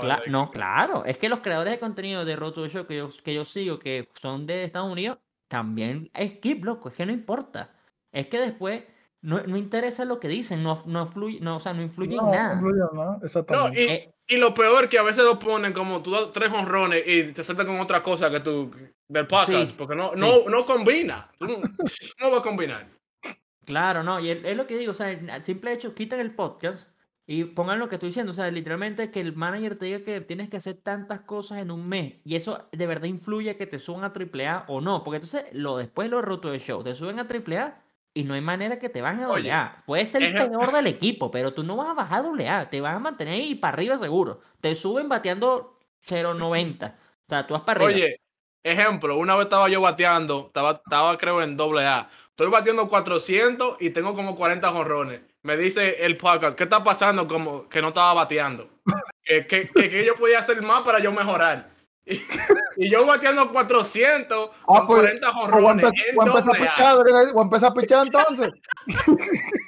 Cla- 0.00 0.22
no, 0.28 0.50
claro. 0.52 1.04
Es 1.04 1.18
que 1.18 1.28
los 1.28 1.40
creadores 1.40 1.72
de 1.72 1.80
contenido 1.80 2.24
de 2.24 2.36
Roto 2.36 2.68
Show 2.68 2.86
que 2.86 2.96
yo, 2.98 3.08
que 3.24 3.34
yo 3.34 3.44
sigo, 3.44 3.78
que 3.80 4.08
son 4.20 4.46
de 4.46 4.62
Estados 4.64 4.90
Unidos, 4.92 5.18
también 5.48 6.08
es 6.14 6.32
skip, 6.34 6.64
loco. 6.64 6.88
Es 6.88 6.94
que 6.94 7.04
no 7.06 7.12
importa. 7.12 7.74
Es 8.12 8.26
que 8.26 8.40
después 8.40 8.84
no, 9.20 9.42
no 9.42 9.56
interesa 9.56 10.04
lo 10.04 10.20
que 10.20 10.28
dicen, 10.28 10.62
no, 10.62 10.82
no, 10.86 11.06
fluye, 11.06 11.40
no, 11.40 11.56
o 11.56 11.60
sea, 11.60 11.72
no 11.74 11.82
influye 11.82 12.16
no, 12.16 12.26
en 12.26 12.32
nada. 12.32 12.54
no 12.54 12.68
influye 12.68 12.82
en 12.90 12.96
nada, 12.98 13.18
No, 13.18 13.24
exactamente. 13.24 13.82
y, 13.82 13.86
Eh, 13.86 14.14
y 14.30 14.36
lo 14.36 14.52
peor 14.52 14.88
que 14.88 14.98
a 14.98 15.02
veces 15.02 15.24
lo 15.24 15.38
ponen 15.38 15.72
como 15.72 16.02
tú 16.02 16.10
das 16.10 16.30
tres 16.32 16.52
honrones 16.52 17.02
y 17.06 17.32
te 17.32 17.42
saltan 17.42 17.66
con 17.66 17.80
otra 17.80 18.02
cosa 18.02 18.30
que 18.30 18.40
tú 18.40 18.70
del 19.08 19.26
podcast. 19.26 19.70
Sí, 19.70 19.74
porque 19.76 19.96
no, 19.96 20.12
sí. 20.14 20.20
no, 20.20 20.48
no 20.48 20.66
combina. 20.66 21.30
No, 21.40 21.48
no 22.20 22.30
va 22.30 22.38
a 22.38 22.42
combinar. 22.42 22.86
Claro, 23.64 24.02
no, 24.02 24.20
y 24.20 24.30
es, 24.30 24.56
lo 24.56 24.66
que 24.66 24.76
digo, 24.76 24.92
o 24.92 24.94
sea, 24.94 25.10
el 25.10 25.42
simple 25.42 25.72
hecho, 25.72 25.94
quiten 25.94 26.20
el 26.20 26.34
podcast 26.34 26.94
y 27.26 27.44
pongan 27.44 27.78
lo 27.78 27.88
que 27.88 27.96
estoy 27.96 28.08
diciendo, 28.08 28.32
o 28.32 28.34
sea, 28.34 28.50
literalmente 28.50 29.10
que 29.10 29.20
el 29.20 29.34
manager 29.34 29.78
te 29.78 29.86
diga 29.86 30.04
que 30.04 30.20
tienes 30.22 30.48
que 30.48 30.56
hacer 30.56 30.76
tantas 30.76 31.20
cosas 31.20 31.60
en 31.60 31.70
un 31.70 31.86
mes 31.86 32.14
y 32.24 32.36
eso 32.36 32.68
de 32.72 32.86
verdad 32.86 33.06
influye 33.06 33.56
que 33.58 33.66
te 33.66 33.78
suban 33.78 34.04
a 34.04 34.12
AAA 34.14 34.64
o 34.68 34.80
no, 34.80 35.04
porque 35.04 35.16
entonces 35.16 35.44
lo 35.52 35.76
después 35.76 36.08
lo 36.08 36.22
roto 36.22 36.50
de 36.50 36.58
show, 36.58 36.82
te 36.82 36.94
suben 36.94 37.18
a 37.18 37.26
AAA 37.26 37.82
y 38.18 38.24
no 38.24 38.34
hay 38.34 38.40
manera 38.40 38.80
que 38.80 38.88
te 38.88 39.00
van 39.00 39.22
a 39.22 39.30
Oye, 39.30 39.52
AA. 39.52 39.76
Puede 39.86 40.04
ser 40.04 40.24
el 40.24 40.32
peor 40.32 40.72
del 40.72 40.88
equipo, 40.88 41.30
pero 41.30 41.54
tú 41.54 41.62
no 41.62 41.76
vas 41.76 41.90
a 41.90 41.94
bajar 41.94 42.24
a 42.24 42.58
AA, 42.58 42.68
te 42.68 42.80
vas 42.80 42.96
a 42.96 42.98
mantener 42.98 43.34
ahí 43.34 43.54
para 43.54 43.74
arriba 43.74 43.96
seguro. 43.96 44.40
Te 44.60 44.74
suben 44.74 45.08
bateando 45.08 45.78
0.90. 46.04 46.90
O 46.90 46.94
sea, 47.28 47.46
tú 47.46 47.54
vas 47.54 47.62
para 47.62 47.84
arriba. 47.84 47.94
Oye, 47.94 48.20
ejemplo, 48.64 49.16
una 49.16 49.36
vez 49.36 49.44
estaba 49.44 49.68
yo 49.68 49.80
bateando, 49.80 50.46
estaba, 50.48 50.72
estaba 50.72 51.16
creo 51.16 51.40
en 51.42 51.56
doble 51.56 51.86
A. 51.86 52.08
Estoy 52.30 52.48
batiendo 52.48 52.88
400 52.88 53.76
y 53.78 53.90
tengo 53.90 54.16
como 54.16 54.34
40 54.34 54.68
jonrones. 54.68 55.20
Me 55.42 55.56
dice 55.56 56.04
el 56.04 56.16
podcast, 56.16 56.58
¿qué 56.58 56.64
está 56.64 56.82
pasando? 56.82 57.28
Como 57.28 57.68
que 57.68 57.80
no 57.80 57.88
estaba 57.88 58.14
bateando. 58.14 58.68
Que, 59.22 59.46
que, 59.46 59.68
que 59.68 60.06
yo 60.06 60.14
podía 60.14 60.38
hacer 60.38 60.62
más 60.62 60.80
para 60.80 61.00
yo 61.00 61.12
mejorar. 61.12 61.68
Y, 62.08 62.86
y 62.86 62.90
yo 62.90 63.04
bateando 63.04 63.52
400 63.52 64.50
Ah, 64.52 64.64
con 64.66 64.86
pues, 64.86 65.00
40 65.00 65.30
o 65.30 65.60
voy 65.60 65.66
a 65.66 65.70
empezar 65.72 66.48
a 66.48 66.52
pichar, 66.52 67.04
¿verdad? 67.04 67.32
voy 67.32 67.40
a 67.40 67.44
empezar 67.44 67.70
a 67.70 67.74
pichar 67.74 68.06
entonces. 68.06 68.48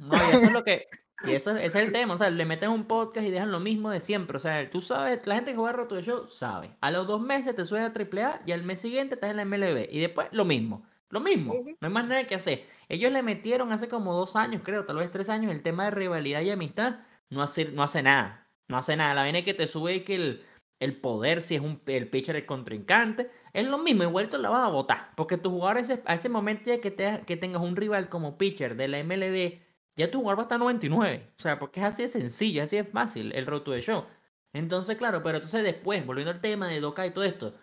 No, 0.00 0.16
y 0.16 0.34
eso 0.36 0.46
es 0.46 0.52
lo 0.52 0.64
que. 0.64 0.86
Y 1.24 1.32
eso 1.32 1.50
es- 1.56 1.64
ese 1.66 1.80
es 1.80 1.86
el 1.88 1.92
tema. 1.92 2.14
O 2.14 2.18
sea, 2.18 2.30
le 2.30 2.44
meten 2.44 2.70
un 2.70 2.86
podcast 2.86 3.26
y 3.26 3.30
dejan 3.30 3.50
lo 3.52 3.60
mismo 3.60 3.90
de 3.90 4.00
siempre. 4.00 4.36
O 4.36 4.40
sea, 4.40 4.68
tú 4.70 4.80
sabes, 4.80 5.26
la 5.26 5.34
gente 5.36 5.52
que 5.52 5.56
juega 5.56 5.72
Roto 5.72 5.94
de 5.94 6.02
Show 6.02 6.26
sabe. 6.28 6.70
A 6.80 6.90
los 6.90 7.06
dos 7.06 7.20
meses 7.20 7.54
te 7.54 7.64
suena 7.64 7.86
a 7.86 7.92
AAA 7.92 8.42
y 8.46 8.52
al 8.52 8.62
mes 8.62 8.80
siguiente 8.80 9.14
estás 9.14 9.30
en 9.30 9.36
la 9.36 9.44
MLB. 9.44 9.88
Y 9.90 10.00
después 10.00 10.28
lo 10.32 10.44
mismo. 10.44 10.84
Lo 11.10 11.20
mismo. 11.20 11.54
No 11.80 11.86
hay 11.88 11.92
más 11.92 12.06
nada 12.06 12.26
que 12.26 12.34
hacer. 12.34 12.64
Ellos 12.88 13.12
le 13.12 13.22
metieron 13.22 13.72
hace 13.72 13.88
como 13.88 14.14
dos 14.14 14.34
años, 14.36 14.62
creo, 14.64 14.84
tal 14.84 14.96
vez 14.96 15.10
tres 15.10 15.28
años, 15.28 15.52
el 15.52 15.62
tema 15.62 15.84
de 15.84 15.90
rivalidad 15.92 16.40
y 16.42 16.50
amistad. 16.50 16.96
No 17.30 17.42
hace, 17.42 17.66
no 17.66 17.82
hace 17.82 18.02
nada. 18.02 18.46
No 18.68 18.76
hace 18.76 18.96
nada. 18.96 19.14
La 19.14 19.22
vaina 19.22 19.38
es 19.38 19.44
que 19.44 19.54
te 19.54 19.66
sube 19.66 20.04
que 20.04 20.14
el, 20.16 20.46
el 20.78 20.96
poder, 21.00 21.42
si 21.42 21.54
es 21.54 21.60
un, 21.60 21.80
el 21.86 22.08
pitcher, 22.08 22.36
el 22.36 22.46
contrincante, 22.46 23.30
es 23.52 23.66
lo 23.66 23.78
mismo. 23.78 24.02
Igual 24.02 24.28
te 24.28 24.38
la 24.38 24.50
vas 24.50 24.66
a 24.66 24.70
votar. 24.70 25.10
Porque 25.16 25.36
tu 25.38 25.50
jugador, 25.50 25.78
a 25.78 25.80
ese, 25.80 26.02
a 26.04 26.14
ese 26.14 26.28
momento 26.28 26.64
ya 26.66 26.80
que, 26.80 26.90
te, 26.90 27.22
que 27.26 27.36
tengas 27.36 27.62
un 27.62 27.76
rival 27.76 28.08
como 28.08 28.36
pitcher 28.36 28.76
de 28.76 28.88
la 28.88 29.02
MLB, 29.02 29.60
ya 29.96 30.10
tu 30.10 30.18
jugador 30.18 30.38
va 30.38 30.42
a 30.42 30.44
estar 30.46 30.58
99. 30.58 31.30
O 31.38 31.40
sea, 31.42 31.58
porque 31.58 31.80
es 31.80 31.86
así 31.86 32.02
de 32.02 32.08
sencillo, 32.08 32.62
así 32.62 32.76
de 32.76 32.84
fácil 32.84 33.32
el 33.34 33.46
roto 33.46 33.70
de 33.70 33.80
show. 33.80 34.04
Entonces, 34.52 34.96
claro, 34.96 35.22
pero 35.22 35.36
entonces 35.38 35.62
después, 35.62 36.04
volviendo 36.06 36.30
al 36.32 36.40
tema 36.40 36.68
de 36.68 36.80
Doka 36.80 37.06
y 37.06 37.10
todo 37.10 37.24
esto, 37.24 37.54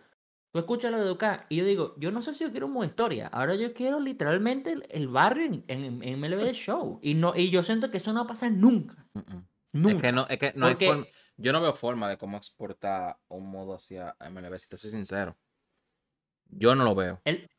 tú 0.52 0.60
escuchas 0.60 0.92
lo 0.92 1.00
de 1.00 1.06
Doka 1.06 1.46
y 1.50 1.58
yo 1.58 1.66
digo, 1.66 1.96
yo 1.98 2.12
no 2.12 2.22
sé 2.22 2.34
si 2.34 2.44
yo 2.44 2.52
quiero 2.52 2.66
un 2.68 2.74
modo 2.74 2.86
historia. 2.86 3.28
Ahora 3.28 3.56
yo 3.56 3.74
quiero 3.74 4.00
literalmente 4.00 4.72
el, 4.72 4.86
el 4.90 5.08
barrio 5.08 5.46
en, 5.46 5.64
en, 5.68 6.04
en 6.04 6.20
MLB 6.20 6.44
de 6.44 6.54
show. 6.54 7.00
Y, 7.04 7.14
no, 7.14 7.34
y 7.36 7.50
yo 7.52 7.62
siento 7.64 7.92
que 7.92 7.98
eso 7.98 8.12
no 8.14 8.22
va 8.22 8.26
a 8.26 8.28
pasar 8.28 8.52
nunca. 8.52 9.06
Mm, 9.14 9.20
mm. 9.20 9.44
Nunca. 9.74 9.96
Es 9.98 10.02
que 10.04 10.12
no, 10.12 10.28
es 10.28 10.38
que 10.40 10.54
no 10.56 10.66
hay 10.68 10.74
Porque- 10.74 10.86
forma. 10.88 11.06
Yo 11.38 11.52
no 11.52 11.62
veo 11.62 11.74
forma 11.74 12.10
de 12.10 12.18
cómo 12.18 12.38
exportar 12.38 13.18
un 13.28 13.50
modo 13.50 13.76
hacia 13.76 14.16
MLB, 14.20 14.58
si 14.60 14.70
te 14.70 14.78
soy 14.78 14.92
sincero. 14.92 15.36
Yo 16.50 16.76
no 16.76 16.84
lo 16.84 16.96
veo. 16.96 17.22
El- 17.26 17.50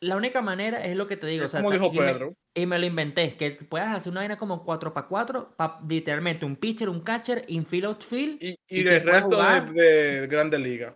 la 0.00 0.16
única 0.16 0.40
manera 0.40 0.84
es 0.84 0.96
lo 0.96 1.06
que 1.06 1.16
te 1.16 1.26
digo. 1.26 1.46
o 1.46 1.48
sea, 1.48 1.60
como 1.60 1.72
dijo 1.72 1.90
y 1.92 1.98
me- 1.98 2.12
Pedro. 2.12 2.34
Y 2.54 2.66
me 2.66 2.78
lo 2.78 2.86
inventé, 2.86 3.24
es 3.24 3.34
que 3.34 3.52
puedas 3.52 3.94
hacer 3.94 4.10
una 4.10 4.20
vaina 4.22 4.38
como 4.38 4.64
4x4, 4.64 5.54
pa, 5.56 5.80
literalmente 5.88 6.44
un 6.44 6.56
pitcher, 6.56 6.88
un 6.88 7.00
catcher, 7.00 7.44
infield, 7.48 7.86
outfield. 7.86 8.42
Y, 8.42 8.50
y 8.68 8.80
y 8.82 8.88
el 8.88 9.00
resto 9.02 9.36
de, 9.42 10.20
de 10.20 10.26
Grandes 10.26 10.60
Ligas. 10.60 10.94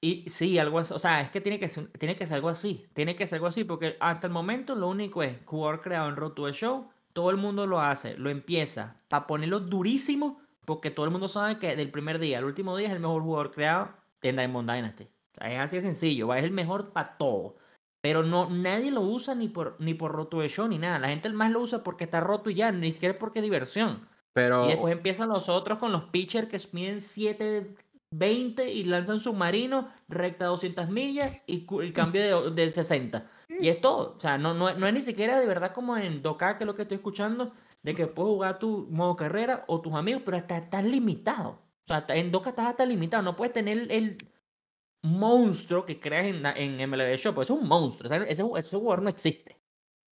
Y 0.00 0.24
sí, 0.28 0.58
algo 0.58 0.80
así. 0.80 0.92
O 0.92 0.98
sea, 0.98 1.20
es 1.20 1.30
que 1.30 1.40
tiene 1.40 1.60
que 1.60 1.68
ser, 1.68 1.88
tiene 1.98 2.16
que 2.16 2.26
ser 2.26 2.34
algo 2.34 2.48
así. 2.48 2.84
Tiene 2.94 3.14
que 3.14 3.26
ser 3.26 3.36
algo 3.36 3.46
así, 3.46 3.62
porque 3.64 3.96
hasta 4.00 4.26
el 4.26 4.32
momento 4.32 4.74
lo 4.74 4.88
único 4.88 5.22
es 5.22 5.36
jugador 5.44 5.80
creado 5.80 6.08
en 6.08 6.16
Road 6.16 6.32
to 6.32 6.46
the 6.46 6.52
Show. 6.52 6.90
Todo 7.12 7.30
el 7.30 7.36
mundo 7.36 7.66
lo 7.66 7.80
hace, 7.80 8.16
lo 8.18 8.28
empieza 8.30 9.00
para 9.08 9.26
ponerlo 9.28 9.60
durísimo, 9.60 10.41
porque 10.64 10.90
todo 10.90 11.06
el 11.06 11.12
mundo 11.12 11.28
sabe 11.28 11.58
que 11.58 11.76
del 11.76 11.90
primer 11.90 12.18
día 12.18 12.38
al 12.38 12.44
último 12.44 12.76
día 12.76 12.88
es 12.88 12.94
el 12.94 13.00
mejor 13.00 13.22
jugador 13.22 13.52
creado 13.52 13.90
en 14.22 14.36
Diamond 14.36 14.70
Dynasty. 14.70 15.04
O 15.04 15.40
sea, 15.40 15.52
es 15.52 15.60
así 15.60 15.76
de 15.76 15.82
sencillo, 15.82 16.28
va, 16.28 16.38
es 16.38 16.44
el 16.44 16.52
mejor 16.52 16.92
para 16.92 17.16
todo. 17.16 17.56
Pero 18.00 18.22
no, 18.22 18.50
nadie 18.50 18.90
lo 18.90 19.02
usa 19.02 19.34
ni 19.34 19.48
por, 19.48 19.76
ni 19.78 19.94
por 19.94 20.12
roto 20.12 20.40
de 20.40 20.48
show 20.48 20.66
ni 20.66 20.78
nada. 20.78 20.98
La 20.98 21.08
gente 21.08 21.28
más 21.30 21.50
lo 21.50 21.60
usa 21.60 21.84
porque 21.84 22.04
está 22.04 22.20
roto 22.20 22.50
y 22.50 22.54
ya, 22.54 22.72
ni 22.72 22.90
siquiera 22.92 23.18
porque 23.18 23.38
es 23.38 23.44
diversión. 23.44 24.08
Pero 24.32 24.64
Y 24.64 24.68
después 24.68 24.92
empiezan 24.92 25.28
los 25.28 25.48
otros 25.48 25.78
con 25.78 25.92
los 25.92 26.04
pitchers 26.04 26.48
que 26.48 26.60
miden 26.72 27.00
7 27.00 27.76
20 28.12 28.70
y 28.70 28.84
lanzan 28.84 29.20
submarino, 29.20 29.88
recta 30.08 30.46
200 30.46 30.88
millas 30.90 31.38
y 31.46 31.66
el 31.80 31.92
cambio 31.92 32.50
de, 32.50 32.50
de 32.50 32.70
60. 32.70 33.28
Y 33.48 33.68
es 33.68 33.80
todo. 33.80 34.14
O 34.16 34.20
sea, 34.20 34.38
no, 34.38 34.54
no, 34.54 34.72
no 34.74 34.86
es 34.86 34.94
ni 34.94 35.00
siquiera 35.00 35.40
de 35.40 35.46
verdad 35.46 35.72
como 35.72 35.96
en 35.96 36.22
2K, 36.22 36.58
que 36.58 36.64
es 36.64 36.66
lo 36.66 36.74
que 36.74 36.82
estoy 36.82 36.96
escuchando, 36.96 37.52
de 37.82 37.94
que 37.94 38.06
puedes 38.06 38.30
jugar 38.30 38.58
tu 38.58 38.86
modo 38.90 39.16
carrera 39.16 39.64
o 39.66 39.80
tus 39.80 39.92
amigos, 39.94 40.22
pero 40.24 40.36
hasta 40.36 40.56
estás 40.58 40.84
limitado. 40.84 41.50
O 41.50 41.86
sea, 41.88 41.96
hasta- 41.98 42.14
en 42.16 42.30
2K 42.30 42.50
estás 42.50 42.66
hasta 42.68 42.86
limitado. 42.86 43.22
No 43.22 43.36
puedes 43.36 43.52
tener 43.52 43.90
el 43.90 44.18
monstruo 45.02 45.84
que 45.84 45.98
creas 45.98 46.26
en, 46.26 46.46
en 46.46 46.80
MLB 46.90 47.16
Show, 47.16 47.34
porque 47.34 47.52
es 47.52 47.58
un 47.58 47.66
monstruo. 47.66 48.08
o 48.10 48.14
sea, 48.14 48.22
ese, 48.24 48.42
ese 48.56 48.76
jugador 48.76 49.02
no 49.02 49.08
existe. 49.10 49.58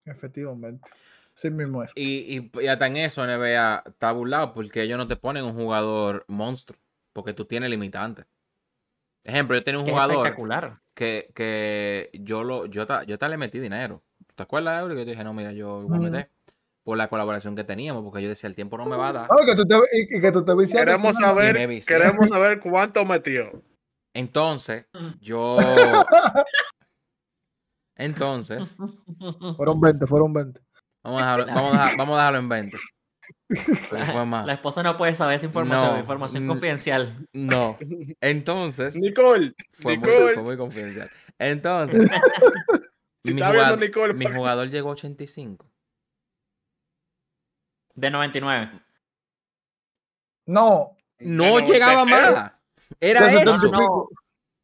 Efectivamente. 0.05 0.89
Sí 1.34 1.49
mismo 1.49 1.82
es. 1.84 1.91
Y, 1.95 2.38
y, 2.38 2.51
y 2.61 2.68
hasta 2.68 2.88
en 2.88 2.97
eso 2.97 3.24
NBA 3.26 3.84
está 3.88 4.11
burlado 4.11 4.53
porque 4.53 4.84
ellos 4.84 4.97
no 4.97 5.07
te 5.07 5.16
ponen 5.16 5.45
un 5.45 5.53
jugador 5.55 6.26
monstruo. 6.28 6.78
Porque 7.14 7.34
tú 7.34 7.45
tienes 7.45 7.70
limitantes. 7.70 8.26
Ejemplo, 9.24 9.55
yo 9.55 9.64
tenía 9.64 9.80
un 9.80 9.86
jugador 9.88 10.18
espectacular. 10.18 10.80
que, 10.93 11.32
que 11.34 12.09
yo 12.14 12.43
lo 12.43 12.66
yo, 12.66 12.86
ta- 12.86 13.03
yo 13.03 13.18
ta 13.18 13.30
le 13.30 13.38
metí 13.38 13.59
dinero. 13.59 14.03
¿Te 14.36 14.43
acuerdas, 14.43 14.82
Eury? 14.82 14.95
Que 14.95 14.99
yo 15.01 15.05
te 15.05 15.11
dije, 15.11 15.24
no, 15.24 15.34
mira, 15.34 15.53
yo 15.53 15.84
voy 15.88 15.97
a 15.97 15.99
meter 16.01 16.30
por 16.84 16.97
la 16.97 17.07
colaboración 17.07 17.55
que 17.55 17.63
teníamos, 17.63 18.03
porque 18.03 18.21
yo 18.21 18.29
decía, 18.29 18.47
el 18.49 18.55
tiempo 18.55 18.77
no 18.77 18.86
me 18.86 18.95
va 18.97 19.09
a 19.09 19.13
dar. 19.13 19.29
Que 19.45 19.55
tú 19.55 19.65
te, 19.65 19.75
y, 19.75 20.17
y 20.17 20.21
que 20.21 20.31
tú 20.31 20.43
te 20.43 20.53
Queremos 20.71 21.15
me 21.15 21.21
saber, 21.25 21.84
queremos 21.86 22.29
saber 22.29 22.59
cuánto 22.59 23.05
metió. 23.05 23.63
Entonces, 24.13 24.86
yo. 25.21 25.57
Entonces, 27.97 28.75
Fueron 29.57 29.79
20, 29.79 30.07
fueron 30.07 30.34
20. 30.34 30.59
vamos 31.03 31.21
a 31.21 31.25
dejarlo, 31.25 31.45
vamos 31.47 31.77
a 31.77 31.81
dejar- 31.84 31.97
vamos 31.97 32.13
a 32.13 32.17
dejarlo 32.17 32.39
en 32.39 32.49
20. 32.49 32.77
Porque 33.47 34.05
fue 34.05 34.25
más. 34.25 34.45
La 34.45 34.53
esposa 34.53 34.84
no 34.84 34.97
puede 34.97 35.13
saber 35.13 35.36
esa 35.36 35.45
información, 35.45 35.93
No, 35.93 35.99
información 35.99 36.47
confidencial. 36.47 37.27
No. 37.34 37.77
Entonces, 38.21 38.95
Nicole, 38.95 39.53
fue 39.71 39.97
muy, 39.97 40.07
Nicole. 40.09 40.34
fue 40.34 40.43
muy 40.43 40.57
confidencial. 40.57 41.09
Entonces, 41.39 42.09
Si 43.23 43.34
mi, 43.34 43.39
está 43.41 43.51
viendo 43.51 43.63
jugador, 43.75 43.79
Nicole, 43.79 44.13
mi 44.15 44.25
jugador 44.25 44.69
llegó 44.69 44.89
a 44.89 44.93
85. 44.93 45.69
De 47.94 48.10
99. 48.10 48.82
No. 50.46 50.98
No 51.20 51.58
De 51.58 51.66
llegaba 51.66 52.06
90. 52.06 52.32
más. 52.32 52.52
Era 53.00 53.32
eso. 53.32 53.44
No, 53.46 53.72
no, 53.72 54.10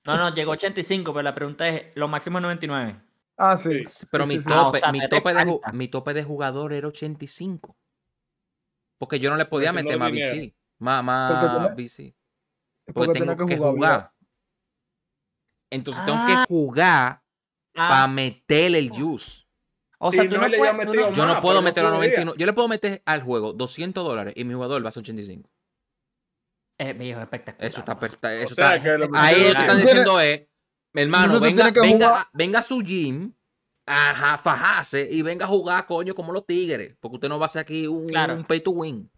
no, 0.05 0.17
no, 0.17 0.33
llegó 0.35 0.51
85, 0.51 1.13
pero 1.13 1.23
la 1.23 1.35
pregunta 1.35 1.67
es, 1.67 1.95
lo 1.95 2.07
máximo 2.07 2.37
es 2.39 2.41
99. 2.43 3.01
Ah, 3.37 3.55
sí. 3.55 3.83
Pero 4.11 4.25
Sí, 4.25 4.29
mi, 4.33 4.35
sí, 4.39 4.41
sí. 4.43 4.49
Ah, 4.53 4.61
o 4.61 4.65
tope, 4.65 4.79
sea, 4.79 4.91
mi, 4.91 5.07
tope 5.07 5.33
de, 5.33 5.59
mi 5.73 5.87
tope 5.87 6.13
de 6.13 6.23
jugador 6.23 6.73
era 6.73 6.87
85. 6.87 7.77
Porque 8.97 9.19
yo 9.19 9.29
no 9.29 9.37
le 9.37 9.45
podía 9.45 9.71
Metiendo 9.71 9.91
meter 9.91 9.99
más 9.99 10.11
dinero. 10.11 10.35
VC. 10.35 10.55
Más, 10.79 11.31
Porque 11.31 11.59
más 11.59 11.75
VC. 11.75 12.15
Porque, 12.85 12.93
Porque 12.93 13.19
tengo 13.19 13.37
que 13.37 13.45
que 13.45 13.57
jugar. 13.57 13.73
jugar. 13.73 14.11
Entonces 15.71 16.03
tengo 16.05 16.17
Ah. 16.21 16.25
que 16.27 16.53
jugar 16.53 17.23
para 17.73 18.03
Ah, 18.03 18.07
meterle 18.07 18.79
el 18.79 18.89
juice. 18.89 19.38
O 19.99 20.11
Si 20.11 20.17
sea, 20.17 20.29
tú 20.29 20.35
no 20.35 20.41
no 20.41 20.47
le 20.47 20.57
puedes... 20.57 20.77
tú 20.87 20.93
no- 20.93 21.11
Yo 21.13 21.25
no 21.25 21.33
más, 21.33 21.41
puedo 21.41 21.61
meterlo 21.61 21.89
a 21.89 21.93
podía. 21.93 22.09
99. 22.09 22.39
Yo 22.39 22.45
le 22.45 22.53
puedo 22.53 22.67
meter 22.67 23.01
al 23.05 23.21
juego 23.21 23.53
200 23.53 24.03
dólares 24.03 24.33
y 24.35 24.43
mi 24.45 24.53
jugador 24.53 24.83
va 24.83 24.89
a 24.89 24.91
ser 24.91 25.01
85. 25.01 25.49
Eh, 26.77 26.93
mi 26.93 27.09
hijo, 27.09 27.19
espectacular. 27.21 27.67
Eso 27.69 27.79
está. 27.79 27.93
mano. 27.93 27.99
per- 27.99 28.11
está- 28.13 28.33
Eso 28.35 28.51
O 28.51 28.55
sea, 28.55 28.75
está 28.75 28.83
que 28.91 28.97
lo 28.97 29.05
ahí 29.13 29.35
metieron- 29.35 29.41
ellos 29.51 29.59
están 29.59 29.77
diciendo 29.81 30.19
es, 30.21 30.41
hermano, 30.93 31.39
venga, 31.39 31.71
que 31.73 31.79
venga, 31.81 32.29
venga 32.33 32.59
a 32.59 32.63
su 32.63 32.79
gym, 32.81 33.33
ajá, 33.85 34.37
fajase 34.37 35.07
y 35.11 35.21
venga 35.21 35.45
a 35.45 35.49
jugar, 35.49 35.85
coño, 35.85 36.15
como 36.15 36.31
los 36.31 36.45
tigres. 36.45 36.95
Porque 37.01 37.15
usted 37.15 37.27
no 37.29 37.37
va 37.37 37.45
a 37.45 37.47
hacer 37.47 37.61
aquí 37.63 37.85
un, 37.87 38.07
Claro. 38.07 38.35
un 38.35 38.43
pay 38.45 38.61
to 38.61 38.71
win. 38.71 39.11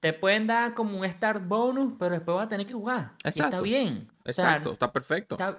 Te 0.00 0.12
pueden 0.12 0.46
dar 0.46 0.74
como 0.74 0.98
un 0.98 1.10
start 1.10 1.42
bonus, 1.46 1.94
pero 1.98 2.14
después 2.14 2.34
vas 2.34 2.46
a 2.46 2.48
tener 2.48 2.66
que 2.66 2.72
jugar. 2.72 3.12
Y 3.24 3.28
está 3.28 3.44
Exacto. 3.44 3.62
bien. 3.62 4.10
O 4.26 4.32
sea, 4.32 4.44
Exacto, 4.44 4.72
está 4.72 4.92
perfecto. 4.92 5.34
está- 5.36 5.58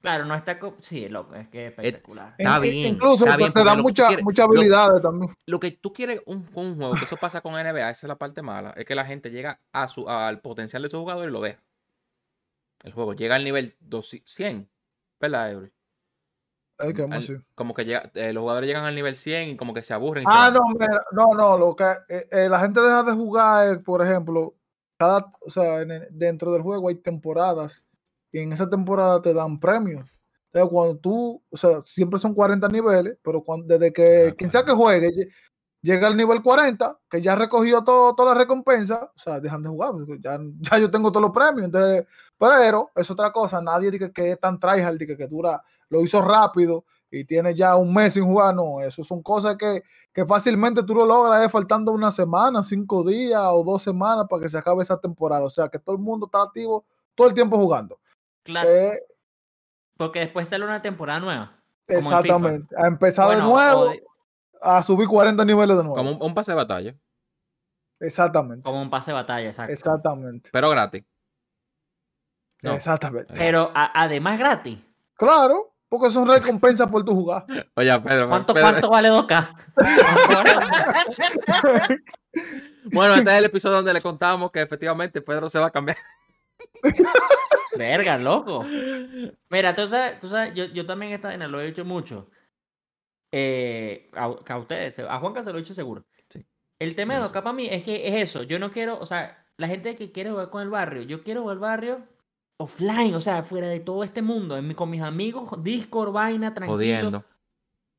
Claro, 0.00 0.24
no 0.24 0.34
está... 0.34 0.58
Sí, 0.80 1.08
loco, 1.08 1.34
es 1.34 1.48
que 1.48 1.66
es 1.66 1.70
espectacular. 1.72 2.34
Está 2.38 2.56
In- 2.56 2.62
bien, 2.62 2.94
Incluso 2.94 3.24
está 3.24 3.32
te- 3.32 3.38
bien, 3.38 3.52
tú 3.52 3.60
muchas 3.82 4.16
lo- 4.16 4.44
habilidades 4.44 5.02
también. 5.02 5.34
Lo 5.46 5.60
que 5.60 5.72
tú 5.72 5.92
quieres 5.92 6.22
un, 6.26 6.42
con 6.44 6.66
un 6.66 6.76
juego, 6.76 6.94
que 6.94 7.04
eso 7.04 7.16
pasa 7.18 7.40
con 7.42 7.54
NBA, 7.54 7.90
esa 7.90 8.06
es 8.06 8.08
la 8.08 8.16
parte 8.16 8.40
mala, 8.40 8.70
es 8.76 8.86
que 8.86 8.94
la 8.94 9.04
gente 9.04 9.30
llega 9.30 9.60
a 9.72 9.88
su, 9.88 10.08
al 10.08 10.40
potencial 10.40 10.82
de 10.82 10.88
su 10.88 10.98
jugador 10.98 11.28
y 11.28 11.32
lo 11.32 11.40
deja. 11.42 11.60
El 12.82 12.92
juego 12.94 13.12
llega 13.12 13.36
al 13.36 13.44
nivel 13.44 13.76
200, 13.80 14.32
100, 14.32 14.70
¿verdad, 15.20 15.70
así? 17.10 17.36
Como 17.54 17.74
que 17.74 17.84
llega, 17.84 18.10
eh, 18.14 18.32
los 18.32 18.40
jugadores 18.40 18.66
llegan 18.66 18.84
al 18.84 18.94
nivel 18.94 19.16
100 19.16 19.50
y 19.50 19.56
como 19.56 19.74
que 19.74 19.82
se 19.82 19.92
aburren. 19.92 20.24
se 20.24 20.32
Ah, 20.32 20.50
no, 20.50 20.62
mira, 20.72 21.04
no, 21.12 21.34
no, 21.34 21.58
lo 21.58 21.76
que 21.76 21.84
eh, 22.08 22.26
eh, 22.30 22.48
la 22.48 22.58
gente 22.60 22.80
deja 22.80 23.02
de 23.02 23.12
jugar, 23.12 23.74
eh, 23.74 23.78
por 23.80 24.02
ejemplo, 24.02 24.54
cada, 24.98 25.30
o 25.40 25.50
sea, 25.50 25.82
en 25.82 26.06
dentro 26.10 26.52
del 26.52 26.62
juego 26.62 26.88
hay 26.88 26.94
temporadas 26.94 27.84
y 28.32 28.38
en 28.40 28.52
esa 28.52 28.68
temporada 28.68 29.20
te 29.22 29.34
dan 29.34 29.58
premios. 29.60 30.08
Entonces, 30.52 30.70
cuando 30.72 30.96
tú, 30.98 31.42
o 31.50 31.56
sea, 31.56 31.80
siempre 31.84 32.18
son 32.18 32.34
40 32.34 32.68
niveles, 32.68 33.16
pero 33.22 33.42
cuando, 33.42 33.66
desde 33.66 33.92
que 33.92 34.34
quien 34.36 34.50
sea 34.50 34.64
que 34.64 34.72
juegue 34.72 35.08
lle- 35.10 35.28
llega 35.82 36.06
al 36.08 36.16
nivel 36.16 36.42
40, 36.42 36.98
que 37.08 37.22
ya 37.22 37.36
recogió 37.36 37.82
todo, 37.84 38.14
toda 38.14 38.34
la 38.34 38.40
recompensa, 38.40 39.10
o 39.14 39.18
sea, 39.18 39.40
dejan 39.40 39.62
de 39.62 39.68
jugar, 39.70 39.92
ya, 40.20 40.38
ya 40.60 40.78
yo 40.78 40.90
tengo 40.90 41.10
todos 41.12 41.22
los 41.22 41.30
premios. 41.32 41.66
Entonces, 41.66 42.06
pero 42.38 42.90
es 42.96 43.10
otra 43.10 43.32
cosa, 43.32 43.60
nadie 43.62 43.90
dice 43.90 44.12
que 44.12 44.32
es 44.32 44.40
tan 44.40 44.58
tryhard, 44.58 44.96
dice 44.98 45.16
que 45.16 45.26
dura, 45.26 45.62
lo 45.88 46.00
hizo 46.02 46.20
rápido 46.22 46.84
y 47.10 47.24
tiene 47.24 47.54
ya 47.54 47.76
un 47.76 47.92
mes 47.94 48.14
sin 48.14 48.24
jugar, 48.24 48.54
no, 48.54 48.80
eso 48.80 49.02
son 49.04 49.22
cosas 49.22 49.56
que, 49.56 49.82
que 50.12 50.24
fácilmente 50.26 50.82
tú 50.82 50.94
lo 50.94 51.06
logras, 51.06 51.44
es 51.44 51.50
faltando 51.52 51.92
una 51.92 52.10
semana, 52.10 52.62
cinco 52.62 53.02
días 53.04 53.40
o 53.52 53.62
dos 53.64 53.82
semanas 53.82 54.26
para 54.28 54.42
que 54.42 54.48
se 54.48 54.58
acabe 54.58 54.82
esa 54.82 54.98
temporada. 55.00 55.44
O 55.44 55.50
sea, 55.50 55.68
que 55.68 55.78
todo 55.78 55.94
el 55.96 56.02
mundo 56.02 56.26
está 56.26 56.42
activo 56.42 56.84
todo 57.14 57.28
el 57.28 57.34
tiempo 57.34 57.56
jugando. 57.56 57.98
Claro, 58.42 58.68
Eh, 58.70 59.02
porque 59.96 60.20
después 60.20 60.48
sale 60.48 60.64
una 60.64 60.82
temporada 60.82 61.20
nueva. 61.20 61.52
Exactamente. 61.86 62.74
A 62.76 62.86
empezar 62.86 63.26
Bueno, 63.26 63.46
de 63.46 63.52
nuevo, 63.52 63.88
de- 63.90 64.02
a 64.62 64.82
subir 64.82 65.08
40 65.08 65.44
niveles 65.44 65.76
de 65.76 65.82
nuevo. 65.82 65.96
Como 65.96 66.12
un, 66.12 66.22
un 66.22 66.34
pase 66.34 66.52
de 66.52 66.56
batalla, 66.56 66.94
Exactamente. 67.98 68.62
como 68.62 68.80
un 68.80 68.90
pase 68.90 69.10
de 69.10 69.14
batalla, 69.14 69.46
exacto. 69.48 69.72
Exactamente. 69.72 70.50
pero 70.52 70.70
gratis. 70.70 71.04
No. 72.62 72.72
Exactamente. 72.74 73.32
Pero 73.36 73.70
a- 73.74 73.90
además 74.02 74.38
gratis. 74.38 74.78
Claro, 75.14 75.74
porque 75.88 76.10
son 76.10 76.28
recompensas 76.28 76.88
por 76.88 77.04
tu 77.04 77.14
jugar. 77.14 77.44
Oye, 77.74 78.00
Pedro, 78.00 78.28
¿Cuánto, 78.28 78.54
Pedro- 78.54 78.68
cuánto 78.68 78.90
vale 78.90 79.10
2K? 79.10 79.54
Bueno, 82.92 83.14
este 83.14 83.30
es 83.30 83.38
el 83.38 83.44
episodio 83.44 83.76
donde 83.76 83.92
le 83.92 84.00
contamos 84.00 84.50
que 84.50 84.62
efectivamente 84.62 85.20
Pedro 85.20 85.48
se 85.48 85.58
va 85.58 85.66
a 85.66 85.70
cambiar. 85.70 85.98
Verga, 87.76 88.18
loco. 88.18 88.64
Mira, 89.48 89.74
tú 89.74 89.86
sabes, 89.86 90.18
tú 90.18 90.28
sabes 90.28 90.54
yo, 90.54 90.64
yo 90.66 90.84
también 90.86 91.12
esta 91.12 91.28
vaina 91.28 91.48
lo 91.48 91.60
he 91.60 91.66
dicho 91.66 91.84
mucho. 91.84 92.28
Eh, 93.32 94.10
a, 94.14 94.24
a 94.24 94.58
ustedes, 94.58 94.98
a 94.98 95.18
Juanca 95.18 95.42
se 95.44 95.52
lo 95.52 95.58
he 95.58 95.62
dicho 95.62 95.74
seguro. 95.74 96.04
Sí. 96.28 96.44
El 96.78 96.94
tema 96.94 97.14
de 97.14 97.20
los 97.20 97.30
para 97.30 97.52
mí 97.52 97.68
es 97.70 97.82
que 97.84 98.08
es 98.08 98.14
eso. 98.14 98.42
Yo 98.42 98.58
no 98.58 98.70
quiero, 98.70 98.98
o 98.98 99.06
sea, 99.06 99.46
la 99.56 99.68
gente 99.68 99.94
que 99.96 100.10
quiere 100.10 100.30
jugar 100.30 100.50
con 100.50 100.62
el 100.62 100.70
barrio, 100.70 101.02
yo 101.02 101.22
quiero 101.22 101.42
jugar 101.42 101.54
el 101.56 101.60
barrio 101.60 102.06
offline, 102.58 103.14
o 103.14 103.20
sea, 103.20 103.42
fuera 103.42 103.68
de 103.68 103.80
todo 103.80 104.04
este 104.04 104.20
mundo, 104.20 104.56
en 104.58 104.66
mi- 104.68 104.74
con 104.74 104.90
mis 104.90 105.00
amigos, 105.02 105.50
Discord, 105.62 106.12
vaina, 106.12 106.52
tranquilo. 106.52 106.76
Jodiendo. 106.76 107.24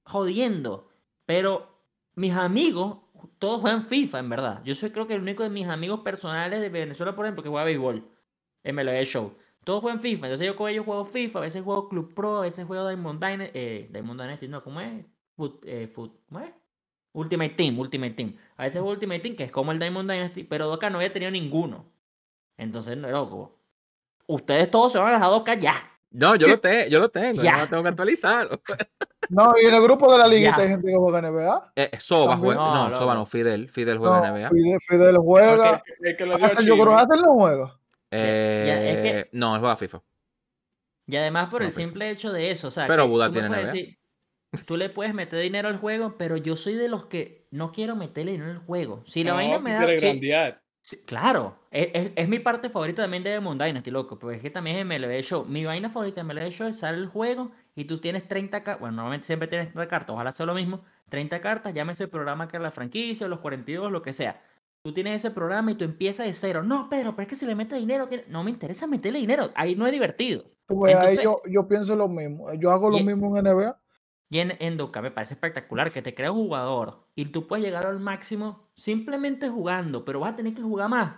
jodiendo. 0.05 0.89
Pero 1.25 1.67
mis 2.15 2.33
amigos, 2.33 2.97
todos 3.39 3.61
juegan 3.61 3.85
FIFA, 3.85 4.19
en 4.19 4.29
verdad. 4.29 4.61
Yo 4.63 4.75
soy 4.75 4.91
creo 4.91 5.07
que 5.07 5.15
el 5.15 5.21
único 5.21 5.43
de 5.43 5.49
mis 5.49 5.67
amigos 5.67 6.01
personales 6.01 6.59
de 6.59 6.69
Venezuela, 6.69 7.15
por 7.15 7.25
ejemplo, 7.25 7.41
que 7.41 7.49
juega 7.49 7.65
béisbol. 7.65 8.07
MLB 8.63 9.03
Show. 9.05 9.33
Todos 9.63 9.81
juegan 9.81 9.99
FIFA. 9.99 10.27
Entonces 10.27 10.47
yo 10.47 10.55
con 10.55 10.69
ellos 10.69 10.85
juego 10.85 11.05
FIFA, 11.05 11.39
a 11.39 11.41
veces 11.43 11.63
juego 11.63 11.87
Club 11.89 12.13
Pro, 12.13 12.37
a 12.37 12.41
veces 12.41 12.65
juego 12.65 12.87
Diamond 12.87 13.23
Dynasty. 13.23 13.51
Eh, 13.57 13.89
Diamond 13.91 14.19
Dynasty, 14.21 14.47
no, 14.47 14.63
¿cómo 14.63 14.81
es? 14.81 15.05
Foot, 15.35 15.63
eh, 15.67 15.87
foot- 15.93 16.17
¿Cómo 16.29 16.41
es? 16.41 16.51
Ultimate 17.13 17.49
Team, 17.51 17.77
Ultimate 17.77 18.13
Team. 18.13 18.35
A 18.57 18.63
veces 18.63 18.79
juego 18.79 18.91
Ultimate 18.93 19.19
Team, 19.19 19.35
que 19.35 19.43
es 19.43 19.51
como 19.51 19.71
el 19.71 19.79
Diamond 19.79 20.09
Dynasty, 20.09 20.43
pero 20.43 20.67
2K 20.75 20.89
no 20.91 20.97
había 20.97 21.11
tenido 21.13 21.31
ninguno. 21.31 21.85
Entonces, 22.57 22.97
no, 22.97 23.09
loco. 23.09 23.57
Ustedes 24.27 24.69
todos 24.71 24.91
se 24.93 24.97
van 24.99 25.13
a 25.15 25.19
las 25.19 25.29
2K 25.29 25.57
ya. 25.59 25.73
No, 26.11 26.35
yo 26.35 26.47
lo, 26.47 26.59
te, 26.61 26.89
yo 26.89 26.99
lo 26.99 27.09
tengo, 27.09 27.41
Ya. 27.41 27.59
yo 27.59 27.67
tengo 27.69 27.83
que 27.83 27.89
actualizarlo. 27.89 28.59
No, 29.29 29.53
y 29.61 29.65
en 29.65 29.73
el 29.73 29.81
grupo 29.81 30.11
de 30.11 30.17
la 30.17 30.27
liguita 30.27 30.57
Ya. 30.57 30.63
hay 30.63 30.69
gente 30.69 30.87
que 30.87 30.95
juega 30.97 31.21
NBA. 31.21 31.71
Eh, 31.77 31.91
Soba 31.99 32.31
También. 32.31 32.55
juega, 32.57 32.89
No. 32.89 32.97
Soba 32.97 33.13
no, 33.15 33.25
Fidel, 33.25 33.69
Fidel 33.69 33.97
juega 33.97 34.19
No, 34.19 34.35
NBA. 34.35 34.49
Fidel, 34.49 34.79
Fidel 34.85 35.17
juega. 35.19 35.83
El 36.01 36.17
que 36.17 36.23
Hasta 36.25 36.61
yo 36.63 36.73
creo 36.73 36.87
que 36.87 37.01
Hazel 37.01 37.21
no 37.21 37.33
juega. 37.35 37.79
Eh, 38.11 38.63
ya, 38.67 38.83
es 38.83 38.97
que- 38.97 39.29
No, 39.31 39.53
él 39.55 39.59
juega 39.61 39.75
FIFA. 39.77 40.01
Y 41.07 41.15
además 41.15 41.49
por 41.49 41.61
No, 41.61 41.67
el 41.67 41.73
FIFA. 41.73 41.81
simple 41.87 42.09
hecho 42.11 42.31
de 42.31 42.51
eso, 42.51 42.67
o 42.67 42.71
sea, 42.71 42.87
Pero 42.87 43.07
Buda 43.07 43.27
tú 43.27 43.33
tiene 43.33 43.47
puedes 43.47 43.71
decir- 43.71 43.97
tú 44.65 44.77
le 44.77 44.89
puedes 44.89 45.13
meter 45.13 45.39
dinero 45.39 45.69
al 45.69 45.77
juego, 45.77 46.15
pero 46.17 46.37
yo 46.37 46.55
soy 46.57 46.75
de 46.75 46.89
los 46.89 47.05
que 47.05 47.47
no 47.51 47.71
quiero 47.71 47.95
meterle 47.95 48.33
dinero 48.33 48.51
al 48.51 48.59
juego. 48.59 49.01
Si 49.05 49.23
la 49.23 49.31
No, 49.31 49.37
vaina 49.37 49.59
me 49.59 49.71
da... 49.73 50.55
sí, 50.81 50.97
claro, 51.05 51.57
es, 51.71 51.89
es- 51.93 52.11
es 52.15 52.27
mi 52.27 52.39
parte 52.39 52.69
favorita 52.69 53.03
también 53.03 53.23
de 53.23 53.29
Demon 53.31 53.57
Dynasty, 53.57 53.91
loco, 53.91 54.19
porque 54.19 54.37
es 54.37 54.41
que 54.41 54.49
también 54.49 54.75
es 54.77 54.81
MLB 54.85 55.21
Show. 55.23 55.45
Mi 55.45 55.63
vaina 55.65 55.89
favorita 55.89 56.21
de 56.21 56.33
MLB 56.33 56.49
Show 56.51 56.67
es 56.67 56.79
sale 56.79 56.97
el 56.97 57.07
juego 57.07 57.51
y 57.75 57.85
tú 57.85 57.97
tienes 57.99 58.27
30 58.27 58.63
cartas, 58.63 58.79
bueno, 58.81 58.95
normalmente 58.97 59.25
siempre 59.27 59.47
tienes 59.47 59.67
30 59.69 59.87
cartas, 59.87 60.13
ojalá 60.13 60.31
sea 60.33 60.45
lo 60.45 60.53
mismo, 60.53 60.83
30 61.09 61.39
cartas, 61.41 61.73
llámese 61.73 62.03
el 62.03 62.09
programa 62.09 62.47
que 62.47 62.57
es 62.57 62.63
la 62.63 62.71
franquicia, 62.71 63.27
los 63.27 63.39
42, 63.39 63.91
lo 63.91 64.01
que 64.01 64.11
sea. 64.13 64.41
Tú 64.83 64.93
tienes 64.93 65.15
ese 65.17 65.29
programa 65.31 65.71
y 65.71 65.75
tú 65.75 65.83
empiezas 65.85 66.25
de 66.25 66.33
cero. 66.33 66.63
No, 66.63 66.89
Pedro, 66.89 67.15
pero 67.15 67.23
es 67.23 67.27
que 67.29 67.35
si 67.35 67.45
le 67.45 67.53
metes 67.53 67.77
dinero, 67.79 68.07
tiene- 68.07 68.25
no 68.27 68.43
me 68.43 68.49
interesa 68.49 68.87
meterle 68.87 69.19
dinero. 69.19 69.51
Ahí 69.53 69.75
no 69.75 69.85
es 69.85 69.91
divertido. 69.91 70.43
Ves, 70.69 70.95
ahí 70.95 71.17
yo, 71.23 71.41
yo 71.47 71.67
pienso 71.67 71.95
lo 71.95 72.07
mismo. 72.07 72.51
Yo 72.53 72.71
hago 72.71 72.89
lo 72.89 72.97
Y- 72.97 73.03
mismo 73.03 73.37
en 73.37 73.45
NBA. 73.45 73.77
Y 74.29 74.39
en, 74.39 74.53
en 74.59 74.77
2K 74.77 75.01
me 75.01 75.11
parece 75.11 75.33
espectacular 75.33 75.91
que 75.91 76.01
te 76.01 76.15
crea 76.15 76.31
un 76.31 76.45
jugador 76.45 77.05
y 77.15 77.25
tú 77.25 77.47
puedes 77.47 77.65
llegar 77.65 77.85
al 77.85 77.99
máximo 77.99 78.69
simplemente 78.75 79.49
jugando, 79.49 80.05
pero 80.05 80.21
vas 80.21 80.33
a 80.33 80.35
tener 80.37 80.53
que 80.53 80.61
jugar 80.61 80.87
más. 80.89 81.15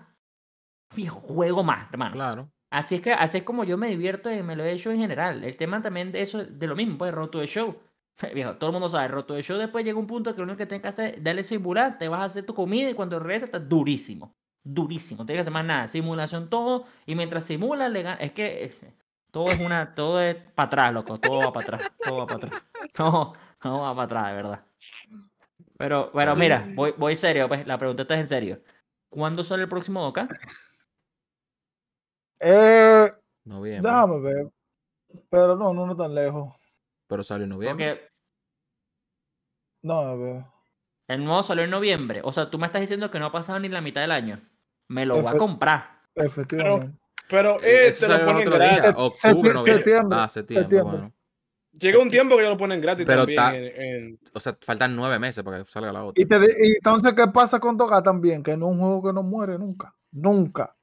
Fijo, 0.90 1.20
juego 1.22 1.64
más, 1.64 1.88
hermano. 1.92 2.14
Claro. 2.16 2.50
Así 2.72 2.96
es 2.96 3.02
que 3.02 3.14
así 3.14 3.38
es 3.38 3.44
como 3.44 3.64
yo 3.66 3.78
me 3.78 3.88
divierto 3.88 4.32
y 4.32 4.42
me 4.42 4.56
lo 4.56 4.64
he 4.64 4.72
hecho 4.72 4.92
en 4.92 5.00
general. 5.00 5.44
El 5.44 5.56
tema 5.58 5.80
también 5.84 6.12
de 6.12 6.24
eso, 6.24 6.44
de 6.44 6.68
lo 6.68 6.76
mismo, 6.76 6.98
pues 6.98 7.14
roto 7.14 7.38
de 7.40 7.46
show. 7.46 7.76
Viejo, 8.34 8.56
todo 8.56 8.70
el 8.70 8.74
mundo 8.74 8.90
sabe, 8.90 9.08
roto 9.08 9.34
de 9.34 9.42
show 9.42 9.58
después 9.58 9.84
llega 9.84 9.98
un 9.98 10.08
punto 10.08 10.34
que 10.34 10.38
lo 10.38 10.44
único 10.44 10.58
que 10.58 10.66
tienes 10.66 10.82
que 10.82 10.88
hacer 10.88 11.16
es 11.16 11.24
darle 11.24 11.44
simular, 11.44 11.98
te 11.98 12.08
vas 12.08 12.22
a 12.22 12.26
hacer 12.26 12.46
tu 12.46 12.54
comida 12.54 12.90
y 12.90 12.94
cuando 12.94 13.20
regresas 13.20 13.48
estás 13.48 13.68
durísimo. 13.68 14.36
Durísimo, 14.64 15.24
no 15.24 15.26
tienes 15.26 15.40
que 15.40 15.42
hacer 15.42 15.54
más 15.54 15.66
nada. 15.66 15.88
Simulación 15.88 16.50
todo 16.50 16.86
y 17.06 17.16
mientras 17.16 17.44
simulas 17.44 17.92
le 17.92 18.04
ganas. 18.04 18.22
Es 18.22 18.32
que 18.32 18.66
eh, 18.66 18.94
todo 19.30 19.50
es 19.50 19.60
una, 19.60 19.94
todo 19.94 20.22
es 20.22 20.36
para 20.36 20.68
atrás, 20.68 20.94
loco. 20.94 21.20
Todo 21.20 21.40
va 21.40 21.52
para 21.52 21.66
atrás. 21.76 21.92
Todo 22.02 22.18
va 22.20 22.28
para 22.28 22.48
atrás. 22.48 22.64
Todo, 22.94 23.34
todo 23.60 23.80
va 23.80 23.96
para 23.96 24.04
atrás, 24.04 24.28
de 24.28 24.34
verdad. 24.36 24.66
Pero, 25.78 26.12
pero 26.14 26.36
mira, 26.36 26.68
voy, 26.76 26.94
voy 26.98 27.16
serio, 27.16 27.48
pues 27.48 27.66
la 27.66 27.78
pregunta 27.78 28.04
está 28.04 28.20
en 28.20 28.28
serio. 28.28 28.62
¿Cuándo 29.10 29.44
sale 29.44 29.64
el 29.64 29.70
próximo 29.70 30.02
Doca? 30.02 30.28
Eh, 32.40 33.10
Noviembre. 33.46 33.90
déjame 33.90 34.20
ver. 34.20 34.52
Pero 35.30 35.56
no, 35.56 35.74
no, 35.74 35.86
no 35.86 35.96
tan 35.96 36.14
lejos. 36.14 36.54
Pero 37.08 37.24
salió 37.24 37.44
en 37.44 37.50
noviembre. 37.50 37.90
Porque 37.96 38.08
No, 39.84 40.00
a 40.00 40.16
ver. 40.16 40.46
El 41.08 41.26
nuevo 41.26 41.44
salió 41.44 41.64
en 41.66 41.70
noviembre. 41.70 42.22
O 42.24 42.32
sea, 42.32 42.50
tú 42.50 42.58
me 42.58 42.66
estás 42.66 42.82
diciendo 42.82 43.12
que 43.12 43.20
no 43.20 43.26
ha 43.28 43.32
pasado 43.32 43.60
ni 43.60 43.68
la 43.70 43.82
mitad 43.82 44.02
del 44.02 44.12
año. 44.12 44.38
Me 44.88 45.06
lo 45.06 45.22
voy 45.22 45.28
a 45.34 45.38
comprar. 45.38 46.02
Efectivamente. 46.16 46.98
Pero 47.30 47.56
Eh, 47.62 47.86
eh, 47.86 47.88
eso 47.90 48.08
te 48.08 48.18
lo 48.18 48.26
ponen 48.26 48.48
otro 48.48 48.60
día, 48.60 48.78
gratis. 48.78 48.94
Octubre, 48.98 49.54
septiembre, 49.54 50.18
Ah, 50.22 50.30
septiembre. 50.30 50.64
septiembre. 50.64 50.98
Bueno. 50.98 51.14
Llega 51.80 52.00
un 52.00 52.10
tiempo 52.10 52.38
que 52.38 52.44
ya 52.44 52.50
lo 52.50 52.58
ponen 52.58 52.80
gratis 52.80 53.06
Pero 53.06 53.22
también. 53.26 53.40
está- 53.40 53.58
en- 53.82 53.96
en- 53.96 54.20
O 54.34 54.40
sea, 54.40 54.56
faltan 54.62 54.96
nueve 54.96 55.18
meses 55.20 55.44
para 55.44 55.64
que 55.64 55.70
salga 55.70 55.92
la 55.92 56.04
otra. 56.04 56.22
Y, 56.22 56.26
te, 56.28 56.40
di- 56.40 56.46
y 56.62 56.72
entonces, 56.76 57.14
¿qué 57.14 57.28
pasa 57.28 57.60
con 57.60 57.76
Toga 57.78 58.04
también? 58.04 58.44
Que 58.44 58.56
no 58.56 58.68
es 58.68 58.72
un 58.74 58.80
juego 58.80 59.04
que 59.04 59.14
no 59.14 59.24
muere 59.24 59.58
nunca. 59.58 59.96
Nunca. 60.12 60.76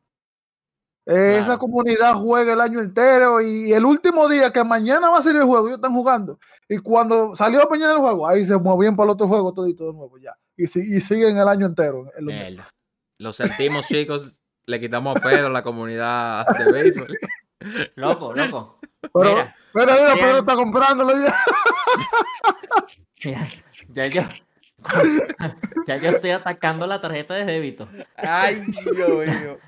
Eh, 1.13 1.39
Esa 1.39 1.59
comunidad 1.59 2.15
juega 2.15 2.53
el 2.53 2.61
año 2.61 2.81
entero 2.81 3.41
y 3.41 3.73
el 3.73 3.85
último 3.85 4.29
día 4.29 4.53
que 4.53 4.63
mañana 4.63 5.11
va 5.11 5.19
a 5.19 5.23
salir 5.23 5.41
el 5.41 5.47
juego, 5.49 5.67
ellos 5.67 5.79
están 5.79 5.93
jugando. 5.93 6.39
Y 6.69 6.79
cuando 6.79 7.35
salió 7.35 7.67
mañana 7.69 7.93
el 7.95 7.99
juego, 7.99 8.29
ahí 8.29 8.45
se 8.47 8.57
movían 8.57 8.95
para 8.95 9.07
el 9.07 9.11
otro 9.15 9.27
juego 9.27 9.53
todito 9.53 9.87
de 9.89 9.93
nuevo 9.93 10.19
ya. 10.19 10.37
Y, 10.57 10.67
si- 10.69 10.97
y 10.97 11.01
siguen 11.01 11.37
el 11.37 11.49
año 11.49 11.67
entero. 11.67 12.05
mismo. 12.19 12.31
Mierda. 12.31 12.69
Lo 13.19 13.33
sentimos, 13.33 13.87
chicos. 13.89 14.41
Le 14.67 14.79
quitamos 14.79 15.17
a 15.17 15.21
Pedro 15.21 15.49
la 15.49 15.63
comunidad 15.65 16.47
de 16.47 16.71
béisbol. 16.71 17.19
Loco, 17.97 18.33
loco. 18.33 18.79
Pero, 19.13 19.31
Mira, 19.35 19.57
pero 19.75 19.93
mira. 19.93 20.15
Pedro 20.15 20.39
está 20.39 20.55
comprándolo 20.55 21.13
ya. 21.23 21.35
ya, 23.21 23.47
ya 23.89 24.07
yo. 24.07 24.23
Ya 25.87 25.97
yo 25.97 26.11
estoy 26.11 26.31
atacando 26.31 26.87
la 26.87 27.01
tarjeta 27.01 27.35
de 27.35 27.45
débito. 27.45 27.89
Ay, 28.17 28.63
Dios 28.95 29.27
mío. 29.27 29.59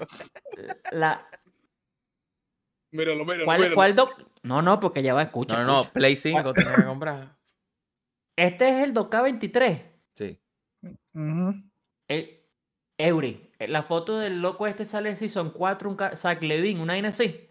La, 0.93 1.27
Míralo, 2.93 3.25
míralo, 3.25 3.45
¿cuál, 3.47 3.59
míralo. 3.59 3.75
cuál 3.75 3.95
doc? 3.95 4.11
No, 4.43 4.61
no, 4.61 4.79
porque 4.79 5.03
ya 5.03 5.15
va, 5.15 5.23
escucha. 5.23 5.57
No, 5.57 5.61
no, 5.63 5.67
no. 5.67 5.81
escucha. 5.81 5.93
Play 5.95 6.17
5 6.17 6.53
tenía 6.53 6.75
que 6.75 6.83
comprar. 6.85 7.37
Este 8.37 8.69
es 8.69 8.85
el 8.85 8.93
2K23. 8.95 9.83
Sí. 10.15 10.41
El, 12.09 12.47
Eury. 12.99 13.51
La 13.61 13.83
foto 13.83 14.19
del 14.19 14.43
loco 14.43 14.67
este 14.67 14.85
sale 14.85 15.09
en 15.09 15.17
Season 15.17 15.51
4, 15.51 15.89
un 15.91 15.97
Zach 16.17 16.43
Levine, 16.43 16.83
una 16.83 16.95
así. 17.09 17.49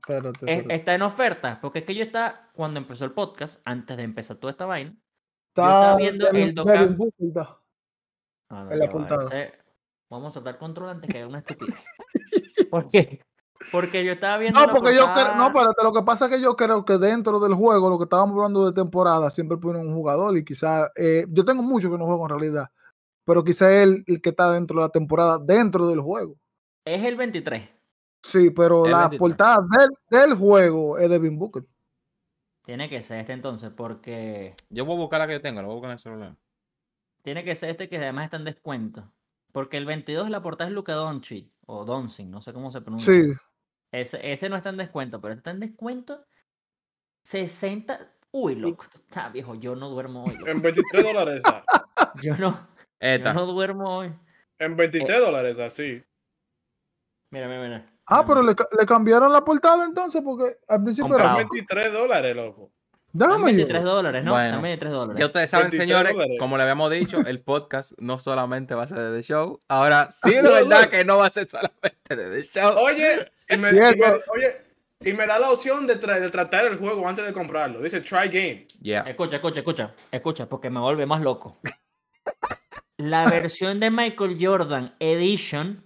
Espérate, 0.00 0.28
Es- 0.28 0.58
espérate. 0.58 0.74
está 0.74 0.94
en 0.94 1.02
oferta. 1.02 1.60
Porque 1.60 1.80
es 1.80 1.84
que 1.84 1.94
yo 1.94 2.02
estaba, 2.04 2.50
cuando 2.52 2.80
empezó 2.80 3.04
el 3.04 3.12
podcast, 3.12 3.60
antes 3.64 3.96
de 3.96 4.02
empezar 4.02 4.38
toda 4.38 4.50
esta 4.50 4.66
vaina. 4.66 4.96
Está 5.56 5.78
estaba 5.78 5.96
viendo 5.96 6.28
el 6.28 6.54
Doca- 6.54 6.72
Devin 6.72 6.96
Booker, 6.96 7.28
está. 7.28 7.58
No, 8.50 8.64
no, 8.64 8.70
En 8.72 8.78
la 8.78 8.86
va, 8.86 9.28
Vamos 10.08 10.30
a 10.30 10.34
soltar 10.34 10.58
control 10.58 10.90
antes 10.90 11.10
que 11.10 11.18
haga 11.18 11.28
una 11.28 11.38
estupidez. 11.38 11.82
¿Por 12.70 12.90
qué? 12.90 13.20
Porque 13.72 14.04
yo 14.04 14.12
estaba 14.12 14.36
viendo. 14.36 14.60
No, 14.60 14.72
porque 14.72 14.94
yo 14.94 15.12
creo, 15.14 15.34
no, 15.34 15.46
espérate, 15.48 15.82
lo 15.82 15.92
que 15.92 16.02
pasa 16.02 16.26
es 16.26 16.32
que 16.32 16.40
yo 16.40 16.54
creo 16.54 16.84
que 16.84 16.98
dentro 16.98 17.40
del 17.40 17.54
juego, 17.54 17.88
lo 17.88 17.98
que 17.98 18.04
estábamos 18.04 18.36
hablando 18.36 18.66
de 18.66 18.72
temporada, 18.72 19.30
siempre 19.30 19.56
ponen 19.56 19.88
un 19.88 19.94
jugador 19.94 20.36
y 20.36 20.44
quizás, 20.44 20.90
yo 21.28 21.44
tengo 21.44 21.62
mucho 21.62 21.90
que 21.90 21.98
no 21.98 22.04
juego 22.04 22.24
en 22.24 22.38
realidad, 22.38 22.68
pero 23.24 23.42
quizás 23.42 23.70
el, 23.72 24.04
el 24.06 24.20
que 24.20 24.28
está 24.30 24.52
dentro 24.52 24.76
de 24.76 24.82
la 24.86 24.90
temporada, 24.90 25.38
dentro 25.38 25.88
del 25.88 26.00
juego. 26.00 26.36
Es 26.84 27.02
el 27.02 27.16
23. 27.16 27.68
Sí, 28.22 28.50
pero 28.50 28.84
El 28.84 28.92
la 28.92 29.08
23. 29.08 29.18
portada 29.18 29.66
del, 29.70 29.90
del 30.10 30.34
juego 30.38 30.98
es 30.98 31.08
de 31.08 31.18
Devin 31.18 31.38
Booker. 31.38 31.64
Tiene 32.66 32.88
que 32.88 33.00
ser 33.00 33.20
este 33.20 33.32
entonces, 33.32 33.70
porque 33.70 34.56
Yo 34.70 34.84
voy 34.84 34.96
a 34.96 34.98
buscar 34.98 35.20
la 35.20 35.28
que 35.28 35.34
yo 35.34 35.40
tengo, 35.40 35.60
la 35.62 35.68
voy 35.68 35.74
a 35.74 35.76
buscar 35.76 35.90
en 35.90 35.92
el 35.92 35.98
celular. 36.00 36.36
tiene 37.22 37.44
que 37.44 37.54
ser 37.54 37.70
este 37.70 37.88
que 37.88 37.96
además 37.96 38.24
está 38.24 38.38
en 38.38 38.44
descuento. 38.44 39.12
Porque 39.52 39.76
el 39.76 39.86
22 39.86 40.26
de 40.26 40.32
la 40.32 40.42
portada 40.42 40.68
es 40.68 40.74
Luca 40.74 40.92
Doncic 40.94 41.48
o 41.66 41.84
Doncic, 41.84 42.26
no 42.26 42.40
sé 42.40 42.52
cómo 42.52 42.72
se 42.72 42.80
pronuncia. 42.80 43.12
Sí, 43.12 43.30
Ese, 43.92 44.32
ese 44.32 44.48
no 44.48 44.56
está 44.56 44.70
en 44.70 44.78
descuento, 44.78 45.20
pero 45.20 45.34
está 45.34 45.52
en 45.52 45.60
descuento 45.60 46.26
60. 47.22 48.12
Uy, 48.32 48.56
loco, 48.56 48.82
está 48.82 49.28
viejo. 49.28 49.54
Yo 49.54 49.76
no 49.76 49.88
duermo 49.88 50.24
hoy. 50.24 50.34
loco. 50.34 50.50
En 50.50 50.60
23 50.60 51.04
dólares 51.04 51.36
está. 51.36 51.64
Yo 52.22 52.36
no, 52.36 52.68
yo 53.00 53.32
no 53.32 53.46
duermo 53.46 53.98
hoy. 53.98 54.12
En 54.58 54.74
23 54.76 55.20
dólares 55.20 55.52
está, 55.52 55.70
sí. 55.70 56.02
Mira, 57.30 57.46
mira, 57.46 57.62
mira. 57.62 57.95
Ah, 58.08 58.24
pero 58.26 58.42
le, 58.42 58.54
le 58.78 58.86
cambiaron 58.86 59.32
la 59.32 59.44
portada 59.44 59.84
entonces, 59.84 60.22
porque 60.24 60.58
al 60.68 60.82
principio 60.82 61.14
era. 61.16 61.24
Comprado. 61.24 61.48
23 61.50 61.92
dólares, 61.92 62.36
loco. 62.36 62.70
Déjame 63.12 63.44
23 63.46 63.82
yo. 63.82 63.88
dólares, 63.88 64.24
¿no? 64.24 64.32
Bueno, 64.32 64.60
23 64.60 64.92
dólares. 64.92 65.20
Ya 65.20 65.26
ustedes 65.26 65.48
saben, 65.50 65.70
23 65.70 65.88
señores, 65.88 66.12
dólares. 66.12 66.36
como 66.38 66.56
le 66.58 66.62
habíamos 66.64 66.90
dicho, 66.90 67.18
el 67.26 67.40
podcast 67.40 67.92
no 67.98 68.18
solamente 68.18 68.74
va 68.74 68.82
a 68.82 68.86
ser 68.86 68.98
de 68.98 69.16
The 69.16 69.22
Show. 69.22 69.62
Ahora, 69.68 70.08
sí 70.10 70.34
es 70.34 70.42
verdad 70.42 70.90
que 70.90 71.04
no 71.04 71.16
va 71.18 71.26
a 71.26 71.30
ser 71.30 71.48
solamente 71.48 72.14
de 72.14 72.30
The 72.30 72.42
Show. 72.42 72.74
Oye, 72.78 73.32
y 73.48 73.56
me, 73.56 73.70
y 73.70 73.72
me- 73.72 73.92
oye, 74.34 74.52
y 75.00 75.12
me 75.14 75.26
da 75.26 75.38
la 75.38 75.50
opción 75.50 75.86
de, 75.86 75.98
tra- 75.98 76.20
de 76.20 76.28
tratar 76.30 76.66
el 76.66 76.76
juego 76.76 77.08
antes 77.08 77.24
de 77.26 77.32
comprarlo. 77.32 77.80
Dice 77.80 78.02
try 78.02 78.28
game. 78.28 78.66
Yeah. 78.82 79.00
Escucha, 79.02 79.36
escucha, 79.36 79.60
escucha, 79.60 79.94
escucha, 80.12 80.46
porque 80.46 80.68
me 80.68 80.80
vuelve 80.80 81.06
más 81.06 81.22
loco. 81.22 81.58
La 82.98 83.24
versión 83.30 83.78
de 83.78 83.90
Michael 83.90 84.36
Jordan 84.38 84.94
Edition 85.00 85.85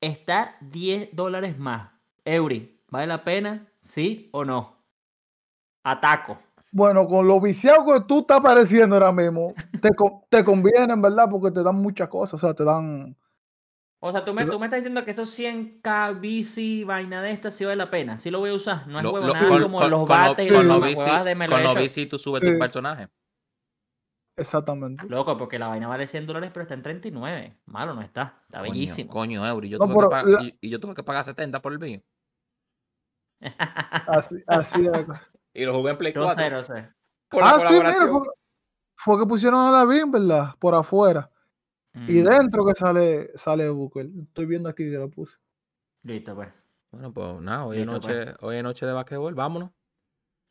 está 0.00 0.56
10 0.60 1.10
dólares 1.12 1.58
más. 1.58 1.90
Eury, 2.24 2.80
¿vale 2.88 3.06
la 3.06 3.22
pena? 3.24 3.66
¿Sí 3.80 4.28
o 4.32 4.44
no? 4.44 4.76
Ataco. 5.84 6.38
Bueno, 6.72 7.06
con 7.06 7.26
lo 7.26 7.40
viciado 7.40 7.84
que 7.86 8.00
tú 8.06 8.20
estás 8.20 8.40
pareciendo 8.40 8.96
ahora 8.96 9.12
mismo, 9.12 9.54
te, 9.80 9.94
con- 9.94 10.20
te 10.28 10.44
conviene, 10.44 10.92
en 10.92 11.00
verdad, 11.00 11.28
porque 11.30 11.50
te 11.50 11.62
dan 11.62 11.76
muchas 11.76 12.08
cosas, 12.08 12.34
o 12.34 12.38
sea, 12.46 12.54
te 12.54 12.64
dan. 12.64 13.16
O 13.98 14.12
sea, 14.12 14.24
tú 14.24 14.34
me, 14.34 14.44
tú 14.44 14.58
me 14.58 14.66
estás 14.66 14.78
diciendo 14.78 15.04
que 15.04 15.12
esos 15.12 15.36
100k 15.38 16.20
bici, 16.20 16.84
vaina 16.84 17.22
de 17.22 17.30
esta, 17.30 17.50
sí 17.50 17.64
vale 17.64 17.76
la 17.76 17.90
pena. 17.90 18.18
Sí 18.18 18.30
lo 18.30 18.40
voy 18.40 18.50
a 18.50 18.54
usar. 18.54 18.86
No 18.86 18.98
es 18.98 19.04
Lo- 19.04 19.12
huevo 19.12 19.26
lo- 19.28 19.32
nada 19.32 19.48
con- 19.48 19.62
como 19.62 19.78
con- 19.78 19.90
los 19.90 20.00
con 20.00 20.08
lo- 20.08 20.14
bates 20.28 20.46
y 20.46 20.48
con 20.54 20.68
las 20.68 20.78
lo 20.78 20.84
bici- 20.86 21.24
de 21.24 21.48
Con 21.48 21.62
los 21.62 21.74
bici 21.76 22.06
tú 22.06 22.18
subes 22.18 22.42
Sí. 22.42 22.52
tu 22.52 22.58
personaje. 22.58 23.08
Exactamente. 24.36 25.06
Loco, 25.08 25.36
porque 25.38 25.58
la 25.58 25.68
vaina 25.68 25.88
vale 25.88 26.06
100 26.06 26.26
dólares, 26.26 26.50
pero 26.52 26.62
está 26.62 26.74
en 26.74 26.82
39. 26.82 27.56
Malo 27.66 27.94
no 27.94 28.02
está. 28.02 28.40
Está 28.44 28.58
Coño, 28.60 28.72
bellísimo. 28.72 29.10
Coño, 29.12 29.46
Eury. 29.46 29.68
Yo 29.70 29.78
No, 29.78 29.86
tuve 29.86 29.94
pero 29.96 30.08
que 30.08 30.10
pagar, 30.10 30.26
la- 30.26 30.42
y, 30.42 30.58
y 30.60 30.70
yo 30.70 30.78
tuve 30.80 30.94
que 30.94 31.02
pagar 31.02 31.24
70 31.24 31.62
por 31.62 31.72
el 31.72 31.78
mío. 31.78 32.02
Así, 34.08 34.36
así 34.46 34.86
es. 34.86 35.06
Y 35.54 35.64
lo 35.64 35.74
jugué 35.74 35.92
en 35.92 35.98
Play 35.98 36.12
No 36.14 36.24
4. 36.24 36.42
sé, 36.44 36.50
no 36.50 36.62
sé. 36.62 36.88
Por 37.28 37.42
la 37.42 37.50
Ah, 37.50 37.60
sí, 37.60 37.74
mira, 37.74 37.92
fue, 37.94 38.20
fue 38.96 39.18
que 39.18 39.26
pusieron 39.26 39.60
a 39.60 39.70
David, 39.70 40.04
¿verdad? 40.08 40.54
Por 40.58 40.74
afuera. 40.74 41.30
Y 42.08 42.20
Mm, 42.20 42.24
dentro 42.24 42.64
que 42.66 42.74
sale, 42.74 43.30
sale 43.36 43.68
Booker. 43.70 44.06
Estoy 44.22 44.46
viendo 44.46 44.68
aquí 44.68 44.84
que 44.84 44.96
lo 44.98 45.10
puse. 45.10 45.36
Listo, 46.02 46.34
pues. 46.34 46.48
Bueno, 46.92 47.12
pues 47.12 47.40
nada, 47.40 47.64
hoy 47.66 47.78
es 47.78 47.86
Listo, 47.86 48.08
noche, 48.08 48.34
hoy 48.40 48.56
es 48.56 48.62
noche 48.62 48.86
de 48.86 48.92
basquetbol, 48.92 49.34
vámonos. 49.34 49.70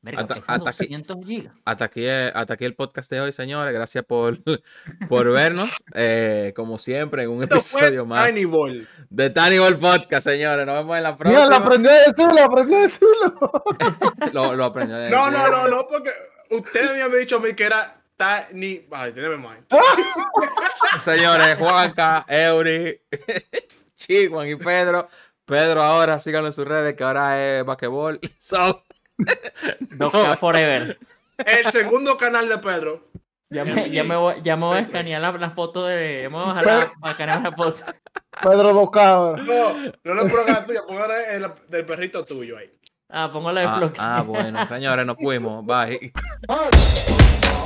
Verga, 0.06 0.22
Hasta- 0.22 0.36
pesan 0.36 0.56
hasta 0.68 0.72
que- 0.72 0.84
200 0.90 1.26
gigas. 1.26 1.54
Hasta 1.66 1.86
aquí, 1.86 2.02
eh, 2.06 2.32
hasta 2.34 2.54
aquí 2.54 2.66
el 2.66 2.76
podcast 2.76 3.10
de 3.10 3.22
hoy, 3.22 3.32
señores. 3.32 3.74
Gracias 3.74 4.06
por, 4.06 4.38
por 5.10 5.32
vernos. 5.32 5.70
Eh, 5.96 6.54
como 6.56 6.78
siempre, 6.78 7.24
en 7.24 7.32
un 7.32 7.42
Esto 7.44 7.60
fue 7.60 7.82
episodio 7.82 8.06
más 8.06 8.28
Tiny 8.30 8.46
Ball. 8.46 8.88
de 9.10 9.30
Tiny 9.32 9.58
Ball 9.58 9.78
Podcast, 9.80 10.28
señores. 10.28 10.66
Nos 10.68 10.76
vemos 10.78 10.96
en 10.98 11.04
la 11.04 11.12
Mira, 11.14 11.18
próxima. 11.18 11.46
la 11.48 11.56
aprendí 11.58 11.90
a 11.90 11.94
decirlo, 12.04 12.44
aprendí 12.44 12.74
a 12.76 12.80
decirlo. 12.82 13.64
Lo, 14.34 14.56
lo 14.56 14.66
aprendí 14.66 14.94
de- 14.94 15.10
No, 15.10 15.26
de- 15.26 15.32
no, 15.32 15.48
no, 15.50 15.68
no, 15.70 15.88
porque 15.90 16.12
ustedes 16.52 16.92
me 16.92 17.02
habían 17.02 17.20
dicho 17.20 17.38
a 17.38 17.40
mí 17.40 17.54
que 17.56 17.64
era 17.66 18.00
Tiny. 18.16 18.86
Ay, 18.92 19.12
never 19.14 19.38
mind. 19.38 19.66
Señores, 21.02 21.56
Juanca, 21.58 22.26
Eury, 22.30 23.02
Chihuan 23.96 24.48
y 24.50 24.56
Pedro. 24.56 25.10
Pedro 25.46 25.84
ahora, 25.84 26.20
síganlo 26.20 26.48
en 26.48 26.54
sus 26.54 26.66
redes, 26.66 26.96
que 26.96 27.04
ahora 27.04 27.40
es 27.60 27.66
basquetbol. 27.66 28.20
So, 28.40 28.85
2K 29.98 30.38
Forever. 30.38 30.98
El 31.38 31.72
segundo 31.72 32.18
canal 32.18 32.48
de 32.50 32.58
Pedro. 32.58 33.08
Ya 33.50 33.64
me, 33.64 33.90
ya 33.90 34.04
me 34.04 34.16
voy, 34.16 34.36
ya 34.42 34.56
me 34.56 34.66
voy 34.66 34.78
a 34.78 34.82
escanear 34.82 35.22
la, 35.22 35.32
la 35.32 35.52
foto 35.52 35.86
de. 35.86 36.24
Ya 36.24 36.30
me 36.30 36.36
voy 36.36 36.46
a 36.46 36.54
bajar 36.54 36.66
la, 36.66 36.92
a 37.02 37.12
escanear 37.12 37.42
la 37.42 37.52
foto. 37.52 37.84
Pedro 38.42 38.92
cabras. 38.92 39.46
No, 39.46 39.74
no 40.04 40.24
le 40.24 40.30
pongas 40.30 40.66
tuya, 40.66 40.82
póngale 40.86 41.36
el 41.36 41.52
del 41.70 41.86
perrito 41.86 42.26
tuyo 42.26 42.58
ahí. 42.58 42.72
Ah, 43.10 43.30
pongo 43.32 43.52
la 43.52 43.62
de 43.62 43.68
Ah, 43.68 43.92
ah, 44.18 44.24
bueno, 44.24 44.68
señores, 44.68 45.06
nos 45.06 45.18
fuimos. 45.18 45.64
Bye. 45.66 46.12